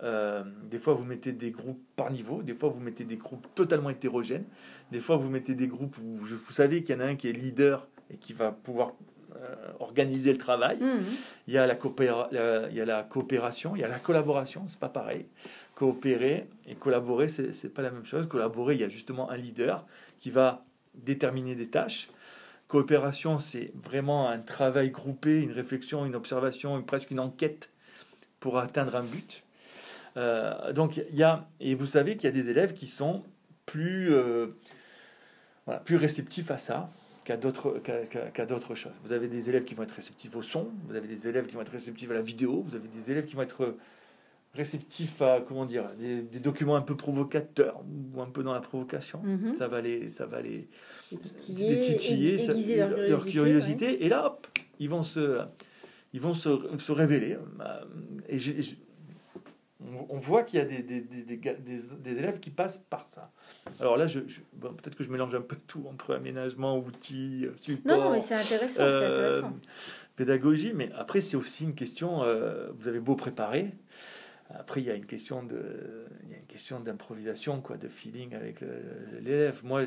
Euh, 0.02 0.44
des 0.70 0.80
fois, 0.80 0.94
vous 0.94 1.04
mettez 1.04 1.34
des 1.34 1.52
groupes 1.52 1.82
par 1.96 2.12
niveau, 2.12 2.42
des 2.42 2.54
fois, 2.54 2.70
vous 2.70 2.80
mettez 2.80 3.04
des 3.04 3.18
groupes 3.18 3.48
totalement 3.56 3.90
hétérogènes, 3.90 4.46
des 4.92 5.00
fois, 5.00 5.18
vous 5.18 5.30
mettez 5.30 5.56
des 5.56 5.68
groupes 5.68 5.98
où 5.98 6.18
vous 6.18 6.54
savez 6.54 6.84
qu'il 6.84 6.96
y 6.96 6.98
en 6.98 7.02
a 7.02 7.06
un 7.06 7.16
qui 7.16 7.28
est 7.28 7.34
leader 7.34 7.88
et 8.12 8.18
qui 8.18 8.34
va 8.34 8.52
pouvoir 8.52 8.94
organiser 9.80 10.32
le 10.32 10.38
travail. 10.38 10.78
Mmh. 10.78 11.04
Il, 11.48 11.54
y 11.54 11.58
a 11.58 11.68
la 11.68 11.78
il 12.72 12.76
y 12.76 12.82
a 12.82 12.86
la 12.86 13.04
coopération, 13.04 13.76
il 13.76 13.82
y 13.82 13.84
a 13.84 13.88
la 13.88 14.00
collaboration, 14.00 14.66
c'est 14.68 14.80
pas 14.80 14.90
pareil 14.90 15.28
coopérer 15.80 16.46
et 16.68 16.76
collaborer, 16.76 17.30
c'est 17.30 17.64
n'est 17.64 17.70
pas 17.70 17.82
la 17.82 17.90
même 17.90 18.06
chose. 18.06 18.28
Collaborer, 18.28 18.76
il 18.76 18.82
y 18.82 18.84
a 18.84 18.90
justement 18.90 19.32
un 19.32 19.38
leader 19.38 19.86
qui 20.20 20.30
va 20.30 20.66
déterminer 20.94 21.56
des 21.56 21.70
tâches. 21.70 22.10
Coopération, 22.68 23.40
c'est 23.40 23.72
vraiment 23.82 24.28
un 24.28 24.40
travail 24.40 24.92
groupé, 24.92 25.40
une 25.40 25.54
réflexion, 25.54 26.06
une 26.06 26.16
observation, 26.16 26.82
presque 26.84 27.12
une 27.12 27.22
enquête 27.22 27.70
pour 28.42 28.60
atteindre 28.60 28.98
un 28.98 29.04
but. 29.04 29.44
Euh, 30.18 30.74
donc 30.74 30.98
il 30.98 31.16
y 31.16 31.24
a, 31.24 31.48
et 31.62 31.76
vous 31.76 31.86
savez 31.86 32.18
qu'il 32.18 32.26
y 32.26 32.28
a 32.28 32.36
des 32.36 32.50
élèves 32.50 32.74
qui 32.74 32.86
sont 32.86 33.24
plus, 33.66 34.14
euh, 34.14 34.48
voilà, 35.66 35.80
plus 35.80 35.96
réceptifs 35.96 36.52
à 36.52 36.58
ça 36.58 36.90
qu'à 37.24 37.38
d'autres 37.38 37.82
qu'à 38.34 38.46
d'autres 38.46 38.76
choses. 38.76 38.92
Vous 39.06 39.14
avez 39.14 39.30
des 39.30 39.50
élèves 39.50 39.64
qui 39.64 39.76
vont 39.76 39.84
être 39.84 39.96
réceptifs 39.96 40.36
au 40.36 40.44
son, 40.44 40.68
vous 40.88 40.96
avez 40.96 41.08
des 41.08 41.30
élèves 41.30 41.48
qui 41.48 41.56
vont 41.56 41.62
être 41.62 41.72
réceptifs 41.72 42.12
à 42.12 42.16
la 42.16 42.22
vidéo, 42.22 42.66
vous 42.68 42.76
avez 42.76 42.90
des 42.90 43.12
élèves 43.12 43.26
qui 43.26 43.36
vont 43.38 43.44
être 43.44 43.76
réceptif 44.54 45.22
à 45.22 45.42
comment 45.42 45.66
dire 45.66 45.86
des, 46.00 46.22
documents 46.40 46.76
un 46.76 46.82
peu 46.82 46.96
provocateurs 46.96 47.82
ou 48.14 48.22
un 48.22 48.30
peu 48.30 48.44
dans 48.44 48.54
la 48.54 48.62
provocation. 48.62 49.22
Mhm. 49.24 49.56
Ça 49.56 49.68
va 49.68 49.82
les 49.82 50.10
ça 50.10 50.26
va 50.26 50.42
les, 50.42 50.68
les 51.12 51.80
titiller, 51.80 52.38
leur, 53.08 53.26
curiosité, 53.26 54.06
et 54.06 54.10
là 54.10 54.26
hop, 54.26 54.48
ils 54.80 54.90
vont 54.90 55.04
se 55.04 55.40
ils 56.14 56.22
vont 56.22 56.34
se, 56.34 56.50
se 56.78 56.92
révéler. 56.92 57.38
Et 58.28 58.38
on 60.10 60.18
voit 60.18 60.44
qu'il 60.44 60.60
y 60.60 60.62
a 60.62 60.66
des, 60.66 60.82
des, 60.84 61.02
des, 61.02 61.38
des, 61.38 62.20
élèves 62.20 62.40
qui 62.40 62.50
passent 62.50 62.80
par 62.90 63.08
ça. 63.08 63.32
Alors 63.80 63.96
là, 63.96 64.08
je, 64.08 64.20
peut-être 64.20 64.96
que 64.96 65.04
je 65.04 65.10
mélange 65.10 65.34
un 65.36 65.42
peu 65.42 65.56
tout 65.68 65.86
entre 65.90 66.16
aménagement, 66.16 66.78
outils, 66.78 67.46
support. 67.62 67.98
Non, 67.98 68.04
non 68.06 68.12
mais 68.12 68.20
c'est 68.20 68.36
intéressant, 68.36 68.84
euh, 68.84 69.12
intéressant, 69.12 69.54
Pédagogie, 70.18 70.74
mais 70.76 70.92
après, 70.98 71.22
c'est 71.22 71.38
aussi 71.38 71.64
une 71.64 71.76
question, 71.76 72.24
euh, 72.24 72.72
vous 72.78 72.90
avez 72.90 73.00
beau 73.00 73.16
préparer, 73.16 73.72
après, 74.50 74.82
il 74.82 74.88
y 74.88 74.92
a 74.92 74.96
une 74.96 75.06
question 75.06 75.44
de, 75.44 76.06
il 76.24 76.32
y 76.32 76.34
a 76.34 76.38
une 76.38 76.46
question 76.46 76.80
d'improvisation, 76.80 77.62
quoi, 77.62 77.78
de 77.78 77.88
feeling 77.88 78.34
avec 78.34 78.62
l'élève. 79.22 79.62
Moi, 79.64 79.84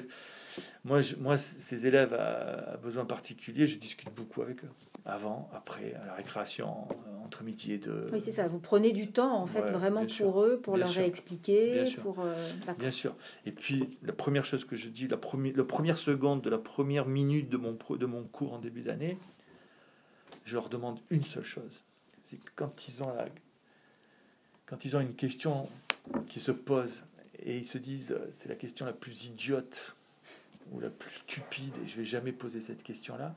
moi, 0.84 1.00
moi, 1.18 1.36
ces 1.36 1.86
élèves 1.86 2.14
à, 2.14 2.76
besoins 2.82 3.04
particuliers, 3.04 3.66
je 3.66 3.78
discute 3.78 4.12
beaucoup 4.14 4.42
avec 4.42 4.64
eux. 4.64 4.70
Avant, 5.04 5.48
après, 5.54 5.94
à 5.94 6.06
la 6.06 6.14
récréation, 6.14 6.86
entre 7.24 7.42
midi 7.42 7.72
et 7.72 7.78
deux. 7.78 8.06
Oui, 8.12 8.20
c'est 8.20 8.30
ça. 8.30 8.46
Vous 8.46 8.58
prenez 8.58 8.92
du 8.92 9.10
temps, 9.10 9.34
en 9.36 9.46
fait, 9.46 9.70
vraiment 9.70 10.06
pour 10.06 10.42
eux, 10.42 10.60
pour 10.60 10.76
leur 10.76 10.90
réexpliquer. 10.90 11.82
Bien 11.82 12.02
pour, 12.02 12.20
euh, 12.20 12.34
bien 12.78 12.90
sûr. 12.90 13.16
Et 13.46 13.52
puis, 13.52 13.98
la 14.02 14.12
première 14.12 14.44
chose 14.44 14.64
que 14.64 14.76
je 14.76 14.88
dis, 14.88 15.08
la 15.08 15.16
première, 15.16 15.56
la 15.56 15.64
première 15.64 15.98
seconde 15.98 16.42
de 16.42 16.50
la 16.50 16.58
première 16.58 17.06
minute 17.06 17.48
de 17.48 17.56
mon, 17.56 17.76
de 17.90 18.06
mon 18.06 18.24
cours 18.24 18.54
en 18.54 18.58
début 18.58 18.82
d'année, 18.82 19.18
je 20.44 20.54
leur 20.54 20.68
demande 20.68 21.00
une 21.10 21.24
seule 21.24 21.44
chose. 21.44 21.84
C'est 22.24 22.36
que 22.36 22.50
quand 22.54 22.88
ils 22.88 23.02
ont 23.02 23.12
la 23.14 23.26
quand 24.72 24.86
ils 24.86 24.96
ont 24.96 25.00
une 25.00 25.14
question 25.14 25.68
qui 26.28 26.40
se 26.40 26.50
pose 26.50 27.04
et 27.40 27.58
ils 27.58 27.66
se 27.66 27.76
disent 27.76 28.16
c'est 28.30 28.48
la 28.48 28.54
question 28.54 28.86
la 28.86 28.94
plus 28.94 29.26
idiote 29.26 29.94
ou 30.70 30.80
la 30.80 30.88
plus 30.88 31.10
stupide 31.10 31.76
et 31.84 31.86
je 31.86 31.98
vais 31.98 32.06
jamais 32.06 32.32
poser 32.32 32.62
cette 32.62 32.82
question-là, 32.82 33.34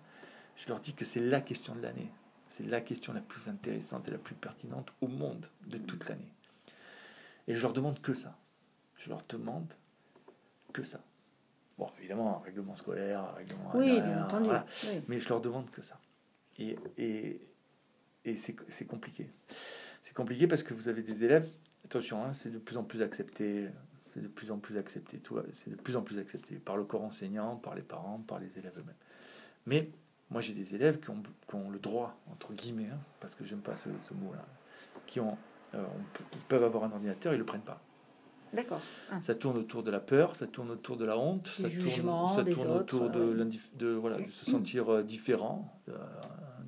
je 0.55 0.69
leur 0.69 0.79
dis 0.79 0.93
que 0.93 1.03
c'est 1.03 1.19
la 1.19 1.41
question 1.41 1.75
de 1.75 1.81
l'année. 1.81 2.09
C'est 2.47 2.65
la 2.65 2.79
question 2.79 3.11
la 3.11 3.19
plus 3.19 3.49
intéressante 3.49 4.07
et 4.07 4.11
la 4.11 4.17
plus 4.17 4.35
pertinente 4.35 4.93
au 5.01 5.09
monde 5.09 5.45
de 5.67 5.77
toute 5.77 6.07
l'année. 6.07 6.31
Et 7.49 7.55
je 7.55 7.61
leur 7.63 7.73
demande 7.73 8.01
que 8.01 8.13
ça. 8.13 8.33
Je 8.95 9.09
leur 9.09 9.21
demande 9.27 9.73
que 10.71 10.85
ça. 10.85 11.01
Bon, 11.77 11.91
évidemment, 11.99 12.37
un 12.37 12.45
règlement 12.45 12.77
scolaire, 12.77 13.19
un 13.19 13.33
règlement. 13.33 13.71
Oui, 13.73 13.99
bien 13.99 14.23
entendu. 14.23 14.51
Mais 15.09 15.19
je 15.19 15.27
leur 15.27 15.41
demande 15.41 15.69
que 15.69 15.81
ça. 15.81 15.99
Et, 16.59 16.77
et, 16.97 17.41
et 18.23 18.35
c'est 18.37 18.85
compliqué. 18.87 19.29
C'est 20.05 20.13
compliqué 20.13 20.45
parce 20.45 20.61
que 20.61 20.75
vous 20.75 20.87
avez 20.87 21.01
des 21.01 21.23
élèves, 21.23 21.49
attention, 21.83 22.23
hein, 22.23 22.31
c'est 22.31 22.51
de 22.51 22.59
plus 22.59 22.77
en 22.77 22.83
plus 22.83 23.01
accepté, 23.01 23.69
c'est 24.13 24.21
de 24.21 24.27
plus 24.27 24.51
en 24.51 24.59
plus 24.59 24.77
accepté, 24.77 25.17
tout, 25.17 25.39
c'est 25.51 25.71
de 25.71 25.75
plus 25.75 25.95
en 25.95 26.03
plus 26.03 26.19
accepté 26.19 26.57
par 26.57 26.77
le 26.77 26.83
corps 26.83 27.03
enseignant, 27.03 27.55
par 27.55 27.73
les 27.73 27.81
parents, 27.81 28.23
par 28.27 28.37
les 28.37 28.59
élèves 28.59 28.73
eux-mêmes. 28.77 28.93
Mais 29.65 29.89
moi 30.29 30.41
j'ai 30.41 30.53
des 30.53 30.75
élèves 30.75 30.99
qui 30.99 31.09
ont, 31.09 31.23
qui 31.49 31.55
ont, 31.55 31.71
le 31.71 31.79
droit, 31.79 32.19
entre 32.31 32.53
guillemets, 32.53 32.91
hein, 32.93 32.99
parce 33.19 33.33
que 33.33 33.43
j'aime 33.45 33.61
pas 33.61 33.75
ce, 33.75 33.89
ce 34.03 34.13
mot-là, 34.13 34.45
qui 35.07 35.19
ont, 35.19 35.39
euh, 35.73 35.83
ils 36.33 36.39
peuvent 36.49 36.63
avoir 36.63 36.83
un 36.83 36.91
ordinateur, 36.91 37.33
ils 37.33 37.39
le 37.39 37.43
prennent 37.43 37.61
pas. 37.61 37.81
D'accord. 38.53 38.81
Ah. 39.09 39.19
Ça 39.21 39.33
tourne 39.33 39.57
autour 39.57 39.81
de 39.81 39.89
la 39.89 39.99
peur, 39.99 40.35
ça 40.35 40.45
tourne 40.45 40.69
autour 40.69 40.97
de 40.97 41.05
la 41.05 41.17
honte, 41.17 41.47
ça 41.47 41.67
tourne, 41.67 42.35
ça 42.35 42.43
tourne 42.43 42.77
autour 42.77 43.09
de, 43.09 43.49
de, 43.73 43.87
voilà, 43.87 44.17
de 44.17 44.29
se 44.29 44.51
sentir 44.51 44.87
euh, 44.87 45.01
différent, 45.01 45.81
de, 45.87 45.93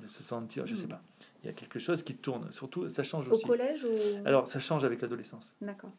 de, 0.02 0.08
se 0.08 0.24
sentir, 0.24 0.66
je 0.66 0.74
sais 0.74 0.86
mm. 0.86 0.90
pas. 0.90 1.04
Il 1.48 1.52
y 1.52 1.54
a 1.54 1.54
quelque 1.54 1.80
chose 1.80 2.04
qui 2.04 2.14
tourne. 2.14 2.52
Surtout, 2.52 2.90
ça 2.90 3.04
change 3.04 3.30
aussi. 3.30 3.46
Au 3.46 3.48
collège 3.48 3.82
ou... 3.86 4.28
Alors, 4.28 4.48
ça 4.48 4.60
change 4.60 4.84
avec 4.84 5.02
l'adolescence. 5.02 5.56
D'accord. 5.62 5.92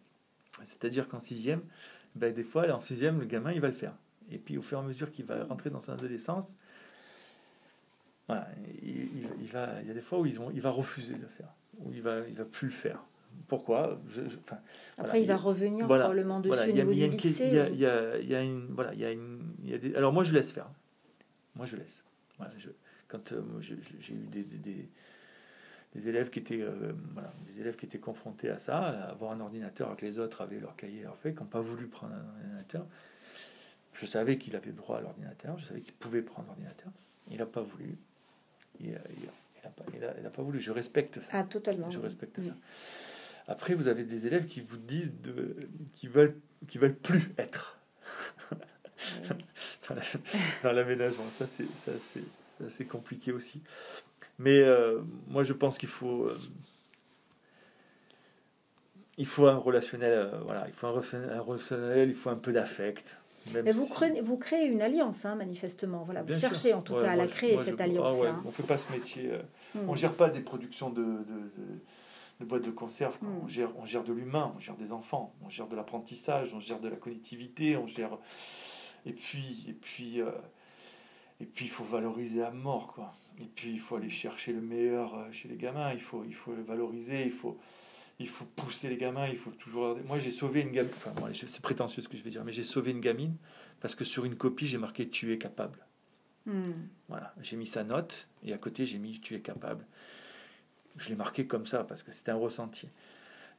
C'est-à-dire 0.62 1.08
qu'en 1.08 1.20
sixième, 1.20 1.62
ben, 2.14 2.34
des 2.34 2.42
fois, 2.42 2.70
en 2.70 2.80
sixième, 2.80 3.18
le 3.18 3.24
gamin, 3.24 3.52
il 3.52 3.60
va 3.62 3.68
le 3.68 3.72
faire. 3.72 3.94
Et 4.30 4.36
puis, 4.36 4.58
au 4.58 4.62
fur 4.62 4.76
et 4.76 4.82
à 4.82 4.84
mesure 4.84 5.10
qu'il 5.10 5.24
va 5.24 5.44
rentrer 5.44 5.70
dans 5.70 5.80
son 5.80 5.92
adolescence, 5.92 6.54
voilà, 8.26 8.46
il, 8.82 9.48
va, 9.50 9.80
il 9.80 9.88
y 9.88 9.90
a 9.90 9.94
des 9.94 10.02
fois 10.02 10.18
où 10.18 10.26
ils 10.26 10.38
ont, 10.38 10.50
il 10.50 10.60
va 10.60 10.68
refuser 10.68 11.14
de 11.14 11.22
le 11.22 11.28
faire, 11.28 11.48
où 11.78 11.94
il 11.94 12.02
va, 12.02 12.18
il 12.28 12.34
va 12.34 12.44
plus 12.44 12.66
le 12.66 12.74
faire. 12.74 13.02
Pourquoi? 13.46 13.98
Enfin, 14.44 14.58
Après, 14.98 15.22
il 15.22 15.28
va 15.28 15.36
revenir 15.36 15.86
probablement 15.86 16.40
dessus 16.40 16.68
au 16.68 16.72
niveau 16.72 16.92
du 16.92 17.08
lycée. 17.08 17.46
Il 17.46 17.54
y 17.54 17.58
a, 17.58 17.68
il 17.70 17.78
y 17.78 17.86
a, 17.86 18.18
il 18.18 18.28
y 18.28 18.34
a 18.34 18.42
une, 18.42 18.66
voilà, 18.74 18.92
il 18.92 19.00
y 19.00 19.04
a 19.06 19.12
une, 19.12 19.40
il 19.64 19.70
y 19.70 19.74
a 19.74 19.78
des, 19.78 19.94
alors 19.94 20.12
moi, 20.12 20.24
je 20.24 20.34
laisse 20.34 20.50
faire. 20.50 20.68
Moi, 21.56 21.64
je 21.64 21.76
laisse. 21.76 22.04
Voilà, 22.36 22.52
je, 22.58 22.68
quand 23.08 23.32
euh, 23.32 23.40
j'ai 23.60 23.74
eu 24.12 24.26
des, 24.30 24.42
des 24.42 24.58
des 24.58 24.88
élèves 25.94 26.30
qui 26.30 26.38
étaient, 26.38 26.60
euh, 26.60 26.92
voilà, 27.12 27.32
des 27.46 27.60
élèves 27.60 27.76
qui 27.76 27.86
étaient 27.86 27.98
confrontés 27.98 28.50
à 28.50 28.58
ça, 28.58 28.78
à 28.78 29.10
avoir 29.10 29.32
un 29.32 29.40
ordinateur 29.40 29.88
avec 29.88 30.02
les 30.02 30.18
autres 30.18 30.42
avaient 30.42 30.60
leur 30.60 30.76
cahier 30.76 31.02
leur 31.02 31.16
fait, 31.16 31.32
qui 31.32 31.40
n'ont 31.40 31.46
pas 31.46 31.60
voulu 31.60 31.86
prendre 31.86 32.14
un 32.14 32.28
ordinateur. 32.28 32.86
Je 33.94 34.06
savais 34.06 34.38
qu'il 34.38 34.54
avait 34.54 34.72
droit 34.72 34.98
à 34.98 35.00
l'ordinateur, 35.00 35.58
je 35.58 35.66
savais 35.66 35.80
qu'il 35.80 35.94
pouvait 35.94 36.22
prendre 36.22 36.48
l'ordinateur. 36.48 36.90
Il 37.30 37.38
n'a 37.38 37.46
pas 37.46 37.62
voulu. 37.62 37.96
Il 38.80 38.92
n'a 38.92 39.00
pas, 39.76 40.30
pas, 40.30 40.42
voulu. 40.42 40.60
Je 40.60 40.70
respecte 40.70 41.20
ça. 41.20 41.30
Ah, 41.32 41.44
totalement. 41.44 41.90
Je 41.90 41.98
respecte 41.98 42.42
ça. 42.42 42.54
Après, 43.48 43.74
vous 43.74 43.88
avez 43.88 44.04
des 44.04 44.26
élèves 44.26 44.46
qui 44.46 44.60
vous 44.60 44.76
disent 44.76 45.12
de, 45.22 45.56
qui 45.94 46.06
veulent, 46.06 46.36
qui 46.68 46.78
veulent 46.78 46.94
plus 46.94 47.32
être 47.38 47.78
dans 50.62 50.72
l'aménagement. 50.72 51.24
Ça, 51.24 51.46
c'est, 51.46 51.64
ça, 51.64 51.92
c'est 52.68 52.84
compliqué 52.84 53.32
aussi. 53.32 53.62
Mais 54.38 54.58
euh, 54.60 55.00
moi, 55.26 55.42
je 55.42 55.52
pense 55.52 55.78
qu'il 55.78 55.88
faut, 55.88 56.24
euh, 56.24 56.36
il 59.16 59.26
faut 59.26 59.46
un 59.46 59.56
relationnel, 59.56 60.12
euh, 60.12 60.38
voilà, 60.44 60.64
il 60.68 60.72
faut 60.72 60.86
un 60.86 61.40
relationnel, 61.40 62.08
il 62.08 62.14
faut 62.14 62.30
un 62.30 62.36
peu 62.36 62.52
d'affect. 62.52 63.18
Mais 63.52 63.72
vous, 63.72 63.88
créez, 63.88 64.20
vous 64.20 64.36
créez 64.36 64.66
une 64.66 64.82
alliance, 64.82 65.24
hein, 65.24 65.34
manifestement. 65.34 66.04
Voilà, 66.04 66.22
vous 66.22 66.38
cherchez 66.38 66.74
en 66.74 66.82
tout 66.82 66.94
cas 66.94 67.12
à 67.12 67.16
la 67.16 67.26
créer, 67.26 67.56
cette 67.58 67.80
alliance-là. 67.80 68.30
Ah 68.30 68.32
ouais, 68.34 68.42
on 68.44 68.48
ne 68.48 68.52
fait 68.52 68.62
pas 68.62 68.76
ce 68.76 68.92
métier. 68.92 69.32
Hmm. 69.74 69.88
On 69.88 69.92
ne 69.92 69.96
gère 69.96 70.12
pas 70.12 70.28
des 70.28 70.40
productions 70.40 70.90
de, 70.90 71.02
de, 71.02 71.52
de, 72.40 72.44
boîtes 72.44 72.64
de 72.64 72.70
conserve. 72.70 73.16
Hmm. 73.22 73.44
On, 73.44 73.48
gère, 73.48 73.70
on 73.78 73.86
gère 73.86 74.04
de 74.04 74.12
l'humain, 74.12 74.52
on 74.54 74.60
gère 74.60 74.76
des 74.76 74.92
enfants, 74.92 75.34
on 75.42 75.48
gère 75.48 75.66
de 75.66 75.76
l'apprentissage, 75.76 76.52
on 76.52 76.60
gère 76.60 76.78
de 76.78 76.88
la 76.88 76.96
connectivité, 76.96 77.76
on 77.76 77.86
gère. 77.86 78.18
Et 79.06 79.12
puis, 79.12 79.64
et 79.66 79.72
puis, 79.72 80.20
et 81.40 81.46
puis 81.46 81.64
il 81.64 81.70
faut 81.70 81.84
valoriser 81.84 82.42
à 82.42 82.50
mort, 82.50 82.88
quoi. 82.88 83.14
Et 83.40 83.46
puis 83.54 83.70
il 83.70 83.80
faut 83.80 83.96
aller 83.96 84.10
chercher 84.10 84.52
le 84.52 84.60
meilleur 84.60 85.14
euh, 85.14 85.32
chez 85.32 85.48
les 85.48 85.56
gamins, 85.56 85.92
il 85.92 86.00
faut, 86.00 86.24
il 86.24 86.34
faut 86.34 86.54
le 86.54 86.62
valoriser, 86.62 87.24
il 87.24 87.30
faut, 87.30 87.58
il 88.18 88.28
faut 88.28 88.44
pousser 88.44 88.88
les 88.88 88.96
gamins, 88.96 89.28
il 89.28 89.36
faut 89.36 89.50
toujours... 89.50 89.96
Moi 90.06 90.18
j'ai 90.18 90.30
sauvé 90.30 90.60
une 90.60 90.72
gamine, 90.72 90.90
enfin 90.96 91.12
c'est 91.34 91.62
prétentieux 91.62 92.02
ce 92.02 92.08
que 92.08 92.16
je 92.16 92.22
vais 92.22 92.30
dire, 92.30 92.44
mais 92.44 92.52
j'ai 92.52 92.62
sauvé 92.62 92.90
une 92.90 93.00
gamine 93.00 93.36
parce 93.80 93.94
que 93.94 94.04
sur 94.04 94.24
une 94.24 94.36
copie 94.36 94.66
j'ai 94.66 94.78
marqué 94.78 95.08
tu 95.08 95.32
es 95.32 95.38
capable. 95.38 95.78
Hmm. 96.46 96.72
Voilà, 97.08 97.34
j'ai 97.42 97.56
mis 97.56 97.66
sa 97.66 97.84
note 97.84 98.28
et 98.42 98.52
à 98.52 98.58
côté 98.58 98.86
j'ai 98.86 98.98
mis 98.98 99.20
tu 99.20 99.34
es 99.34 99.40
capable. 99.40 99.86
Je 100.96 101.08
l'ai 101.10 101.16
marqué 101.16 101.46
comme 101.46 101.66
ça 101.66 101.84
parce 101.84 102.02
que 102.02 102.10
c'était 102.10 102.32
un 102.32 102.36
ressenti. 102.36 102.88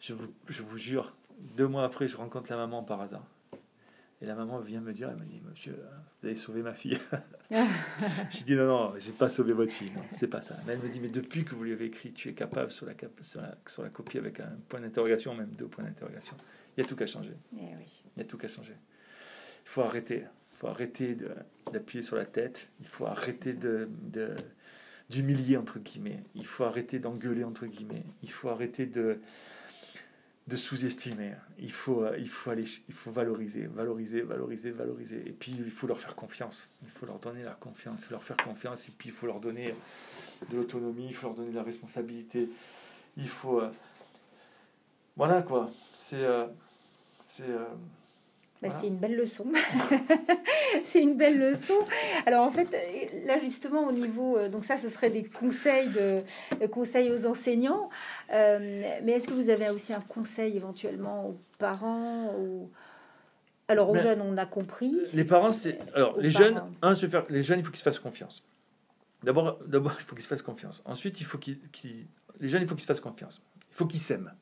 Je 0.01 0.13
vous, 0.13 0.33
je 0.47 0.61
vous 0.61 0.77
jure, 0.77 1.13
deux 1.57 1.67
mois 1.67 1.85
après 1.85 2.09
je 2.09 2.17
rencontre 2.17 2.49
la 2.51 2.57
maman 2.57 2.83
par 2.83 2.99
hasard. 2.99 3.25
Et 4.21 4.25
la 4.25 4.35
maman 4.35 4.59
vient 4.59 4.81
me 4.81 4.91
dire, 4.91 5.09
elle 5.09 5.19
me 5.19 5.29
dit, 5.29 5.41
monsieur, 5.49 5.79
vous 6.21 6.27
avez 6.27 6.35
sauvé 6.35 6.61
ma 6.61 6.73
fille. 6.73 6.99
je 7.51 8.43
dis, 8.43 8.55
non, 8.55 8.67
non, 8.67 8.93
j'ai 8.99 9.11
pas 9.11 9.29
sauvé 9.29 9.53
votre 9.53 9.71
fille, 9.71 9.91
non, 9.91 10.01
c'est 10.17 10.27
pas 10.27 10.41
ça. 10.41 10.55
Mais 10.67 10.73
elle 10.73 10.79
me 10.79 10.89
dit, 10.89 10.99
mais 10.99 11.07
depuis 11.07 11.45
que 11.45 11.55
vous 11.55 11.63
lui 11.63 11.71
avez 11.71 11.85
écrit, 11.85 12.11
tu 12.11 12.27
es 12.27 12.33
capable 12.33 12.71
sur 12.71 12.85
la, 12.85 12.93
sur 13.21 13.41
la, 13.41 13.55
sur 13.65 13.81
la 13.81 13.89
copie 13.89 14.17
avec 14.17 14.41
un 14.41 14.57
point 14.67 14.81
d'interrogation, 14.81 15.33
même 15.35 15.51
deux 15.51 15.67
points 15.67 15.85
d'interrogation. 15.85 16.35
Il 16.75 16.81
y 16.81 16.85
a 16.85 16.87
tout 16.87 16.95
qu'à 16.95 17.05
changer. 17.05 17.33
Eh 17.57 17.63
il 18.15 18.19
y 18.19 18.21
a 18.21 18.25
tout 18.25 18.37
qu'à 18.37 18.47
changer. 18.47 18.75
Il 19.65 19.69
faut 19.69 19.81
arrêter. 19.81 20.25
Il 20.53 20.57
faut 20.57 20.67
arrêter 20.67 21.17
d'appuyer 21.71 22.03
sur 22.03 22.17
la 22.17 22.25
tête. 22.25 22.69
Il 22.81 22.87
faut 22.87 23.05
arrêter 23.05 23.53
de, 23.53 23.87
d'humilier, 25.09 25.55
entre 25.55 25.79
guillemets. 25.79 26.23
Il 26.35 26.45
faut 26.45 26.65
arrêter 26.65 26.99
d'engueuler, 26.99 27.45
entre 27.45 27.65
guillemets. 27.65 28.03
Il 28.23 28.31
faut 28.31 28.49
arrêter 28.49 28.85
de 28.85 29.19
de 30.49 30.57
sous-estimer. 30.57 31.33
Il 31.59 31.71
faut, 31.71 32.03
euh, 32.03 32.17
il, 32.17 32.27
faut 32.27 32.49
aller, 32.49 32.65
il 32.87 32.93
faut 32.93 33.11
valoriser, 33.11 33.67
valoriser, 33.67 34.21
valoriser, 34.21 34.71
valoriser. 34.71 35.23
Et 35.25 35.31
puis, 35.31 35.51
il 35.51 35.71
faut 35.71 35.87
leur 35.87 35.99
faire 35.99 36.15
confiance. 36.15 36.67
Il 36.83 36.89
faut 36.89 37.05
leur 37.05 37.19
donner 37.19 37.43
la 37.43 37.51
confiance, 37.51 38.09
leur 38.09 38.23
faire 38.23 38.37
confiance. 38.37 38.87
Et 38.87 38.91
puis, 38.91 39.09
il 39.09 39.15
faut 39.15 39.27
leur 39.27 39.39
donner 39.39 39.73
de 40.49 40.57
l'autonomie, 40.57 41.07
il 41.07 41.13
faut 41.13 41.27
leur 41.27 41.35
donner 41.35 41.51
de 41.51 41.55
la 41.55 41.63
responsabilité. 41.63 42.49
Il 43.15 43.29
faut... 43.29 43.61
Euh, 43.61 43.69
voilà, 45.15 45.43
quoi. 45.43 45.69
C'est... 45.95 46.23
Euh, 46.23 46.47
c'est 47.21 47.43
bah, 48.61 48.69
C'est 48.69 48.87
une 48.87 48.97
belle 48.97 49.15
leçon. 49.15 49.45
c'est 50.85 51.01
une 51.01 51.15
belle 51.15 51.39
leçon. 51.39 51.77
Alors 52.25 52.45
en 52.45 52.51
fait, 52.51 52.67
là 53.25 53.37
justement 53.39 53.87
au 53.87 53.91
niveau, 53.91 54.37
euh, 54.37 54.49
donc 54.49 54.65
ça 54.65 54.77
ce 54.77 54.89
serait 54.89 55.09
des 55.09 55.23
conseils 55.23 55.89
de, 55.89 56.23
conseils 56.67 57.11
aux 57.11 57.25
enseignants. 57.25 57.89
Euh, 58.31 58.59
mais 59.03 59.13
est-ce 59.13 59.27
que 59.27 59.33
vous 59.33 59.49
avez 59.49 59.69
aussi 59.69 59.93
un 59.93 60.01
conseil 60.01 60.57
éventuellement 60.57 61.27
aux 61.27 61.37
parents 61.57 62.33
ou 62.37 62.69
alors 63.69 63.91
aux 63.91 63.97
jeunes, 63.97 64.21
on 64.21 64.35
a 64.37 64.47
compris. 64.47 64.97
Les 65.13 65.23
parents, 65.23 65.53
c'est 65.53 65.77
alors 65.93 66.19
les 66.19 66.31
jeunes, 66.31 66.59
un 66.81 66.95
se 66.95 67.07
faire, 67.07 67.25
les 67.29 67.43
jeunes, 67.43 67.59
il 67.59 67.63
faut 67.63 67.69
qu'ils 67.69 67.77
se 67.77 67.83
fassent 67.83 67.99
confiance. 67.99 68.43
D'abord, 69.23 69.59
d'abord, 69.67 69.93
il 69.99 70.03
faut 70.03 70.15
qu'ils 70.15 70.23
se 70.23 70.27
fassent 70.27 70.41
confiance. 70.41 70.81
Ensuite, 70.85 71.21
il 71.21 71.25
faut 71.25 71.37
qu'ils, 71.37 71.59
les 72.39 72.47
jeunes, 72.47 72.63
il 72.63 72.67
faut 72.67 72.73
qu'ils 72.73 72.81
se 72.81 72.87
fassent 72.87 72.99
confiance. 72.99 73.41
Il 73.69 73.75
faut 73.75 73.85
qu'ils 73.85 73.99
s'aiment. 73.99 74.33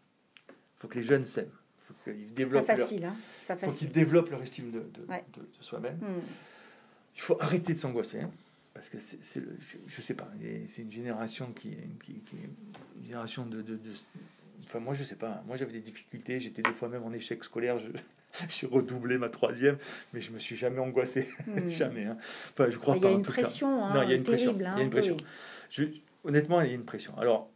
Il 0.48 0.54
faut 0.80 0.88
que 0.88 0.98
les 0.98 1.04
jeunes 1.04 1.26
s'aiment. 1.26 1.52
Il 1.90 1.94
faut 1.94 2.12
qu'ils 2.12 2.34
développent. 2.34 2.66
Pas 2.66 2.76
facile, 2.76 3.06
hein 3.06 3.16
faut 3.56 3.72
qu'ils 3.72 3.92
développent 3.92 4.30
leur 4.30 4.42
estime 4.42 4.72
de, 4.72 4.80
de, 4.80 5.50
soi-même. 5.62 5.96
Hmm. 5.96 6.22
Il 7.16 7.22
faut 7.22 7.38
arrêter 7.42 7.74
de 7.74 7.80
s'angoisser. 7.80 8.22
Hein, 8.22 8.32
parce 8.74 8.90
que 8.90 9.00
c'est, 9.00 9.20
je, 9.34 9.98
ne 9.98 10.02
sais 10.04 10.14
pas, 10.14 10.30
c'est 10.68 10.84
une 10.84 10.92
génération 10.92 11.52
qui, 11.54 11.76
qui, 12.04 12.22
une 12.42 13.06
génération 13.06 13.46
de, 13.46 13.64
Enfin, 14.66 14.80
moi, 14.80 14.94
je 14.94 15.04
sais 15.04 15.16
pas. 15.16 15.44
Moi, 15.48 15.56
j'avais 15.56 15.72
des 15.72 15.80
difficultés. 15.80 16.40
J'étais 16.40 16.62
des 16.62 16.74
fois 16.74 16.90
même 16.90 17.04
en 17.04 17.14
échec 17.14 17.44
scolaire. 17.44 17.78
Je, 17.78 17.90
j'ai 18.50 18.68
redoublé 18.68 19.18
ma 19.18 19.30
troisième, 19.30 19.78
mais 20.14 20.22
je 20.22 20.32
me 20.32 20.40
suis 20.40 20.56
jamais 20.56 20.80
angoissé. 20.80 21.30
Hmm. 21.48 21.70
jamais. 21.70 22.06
Hein. 22.06 22.18
Enfin, 22.52 22.70
je 22.70 22.78
crois 22.78 22.98
il 22.98 23.04
y 23.04 23.08
a 23.08 23.12
une 23.12 23.22
pression. 23.22 23.84
Hein, 23.84 23.94
non, 23.94 24.02
il 24.04 24.10
y 24.10 24.14
a 24.14 24.16
une 24.16 24.24
pression. 24.24 24.56
il 24.56 24.62
y 24.62 24.66
a 24.66 24.82
une 24.82 24.90
pression. 24.90 25.18
Je, 25.70 25.86
honnêtement, 26.24 26.62
il 26.62 26.68
y 26.68 26.72
a 26.72 26.76
une 26.76 26.86
pression. 26.86 27.18
Alors, 27.18 27.50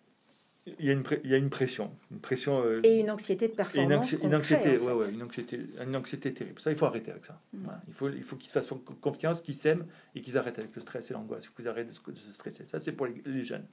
il 0.67 0.85
y, 0.85 0.89
a 0.89 0.93
une 0.93 1.03
il 1.23 1.29
y 1.31 1.33
a 1.33 1.37
une 1.37 1.49
pression. 1.49 1.91
Une 2.11 2.19
pression 2.19 2.63
euh, 2.63 2.79
et 2.83 2.99
une 2.99 3.09
anxiété 3.09 3.47
de 3.47 3.53
performance. 3.53 4.11
Une, 4.11 4.35
anxiété, 4.35 4.77
ouais, 4.77 4.93
ouais, 4.93 5.09
une, 5.09 5.23
anxiété, 5.23 5.59
une 5.83 5.95
anxiété 5.95 6.31
terrible. 6.33 6.61
Ça, 6.61 6.69
il 6.69 6.77
faut 6.77 6.85
arrêter 6.85 7.09
avec 7.09 7.25
ça. 7.25 7.41
Mm. 7.53 7.67
Il 7.87 7.93
faut, 7.93 8.09
il 8.09 8.23
faut 8.23 8.35
qu'ils 8.35 8.49
se 8.49 8.53
fassent 8.53 8.71
confiance, 9.01 9.41
qu'ils 9.41 9.55
s'aiment 9.55 9.87
et 10.13 10.21
qu'ils 10.21 10.37
arrêtent 10.37 10.59
avec 10.59 10.75
le 10.75 10.81
stress 10.81 11.09
et 11.09 11.15
l'angoisse. 11.15 11.49
qu'ils 11.49 11.67
arrêtent 11.67 11.87
de 11.87 11.93
se, 11.93 12.33
stresser. 12.33 12.65
Ça, 12.65 12.79
c'est 12.79 12.91
pour 12.91 13.07
les, 13.07 13.43
jeunes. 13.43 13.65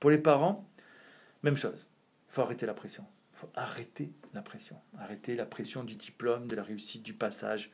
Pour 0.00 0.10
les 0.10 0.18
parents, 0.18 0.68
même 1.44 1.56
chose. 1.56 1.86
Il 2.28 2.34
faut 2.34 2.42
arrêter 2.42 2.66
la 2.66 2.74
pression. 2.74 3.04
Il 3.34 3.38
faut 3.38 3.50
arrêter 3.54 4.10
la 4.34 4.42
pression. 4.42 4.76
Arrêter 4.98 5.36
la 5.36 5.46
pression 5.46 5.84
du 5.84 5.94
diplôme, 5.94 6.48
de 6.48 6.56
la 6.56 6.64
réussite, 6.64 7.04
du 7.04 7.14
passage, 7.14 7.70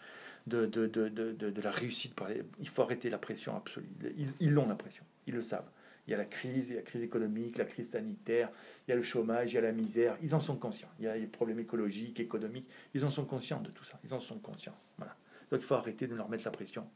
de, 0.47 0.67
de, 0.67 0.87
de, 0.87 1.09
de, 1.09 1.33
de 1.33 1.63
la 1.63 1.71
réussite. 1.71 2.15
Par 2.15 2.29
les... 2.29 2.43
Il 2.61 2.69
faut 2.69 2.83
arrêter 2.83 3.09
la 3.09 3.19
pression 3.19 3.57
absolue. 3.57 3.89
Ils, 4.19 4.33
ils 4.41 4.59
ont 4.59 4.69
la 4.69 4.75
pression. 4.75 5.05
Ils 5.27 5.35
le 5.35 5.43
savent. 5.43 5.71
Il 6.09 6.13
y 6.13 6.15
a 6.15 6.17
la 6.17 6.25
crise, 6.25 6.71
il 6.71 6.73
y 6.73 6.77
a 6.77 6.81
la 6.81 6.87
crise 6.87 7.03
économique, 7.03 7.59
la 7.59 7.67
crise 7.67 7.91
sanitaire, 7.91 8.49
il 8.87 8.93
y 8.93 8.95
a 8.95 8.97
le 8.97 9.03
chômage, 9.03 9.53
il 9.53 9.57
y 9.57 9.59
a 9.59 9.61
la 9.61 9.73
misère. 9.73 10.17
Ils 10.23 10.35
en 10.35 10.41
sont 10.41 10.57
conscients. 10.57 10.89
Il 10.99 11.05
y 11.05 11.07
a 11.07 11.15
les 11.15 11.27
problèmes 11.27 11.61
écologiques, 11.61 12.19
économiques. 12.19 12.67
Ils 12.95 13.05
en 13.05 13.11
sont 13.11 13.27
conscients 13.27 13.61
de 13.61 13.69
tout 13.69 13.85
ça. 13.85 14.01
Ils 14.05 14.15
en 14.15 14.19
sont 14.19 14.39
conscients. 14.39 14.75
Voilà. 14.97 15.15
Donc 15.51 15.61
il 15.61 15.67
faut 15.67 15.75
arrêter 15.75 16.07
de 16.07 16.15
leur 16.15 16.31
mettre 16.31 16.45
la 16.47 16.51
pression. 16.51 16.87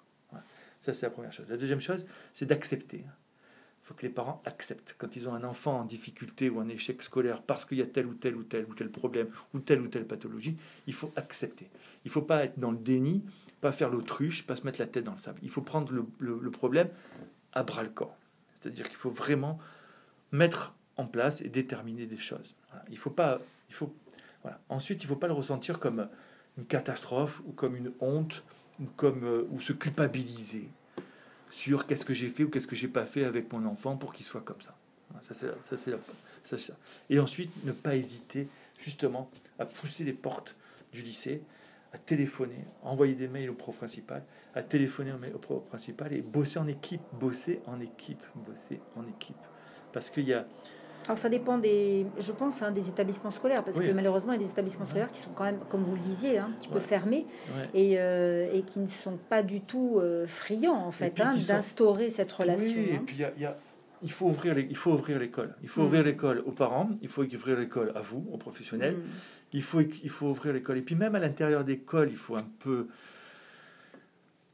Ça, 0.80 0.94
c'est 0.94 1.04
la 1.04 1.10
première 1.10 1.30
chose. 1.30 1.46
La 1.50 1.58
deuxième 1.58 1.82
chose, 1.82 2.06
c'est 2.32 2.46
d'accepter. 2.46 3.04
Il 3.04 3.84
faut 3.86 3.92
que 3.92 4.00
les 4.00 4.08
parents 4.08 4.40
acceptent. 4.46 4.94
Quand 4.96 5.14
ils 5.14 5.28
ont 5.28 5.34
un 5.34 5.44
enfant 5.44 5.80
en 5.80 5.84
difficulté 5.84 6.48
ou 6.48 6.58
en 6.58 6.68
échec 6.70 7.02
scolaire 7.02 7.42
parce 7.42 7.66
qu'il 7.66 7.76
y 7.76 7.82
a 7.82 7.86
tel 7.86 8.06
ou 8.06 8.14
tel 8.14 8.34
ou 8.34 8.44
tel 8.44 8.64
ou 8.64 8.74
tel 8.74 8.90
problème 8.90 9.28
ou 9.52 9.58
telle 9.58 9.82
ou 9.82 9.88
telle 9.88 10.06
pathologie, 10.06 10.56
il 10.86 10.94
faut 10.94 11.12
accepter. 11.16 11.68
Il 12.06 12.08
ne 12.08 12.12
faut 12.12 12.22
pas 12.22 12.44
être 12.44 12.58
dans 12.58 12.70
le 12.70 12.78
déni, 12.78 13.22
pas 13.60 13.72
faire 13.72 13.90
l'autruche, 13.90 14.46
pas 14.46 14.56
se 14.56 14.62
mettre 14.62 14.80
la 14.80 14.86
tête 14.86 15.04
dans 15.04 15.12
le 15.12 15.18
sable. 15.18 15.38
Il 15.42 15.50
faut 15.50 15.60
prendre 15.60 15.92
le 15.92 16.50
problème 16.50 16.88
à 17.52 17.62
bras 17.62 17.82
le 17.82 17.90
corps. 17.90 18.16
C'est-à-dire 18.62 18.88
qu'il 18.88 18.96
faut 18.96 19.10
vraiment 19.10 19.58
mettre 20.30 20.74
en 20.96 21.06
place 21.06 21.42
et 21.42 21.48
déterminer 21.48 22.06
des 22.06 22.18
choses. 22.18 22.54
Il 22.90 22.96
faut 22.96 23.10
pas, 23.10 23.40
il 23.68 23.74
faut. 23.74 23.94
Ensuite, 24.68 25.02
il 25.02 25.06
ne 25.06 25.08
faut 25.08 25.18
pas 25.18 25.26
le 25.26 25.32
ressentir 25.34 25.78
comme 25.78 26.08
une 26.58 26.64
catastrophe 26.64 27.42
ou 27.46 27.52
comme 27.52 27.76
une 27.76 27.92
honte 28.00 28.42
ou 28.80 28.84
comme 28.96 29.24
euh, 29.24 29.46
ou 29.50 29.60
se 29.60 29.72
culpabiliser 29.72 30.68
sur 31.50 31.86
qu'est-ce 31.86 32.04
que 32.04 32.14
j'ai 32.14 32.28
fait 32.28 32.44
ou 32.44 32.50
qu'est-ce 32.50 32.66
que 32.66 32.74
j'ai 32.74 32.88
pas 32.88 33.04
fait 33.04 33.24
avec 33.24 33.52
mon 33.52 33.64
enfant 33.66 33.96
pour 33.96 34.12
qu'il 34.12 34.24
soit 34.24 34.40
comme 34.40 34.60
ça. 34.60 34.74
Ça, 35.20 35.34
c'est, 35.34 35.76
ça, 35.76 35.76
ça, 36.44 36.58
ça. 36.58 36.72
Et 37.10 37.18
ensuite, 37.20 37.50
ne 37.64 37.72
pas 37.72 37.94
hésiter 37.94 38.48
justement 38.78 39.30
à 39.58 39.66
pousser 39.66 40.04
les 40.04 40.14
portes 40.14 40.56
du 40.92 41.02
lycée, 41.02 41.42
à 41.92 41.98
téléphoner, 41.98 42.64
à 42.82 42.88
envoyer 42.88 43.14
des 43.14 43.28
mails 43.28 43.50
au 43.50 43.54
pro 43.54 43.72
principal, 43.72 44.24
à 44.55 44.62
téléphoner 44.62 45.12
au 45.48 45.61
principal 45.61 46.12
et 46.12 46.20
bosser 46.20 46.59
en 46.59 46.66
équipe, 46.66 47.03
bosser 47.18 47.61
en 47.66 47.80
équipe, 47.80 48.22
bosser 48.34 48.80
en 48.96 49.03
équipe. 49.03 49.36
Parce 49.92 50.11
qu'il 50.11 50.24
y 50.24 50.34
a... 50.34 50.46
Alors 51.07 51.18
ça 51.18 51.28
dépend 51.28 51.59
des, 51.59 52.07
je 52.18 52.30
pense, 52.30 52.62
hein, 52.62 52.70
des 52.70 52.88
établissements 52.88 53.32
scolaires, 53.32 53.64
parce 53.64 53.80
que 53.80 53.90
malheureusement 53.90 54.34
il 54.34 54.40
y 54.40 54.44
a 54.44 54.44
des 54.44 54.50
établissements 54.50 54.84
scolaires 54.84 55.11
qui 55.11 55.20
sont 55.20 55.32
quand 55.34 55.44
même, 55.44 55.59
comme 55.68 55.82
vous 55.82 55.96
le 55.96 56.00
disiez, 56.00 56.38
hein, 56.38 56.50
un 56.50 56.53
petit 56.53 56.68
peu 56.68 56.78
fermés 56.78 57.26
et, 57.74 57.98
euh, 57.98 58.46
et, 58.53 58.62
qui 58.62 58.78
ne 58.78 58.86
sont 58.86 59.16
pas 59.16 59.42
du 59.42 59.62
tout 59.62 59.96
euh, 59.96 60.26
friands 60.28 60.86
en 60.86 60.92
fait 60.92 61.20
hein, 61.20 61.34
d'instaurer 61.48 62.09
cette 62.09 62.30
relation. 62.30 62.76
Oui, 62.76 62.90
et 62.94 62.98
puis 62.98 63.16
il 63.16 63.42
y 63.42 63.46
a 63.46 63.57
il 64.03 64.11
faut 64.11 64.26
ouvrir 64.26 64.59
il 64.59 64.76
faut 64.76 64.92
ouvrir 64.92 65.18
l'école. 65.18 65.55
Il 65.62 65.68
faut 65.68 65.82
mm. 65.82 65.86
ouvrir 65.86 66.03
l'école 66.05 66.42
aux 66.46 66.53
parents, 66.53 66.90
il 67.00 67.09
faut 67.09 67.22
ouvrir 67.22 67.59
l'école 67.59 67.92
à 67.94 68.00
vous, 68.00 68.26
aux 68.32 68.38
professionnels. 68.38 68.96
Mm. 68.96 69.03
Il 69.55 69.62
faut 69.62 69.80
il 69.80 70.11
faut 70.11 70.26
ouvrir 70.26 70.53
l'école 70.53 70.78
et 70.78 70.82
puis 70.82 70.94
même 70.94 71.14
à 71.14 71.18
l'intérieur 71.18 71.64
d'école, 71.64 72.11
il 72.11 72.16
faut 72.16 72.36
un 72.36 72.46
peu 72.61 72.88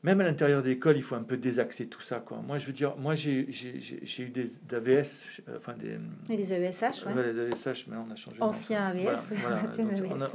même 0.08 0.20
à 0.22 0.24
l'intérieur 0.24 0.62
d'école, 0.62 0.96
il 0.96 1.02
faut 1.02 1.16
un 1.16 1.22
peu 1.22 1.36
désaxer 1.36 1.86
tout 1.86 2.00
ça 2.00 2.20
quoi. 2.20 2.38
Moi 2.38 2.58
je 2.58 2.66
veux 2.66 2.72
dire, 2.72 2.96
moi 2.96 3.14
j'ai 3.14 3.40
eu 3.40 4.28
des 4.30 4.74
AVS 4.74 5.40
enfin 5.56 5.74
des 5.74 5.98
et 6.30 6.36
des 6.36 6.52
AVSH, 6.52 7.04
ouais. 7.06 7.32
les 7.32 7.40
AVSH, 7.40 7.86
mais 7.88 7.96
on 7.96 8.10
a 8.10 8.16
changé. 8.16 8.40
Ancien 8.40 8.86
AVS. 8.86 9.34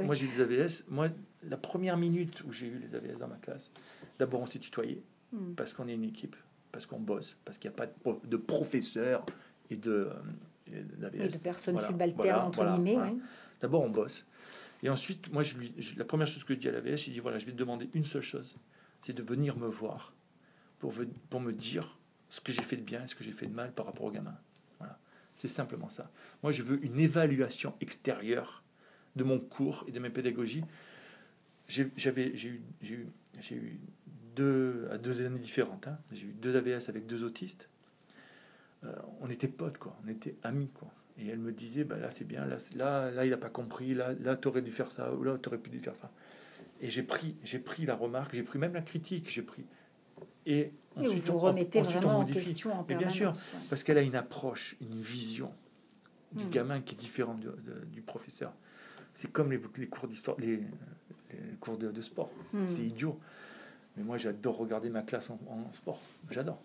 moi 0.00 0.14
j'ai 0.14 0.26
eu 0.26 0.28
des 0.28 0.42
AVS. 0.42 0.84
Moi 0.88 1.08
la 1.48 1.56
première 1.56 1.96
minute 1.96 2.42
où 2.44 2.52
j'ai 2.52 2.66
eu 2.66 2.78
les 2.78 2.96
AVS 2.96 3.18
dans 3.18 3.28
ma 3.28 3.36
classe, 3.36 3.70
d'abord 4.18 4.40
on 4.40 4.46
s'est 4.46 4.60
tutoyé 4.60 5.02
mm. 5.32 5.54
parce 5.56 5.72
qu'on 5.72 5.88
est 5.88 5.94
une 5.94 6.04
équipe 6.04 6.36
parce 6.70 6.86
qu'on 6.86 6.98
bosse, 6.98 7.36
parce 7.44 7.56
qu'il 7.58 7.70
n'y 7.70 7.76
a 7.76 7.86
pas 7.86 8.18
de, 8.24 8.36
professeurs 8.36 9.24
et 9.70 9.76
de, 9.76 10.08
euh, 10.72 10.82
et 11.12 11.28
de 11.28 11.36
personnes 11.38 11.78
subalternes, 11.78 12.46
entre 12.46 12.64
guillemets. 12.64 13.14
D'abord, 13.60 13.82
on 13.82 13.90
bosse. 13.90 14.26
Et 14.82 14.90
ensuite, 14.90 15.32
moi, 15.32 15.44
je 15.44 15.56
lui, 15.56 15.72
la 15.96 16.04
première 16.04 16.26
chose 16.26 16.42
que 16.42 16.52
je 16.52 16.58
dis 16.58 16.68
à 16.68 16.72
la 16.72 16.80
VS, 16.80 16.96
je 16.96 17.10
dis 17.12 17.20
voilà, 17.20 17.38
je 17.38 17.46
vais 17.46 17.52
te 17.52 17.56
demander 17.56 17.88
une 17.94 18.04
seule 18.04 18.22
chose 18.22 18.56
c'est 19.04 19.12
de 19.12 19.22
venir 19.22 19.56
me 19.56 19.68
voir 19.68 20.12
pour, 20.78 20.94
pour 21.30 21.40
me 21.40 21.52
dire 21.52 21.98
ce 22.28 22.40
que 22.40 22.52
j'ai 22.52 22.62
fait 22.62 22.76
de 22.76 22.82
bien 22.82 23.04
et 23.04 23.06
ce 23.06 23.14
que 23.14 23.24
j'ai 23.24 23.32
fait 23.32 23.46
de 23.46 23.54
mal 23.54 23.72
par 23.72 23.86
rapport 23.86 24.06
au 24.06 24.10
gamin. 24.10 24.36
Voilà. 24.78 24.98
C'est 25.36 25.48
simplement 25.48 25.90
ça. 25.90 26.10
Moi, 26.42 26.52
je 26.52 26.62
veux 26.62 26.84
une 26.84 26.98
évaluation 26.98 27.74
extérieure 27.80 28.62
de 29.16 29.24
mon 29.24 29.38
cours 29.38 29.84
et 29.88 29.92
de 29.92 29.98
mes 29.98 30.10
pédagogies. 30.10 30.64
J'ai 31.68 31.84
eu, 31.84 32.62
eu, 32.82 33.10
eu 33.50 33.80
deux, 34.34 34.88
deux 35.02 35.24
années 35.24 35.38
différentes. 35.38 35.86
Hein. 35.86 35.98
J'ai 36.12 36.26
eu 36.26 36.32
deux 36.32 36.56
AVS 36.56 36.88
avec 36.88 37.06
deux 37.06 37.22
autistes. 37.24 37.68
Euh, 38.84 38.92
on 39.20 39.30
était 39.30 39.48
potes, 39.48 39.78
quoi. 39.78 39.96
On 40.04 40.08
était 40.08 40.36
amis, 40.42 40.68
quoi. 40.74 40.90
Et 41.18 41.28
elle 41.28 41.38
me 41.38 41.52
disait, 41.52 41.84
bah, 41.84 41.96
là 41.96 42.10
c'est 42.10 42.24
bien, 42.24 42.44
là, 42.44 42.56
là, 42.74 43.10
là 43.10 43.24
il 43.24 43.30
n'a 43.30 43.36
pas 43.36 43.48
compris, 43.48 43.94
là, 43.94 44.12
là 44.20 44.36
tu 44.36 44.48
aurais 44.48 44.62
dû 44.62 44.72
faire 44.72 44.90
ça, 44.90 45.14
ou 45.14 45.22
là 45.22 45.38
tu 45.40 45.48
aurais 45.48 45.58
pu 45.58 45.70
faire 45.78 45.94
ça. 45.94 46.10
Et 46.80 46.90
j'ai 46.90 47.02
pris, 47.02 47.36
j'ai 47.44 47.58
pris 47.58 47.86
la 47.86 47.94
remarque, 47.94 48.34
j'ai 48.34 48.42
pris 48.42 48.58
même 48.58 48.74
la 48.74 48.82
critique, 48.82 49.30
j'ai 49.30 49.42
pris. 49.42 49.64
Et, 50.46 50.72
ensuite, 50.96 51.24
vous 51.24 51.38
remettez 51.38 51.80
vraiment 51.80 52.18
en 52.18 52.24
question 52.24 52.72
en 52.72 52.82
Bien 52.82 53.08
sûr, 53.08 53.32
parce 53.70 53.82
qu'elle 53.82 53.98
a 53.98 54.02
une 54.02 54.16
approche, 54.16 54.76
une 54.80 55.00
vision 55.00 55.52
du 56.32 56.44
hmm. 56.44 56.50
gamin 56.50 56.80
qui 56.80 56.94
est 56.94 56.98
différente 56.98 57.40
du, 57.92 58.02
professeur. 58.02 58.52
C'est 59.14 59.30
comme 59.30 59.52
les, 59.52 59.60
les 59.76 59.86
cours 59.86 60.08
d'histoire, 60.08 60.36
les, 60.40 60.60
cours 61.60 61.78
de, 61.78 62.00
sport. 62.00 62.30
Hmm. 62.52 62.68
C'est 62.68 62.82
idiot. 62.82 63.18
Mais 63.96 64.02
moi, 64.02 64.18
j'adore 64.18 64.56
regarder 64.58 64.90
ma 64.90 65.02
classe 65.02 65.30
en, 65.30 65.38
sport. 65.72 66.00
J'adore. 66.30 66.60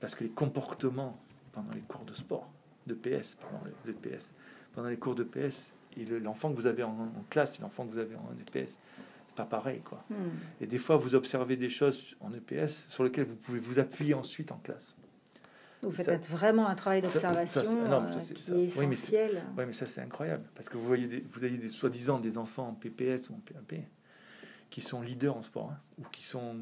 Parce 0.00 0.14
que 0.14 0.24
les 0.24 0.30
comportements 0.30 1.20
pendant 1.52 1.72
les 1.72 1.80
cours 1.80 2.04
de 2.04 2.14
sport, 2.14 2.48
de 2.86 2.94
PS, 2.94 3.34
pardon, 3.36 3.58
de 3.84 3.92
PS, 3.92 4.32
pendant 4.74 4.88
les 4.88 4.98
cours 4.98 5.14
de 5.14 5.24
PS, 5.24 5.72
et 5.96 6.04
l'enfant 6.04 6.50
que 6.50 6.56
vous 6.56 6.66
avez 6.66 6.82
en, 6.82 7.10
classe 7.30 7.58
et 7.58 7.62
l'enfant 7.62 7.86
que 7.86 7.92
vous 7.92 7.98
avez 7.98 8.14
en 8.14 8.30
EPS, 8.38 8.78
pas 9.36 9.44
pareil. 9.44 9.80
Quoi. 9.84 10.02
Hmm. 10.10 10.14
Et 10.60 10.66
des 10.66 10.78
fois, 10.78 10.96
vous 10.96 11.14
observez 11.14 11.56
des 11.56 11.68
choses 11.68 12.16
en 12.20 12.32
EPS 12.32 12.86
sur 12.88 13.04
lesquelles 13.04 13.26
vous 13.26 13.36
pouvez 13.36 13.60
vous 13.60 13.78
appuyer 13.78 14.14
ensuite 14.14 14.50
en 14.50 14.58
classe. 14.58 14.96
Vous 15.82 15.92
faites 15.92 16.06
Ça- 16.06 16.16
vraiment 16.36 16.66
un 16.66 16.74
travail 16.74 17.02
d'observation 17.02 17.62
qui 17.62 18.50
oui, 18.50 18.56
mais 18.56 18.64
essentiel. 18.64 19.42
Oui, 19.56 19.64
mais 19.66 19.72
ça, 19.72 19.86
c'est 19.86 20.00
incroyable. 20.00 20.44
Parce 20.54 20.68
que 20.68 20.76
vous 20.78 20.86
voyez 20.86 21.06
des, 21.06 21.24
vous 21.30 21.44
avez 21.44 21.58
des 21.58 21.68
soi-disant 21.68 22.18
des 22.18 22.38
enfants 22.38 22.68
en 22.68 22.74
PPS 22.74 23.28
ou 23.30 23.34
en 23.34 23.40
PAP 23.40 23.82
qui 24.70 24.80
sont 24.80 25.00
leaders 25.00 25.36
en 25.36 25.42
sport, 25.42 25.70
hein, 25.70 25.78
ou 25.98 26.02
qui 26.10 26.24
sont 26.24 26.56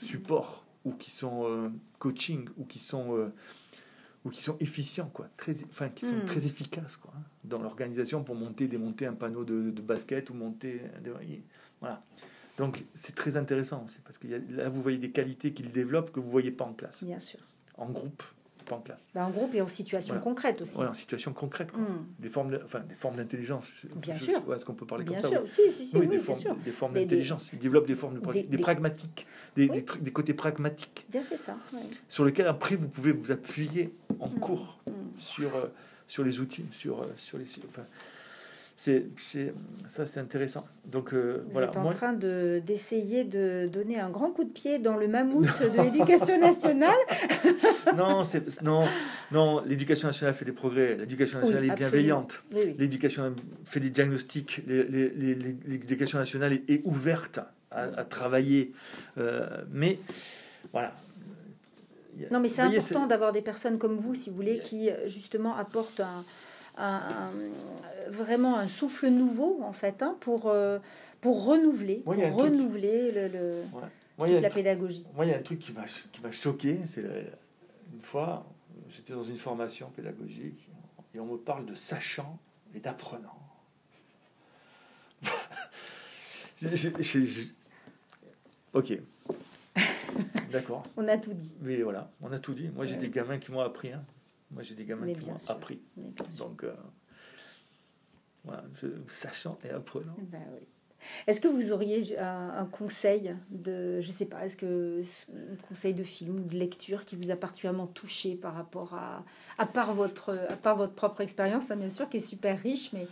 support, 0.00 0.64
ou 0.84 0.92
qui 0.92 1.10
sont 1.10 1.44
euh, 1.44 1.68
coaching, 1.98 2.48
ou 2.56 2.64
qui 2.64 2.78
sont, 2.78 3.14
euh, 3.18 3.34
ou 4.24 4.30
qui 4.30 4.42
sont 4.42 4.56
efficients, 4.60 5.10
quoi. 5.12 5.28
Très, 5.36 5.54
enfin, 5.68 5.90
qui 5.90 6.06
sont 6.06 6.16
Mm. 6.16 6.24
très 6.24 6.46
efficaces, 6.46 6.96
quoi, 6.96 7.12
hein, 7.14 7.22
dans 7.44 7.60
l'organisation 7.60 8.24
pour 8.24 8.34
monter, 8.34 8.66
démonter 8.66 9.04
un 9.06 9.12
panneau 9.12 9.44
de, 9.44 9.70
de 9.70 9.82
basket 9.82 10.30
ou 10.30 10.34
monter. 10.34 10.80
des- 11.04 11.42
voilà. 11.80 12.02
Donc, 12.58 12.84
c'est 12.94 13.14
très 13.14 13.36
intéressant 13.36 13.84
aussi, 13.86 13.98
parce 14.04 14.18
que 14.18 14.26
y 14.26 14.34
a- 14.34 14.38
là, 14.50 14.68
vous 14.68 14.82
voyez 14.82 14.98
des 14.98 15.10
qualités 15.10 15.52
qu'ils 15.52 15.72
développent 15.72 16.12
que 16.12 16.20
vous 16.20 16.30
voyez 16.30 16.50
pas 16.50 16.64
en 16.64 16.74
classe, 16.74 17.02
Bien 17.02 17.18
sûr. 17.18 17.38
en 17.78 17.86
groupe, 17.86 18.22
pas 18.66 18.76
en 18.76 18.80
classe. 18.80 19.08
Bah, 19.14 19.24
en 19.24 19.30
groupe 19.30 19.54
et 19.54 19.62
en 19.62 19.66
situation 19.66 20.12
Voilà. 20.14 20.22
concrète 20.24 20.60
aussi. 20.60 20.76
Ouais, 20.78 20.86
en 20.86 20.92
situation 20.92 21.32
concrète, 21.32 21.72
quoi. 21.72 21.80
Hmm. 21.80 22.04
Des 22.18 22.28
formes, 22.28 22.50
de- 22.50 22.60
enfin, 22.62 22.80
des 22.80 22.94
formes 22.94 23.16
d'intelligence. 23.16 23.66
Bien 23.96 24.14
je- 24.14 24.24
sûr. 24.24 24.46
ouais, 24.46 24.56
Est-ce 24.56 24.66
qu'on 24.66 24.74
peut 24.74 24.84
parler 24.84 25.04
Bien 25.04 25.20
comme 25.22 25.30
ça 25.30 25.36
sûr, 25.38 25.48
si, 25.48 25.70
si, 25.72 25.86
si, 25.86 25.94
oui, 25.96 26.02
oui, 26.02 26.08
des, 26.08 26.16
bien 26.16 26.24
formes, 26.24 26.40
sûr. 26.40 26.54
des 26.56 26.70
formes 26.70 26.92
des- 26.92 27.00
d'intelligence. 27.06 27.50
Ils 27.54 27.58
développent 27.58 27.86
des 27.86 27.94
formes 27.94 28.20
de 28.20 28.30
Des- 28.32 28.42
des, 28.42 28.58
pragmatiques, 28.58 29.26
des, 29.56 29.68
Oui. 29.70 29.84
trucs, 29.84 30.02
des 30.02 30.12
côtés 30.12 30.34
pragmatiques, 30.34 31.06
Bien, 31.08 31.22
c'est 31.22 31.38
ça. 31.38 31.56
ouais. 31.72 31.80
sur 32.08 32.26
lesquels 32.26 32.46
après 32.48 32.76
vous 32.76 32.88
pouvez 32.88 33.12
vous 33.12 33.30
appuyer 33.30 33.94
en 34.18 34.28
Mm. 34.28 34.38
cours 34.38 34.78
Hmm. 34.86 34.92
sur, 35.18 35.56
euh, 35.56 35.66
sur 36.06 36.24
les 36.24 36.40
outils, 36.40 36.66
sur, 36.72 37.00
euh, 37.02 37.06
sur 37.16 37.38
les. 37.38 37.46
Enfin, 37.68 37.86
c'est, 38.82 39.04
ça, 39.86 40.06
c'est 40.06 40.20
intéressant. 40.20 40.66
Donc 40.86 41.12
euh, 41.12 41.42
Vous 41.44 41.50
voilà. 41.52 41.66
êtes 41.68 41.76
en 41.76 41.82
moi- 41.82 41.92
train 41.92 42.14
de- 42.14 42.62
d'essayer 42.66 43.24
de, 43.24 43.66
donner 43.70 44.00
un 44.00 44.08
grand 44.08 44.30
coup 44.30 44.42
de 44.42 44.48
pied 44.48 44.78
dans 44.78 44.96
le 44.96 45.06
mammouth 45.06 45.44
de 45.62 45.82
l'éducation 45.82 46.40
nationale. 46.40 46.94
non, 47.98 48.24
c'est, 48.24 48.62
non, 48.62 48.86
non. 49.32 49.62
L'éducation 49.66 50.08
nationale 50.08 50.32
fait 50.34 50.46
des 50.46 50.52
progrès. 50.52 50.96
L'éducation 50.96 51.40
Oui, 51.40 51.44
nationale 51.50 51.64
est 51.66 51.70
absolument. 51.72 51.90
bienveillante. 51.92 52.42
Oui, 52.54 52.60
oui. 52.68 52.76
L'éducation 52.78 53.36
fait 53.66 53.80
des 53.80 53.90
diagnostics. 53.90 54.62
L'éducation 54.66 56.18
nationale 56.18 56.54
est, 56.54 56.70
est 56.70 56.80
ouverte 56.86 57.38
à, 57.70 57.82
à 57.82 58.04
travailler. 58.04 58.72
Euh, 59.18 59.46
mais 59.70 59.98
voilà. 60.72 60.94
Non, 62.30 62.40
mais 62.40 62.48
c'est 62.48 62.62
important 62.62 63.06
d'avoir 63.06 63.32
des 63.32 63.42
personnes 63.42 63.76
comme 63.78 63.96
vous, 63.96 64.14
si 64.14 64.30
vous 64.30 64.36
voulez, 64.36 64.60
qui 64.64 64.88
euh, 64.88 65.06
justement 65.06 65.54
apportent 65.56 66.00
un, 66.00 66.24
un- 66.80 67.32
vraiment 68.10 68.56
un 68.58 68.66
souffle 68.66 69.08
nouveau, 69.08 69.60
en 69.62 69.72
fait, 69.72 70.02
hein, 70.02 70.16
pour, 70.20 70.48
euh, 70.48 70.78
pour 71.20 71.44
renouveler, 71.46 72.02
Moi, 72.06 72.16
pour 72.16 72.42
renouveler 72.42 73.12
le, 73.12 73.28
le- 73.28 73.62
Moi, 74.18 74.26
toute 74.28 74.38
un 74.38 74.40
la 74.40 74.48
pédagogie. 74.50 75.06
Moi, 75.14 75.26
il 75.26 75.30
y 75.30 75.34
a 75.34 75.38
un 75.38 75.42
truc 75.42 75.58
qui 75.58 75.72
m'a 75.72 75.84
choqué, 76.32 76.80
c'est 76.84 77.02
une 77.92 78.02
fois, 78.02 78.46
j'étais 78.90 79.12
dans 79.12 79.22
une 79.24 79.36
formation 79.36 79.88
pédagogique 79.94 80.68
et 81.14 81.20
on 81.20 81.26
me 81.26 81.36
parle 81.36 81.66
de 81.66 81.74
sachant 81.74 82.38
et 82.74 82.80
d'apprenant. 82.80 83.36
Ok. 88.72 88.92
D'accord. 90.52 90.84
On 90.96 91.06
a 91.08 91.16
tout 91.18 91.32
dit. 91.34 91.54
Mais 91.60 91.80
voilà, 91.82 92.10
on 92.20 92.32
a 92.32 92.38
tout 92.38 92.52
dit. 92.52 92.68
Moi, 92.74 92.86
j'ai 92.86 92.94
Ouais. 92.94 93.00
des 93.00 93.10
gamins 93.10 93.38
qui 93.38 93.50
m'ont 93.52 93.60
appris. 93.60 93.92
hein. 93.92 94.02
Moi, 94.50 94.62
j'ai 94.62 94.74
des 94.74 94.84
gamins 94.84 95.06
Mais 95.06 95.14
qui 95.14 95.28
m'ont 95.28 95.36
appris. 95.48 95.80
Donc, 96.38 96.64
euh, 96.64 96.74
voilà, 98.44 98.64
je- 98.82 98.86
sachant 99.08 99.58
et 99.64 99.70
apprenant. 99.70 100.14
Ben 100.18 100.42
oui. 100.54 100.66
Est-ce 101.26 101.40
que 101.40 101.48
vous 101.48 101.72
auriez 101.72 102.18
un, 102.18 102.50
un 102.58 102.66
conseil 102.66 103.34
de, 103.48 104.02
je 104.02 104.10
sais 104.10 104.26
pas, 104.26 104.44
est-ce 104.44 104.56
que 104.56 105.02
un 105.32 105.56
conseil 105.66 105.94
de 105.94 106.04
film 106.04 106.36
ou 106.36 106.42
de 106.44 106.54
lecture 106.56 107.06
qui 107.06 107.16
vous 107.16 107.30
a 107.30 107.36
particulièrement 107.36 107.86
touché 107.86 108.34
par 108.34 108.54
rapport 108.54 108.92
à, 108.94 109.24
à 109.56 109.64
part 109.64 109.94
votre, 109.94 110.36
à 110.50 110.56
part 110.56 110.76
votre 110.76 110.92
propre 110.92 111.22
expérience, 111.22 111.70
hein, 111.70 111.76
bien 111.76 111.88
sûr, 111.88 112.06
qui 112.10 112.18
est 112.18 112.20
super 112.20 112.58
riche, 112.58 112.92
mais 112.92 113.06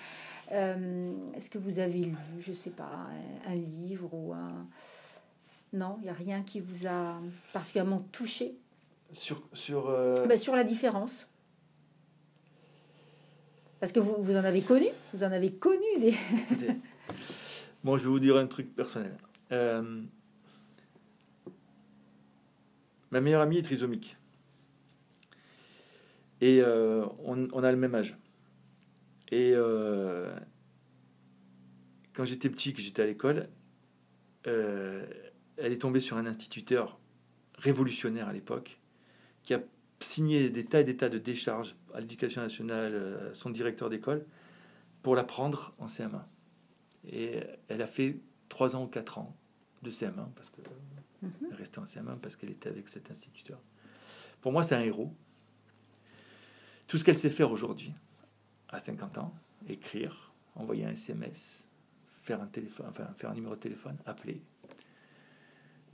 euh, 0.52 1.10
est-ce 1.34 1.48
que 1.48 1.56
vous 1.56 1.78
avez 1.78 2.00
lu, 2.00 2.16
je 2.40 2.52
sais 2.52 2.70
pas, 2.70 2.90
un, 3.46 3.52
un 3.52 3.54
livre 3.54 4.10
ou 4.12 4.34
un, 4.34 4.66
non, 5.72 5.96
il 6.00 6.04
n'y 6.04 6.10
a 6.10 6.14
rien 6.14 6.42
qui 6.42 6.60
vous 6.60 6.86
a 6.86 7.18
particulièrement 7.54 8.04
touché? 8.12 8.54
Sur, 9.12 9.42
sur 9.52 9.88
euh, 9.88 10.26
Ben, 10.26 10.36
sur 10.36 10.54
la 10.54 10.64
différence. 10.64 11.28
Parce 13.80 13.92
que 13.92 14.00
vous, 14.00 14.16
vous 14.18 14.36
en 14.36 14.44
avez 14.44 14.60
connu, 14.62 14.88
vous 15.14 15.22
en 15.22 15.32
avez 15.32 15.52
connu 15.52 15.86
des. 16.00 16.14
Bon, 17.84 17.96
je 17.96 18.04
vais 18.04 18.10
vous 18.10 18.18
dire 18.18 18.36
un 18.36 18.46
truc 18.46 18.74
personnel. 18.74 19.16
Euh, 19.52 20.02
ma 23.10 23.20
meilleure 23.20 23.40
amie 23.40 23.58
est 23.58 23.62
trisomique. 23.62 24.16
Et 26.40 26.60
euh, 26.60 27.06
on, 27.20 27.48
on 27.52 27.62
a 27.62 27.70
le 27.70 27.78
même 27.78 27.94
âge. 27.94 28.16
Et 29.30 29.52
euh, 29.54 30.34
quand 32.14 32.24
j'étais 32.24 32.50
petit, 32.50 32.74
que 32.74 32.82
j'étais 32.82 33.02
à 33.02 33.06
l'école, 33.06 33.48
elle 34.44 35.72
est 35.72 35.80
tombée 35.80 36.00
sur 36.00 36.16
un 36.16 36.26
instituteur 36.26 36.98
révolutionnaire 37.58 38.28
à 38.28 38.32
l'époque 38.32 38.77
qui 39.48 39.54
a 39.54 39.62
signé 40.00 40.50
des 40.50 40.66
tas 40.66 40.80
et 40.80 40.84
des 40.84 40.94
tas 40.98 41.08
de 41.08 41.16
décharges 41.16 41.74
à 41.94 42.00
l'éducation 42.00 42.42
nationale, 42.42 42.92
euh, 42.94 43.32
son 43.32 43.48
directeur 43.48 43.88
d'école, 43.88 44.26
pour 45.02 45.16
la 45.16 45.24
prendre 45.24 45.72
en 45.78 45.86
CM1. 45.86 46.22
Et 47.10 47.40
elle 47.68 47.80
a 47.80 47.86
fait 47.86 48.18
3 48.50 48.76
ans 48.76 48.84
ou 48.84 48.88
4 48.88 49.16
ans 49.16 49.34
de 49.82 49.90
CM1 49.90 50.28
parce 50.36 50.50
que 50.50 50.60
Mhm. 51.22 51.30
elle 51.50 51.56
restait 51.56 51.78
en 51.78 51.86
CM1 51.86 52.18
parce 52.18 52.36
qu'elle 52.36 52.50
était 52.50 52.68
avec 52.68 52.88
cet 52.88 53.10
instituteur. 53.10 53.58
Pour 54.42 54.52
moi, 54.52 54.62
c'est 54.62 54.74
un 54.74 54.82
héros. 54.82 55.14
Tout 56.86 56.98
ce 56.98 57.04
qu'elle 57.04 57.18
sait 57.18 57.30
faire 57.30 57.50
aujourd'hui, 57.50 57.94
à 58.68 58.78
50 58.78 59.16
ans, 59.16 59.34
écrire, 59.66 60.30
envoyer 60.56 60.84
un 60.84 60.90
SMS, 60.92 61.70
faire 62.22 62.42
un 62.42 62.46
téléphone, 62.48 62.86
enfin 62.90 63.06
faire 63.16 63.30
un 63.30 63.34
numéro 63.34 63.54
de 63.56 63.60
téléphone, 63.60 63.96
appeler, 64.04 64.42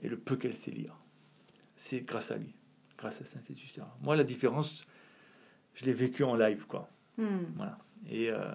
et 0.02 0.08
le 0.08 0.18
peu 0.18 0.34
qu'elle 0.36 0.56
sait 0.56 0.72
lire, 0.72 0.98
c'est 1.76 2.00
grâce 2.00 2.32
à 2.32 2.36
lui, 2.36 2.52
grâce 3.04 3.20
à 3.20 3.24
cet 3.26 3.36
instituteur. 3.36 3.86
Moi, 4.00 4.16
la 4.16 4.24
différence, 4.24 4.86
je 5.74 5.84
l'ai 5.84 5.92
vécu 5.92 6.24
en 6.24 6.34
live, 6.36 6.66
quoi. 6.66 6.88
Hmm. 7.18 7.44
Voilà. 7.56 7.78
Et 8.08 8.30
euh, 8.30 8.50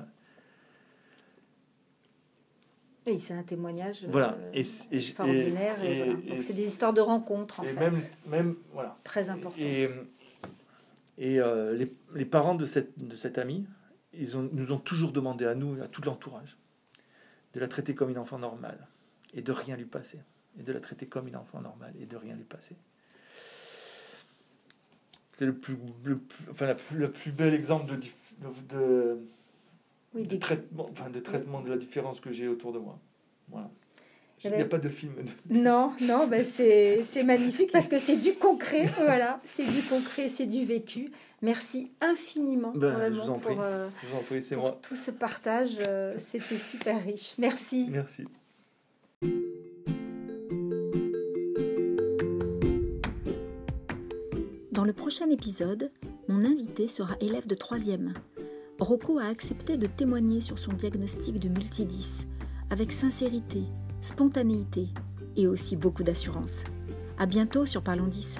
Oui, 3.06 3.20
c'est 3.20 3.34
un 3.36 3.44
témoignage 3.44 4.06
Voilà. 4.08 4.34
euh, 4.34 4.52
Et 4.54 4.62
et 4.92 4.98
extraordinaire. 4.98 5.84
Et, 5.84 6.14
voilà. 6.14 6.40
c'est 6.42 6.56
des 6.56 6.64
histoires 6.68 6.94
de 6.94 7.02
rencontres, 7.02 7.60
en 7.60 7.64
fait. 7.64 7.74
même, 7.80 7.96
même, 8.28 8.56
voilà. 8.74 8.98
Très 9.04 9.30
importantes. 9.30 9.60
Et, 9.60 9.88
et 11.20 11.40
euh, 11.40 11.76
les, 11.76 11.88
les 12.16 12.26
parents 12.26 12.56
de 12.56 12.66
cette, 12.66 13.08
de 13.08 13.16
cette 13.16 13.38
amie, 13.38 13.68
ils 14.14 14.36
ont, 14.36 14.50
nous 14.52 14.72
ont 14.72 14.80
toujours 14.80 15.12
demandé 15.12 15.46
à 15.46 15.54
nous, 15.54 15.80
à 15.82 15.88
tout 15.88 16.02
l'entourage, 16.02 16.58
de 17.54 17.60
la 17.60 17.68
traiter 17.68 17.94
comme 17.94 18.10
une 18.10 18.18
enfant 18.18 18.40
normale 18.40 18.88
et 19.36 19.42
de 19.44 19.52
rien 19.52 19.76
lui 19.78 19.86
passer. 19.86 20.20
Et 20.60 20.64
de 20.64 20.74
la 20.74 20.80
traiter 20.80 21.06
comme 21.06 21.28
une 21.28 21.36
enfant 21.36 21.62
normale 21.62 21.94
et 22.00 22.08
de 22.08 22.18
rien 22.18 22.36
lui 22.36 22.44
passer. 22.44 22.76
C'est 25.40 25.46
le 25.46 25.54
plus, 25.56 25.78
le 26.04 26.18
plus- 26.18 26.46
enfin, 26.52 26.66
la 26.66 26.76
plus- 26.76 26.98
le 26.98 27.10
plus 27.10 27.32
bel 27.32 27.54
exemple 27.54 27.90
de, 27.92 27.96
de, 27.96 28.76
de- 28.76 29.20
Oui, 30.14 30.28
de 30.28 30.36
traitement, 30.36 30.90
enfin, 30.92 31.10
de 31.10 31.20
traitement 31.22 31.62
de 31.62 31.70
la 31.70 31.78
différence 31.78 32.20
que 32.20 32.30
j'ai 32.34 32.50
autour 32.50 32.74
de 32.74 32.80
moi. 32.80 33.00
Voilà. 33.48 33.70
Eh 34.44 34.48
Il 34.48 34.52
n'y 34.52 34.56
a 34.58 34.60
ben- 34.64 34.68
pas 34.70 34.80
de 34.80 34.90
film. 34.90 35.14
Non, 35.50 35.94
non, 36.02 36.28
ben 36.28 36.46
c'est 36.46 37.24
magnifique 37.24 37.72
parce 37.72 37.88
que 37.88 38.00
c'est 38.00 38.18
du 38.18 38.34
concret, 38.34 38.88
voilà, 38.98 39.40
c'est 39.46 39.66
du 39.66 39.82
concret, 39.84 40.28
c'est 40.28 40.46
du 40.46 40.66
vécu. 40.66 41.10
Merci 41.42 41.90
infiniment 42.02 42.74
Ben, 42.76 42.90
vraiment, 42.92 43.16
je 43.16 43.22
vous 43.22 43.30
en 43.30 43.40
prie. 43.40 43.56
pour, 43.56 43.64
euh, 43.64 43.88
Je 44.04 44.08
vous 44.10 44.18
en 44.18 44.24
prie, 44.24 44.42
pour 44.42 44.58
moi. 44.58 44.80
tout 44.82 44.96
ce 44.98 45.12
partage, 45.12 45.78
euh, 45.88 46.18
c'était 46.20 46.58
super 46.58 47.02
riche. 47.02 47.36
Merci. 47.38 47.88
Merci. 47.90 48.26
Dans 54.80 54.86
le 54.86 54.94
prochain 54.94 55.30
épisode, 55.30 55.92
mon 56.30 56.46
invité 56.46 56.88
sera 56.88 57.18
élève 57.20 57.48
de 57.48 57.56
3e. 57.56 58.14
Rocco 58.80 59.20
a 59.20 59.26
accepté 59.26 59.76
de 59.76 59.88
témoigner 59.88 60.40
sur 60.40 60.58
son 60.58 60.72
diagnostic 60.72 61.38
de 61.38 61.50
multidis, 61.50 62.28
avec 62.70 62.94
sincérité, 62.94 63.64
spontanéité 64.02 64.88
et 65.36 65.48
aussi 65.48 65.76
beaucoup 65.76 66.04
d'assurance. 66.04 66.64
À 67.18 67.26
bientôt 67.26 67.66
sur 67.66 67.84
Parlons 67.84 68.08
10. 68.08 68.40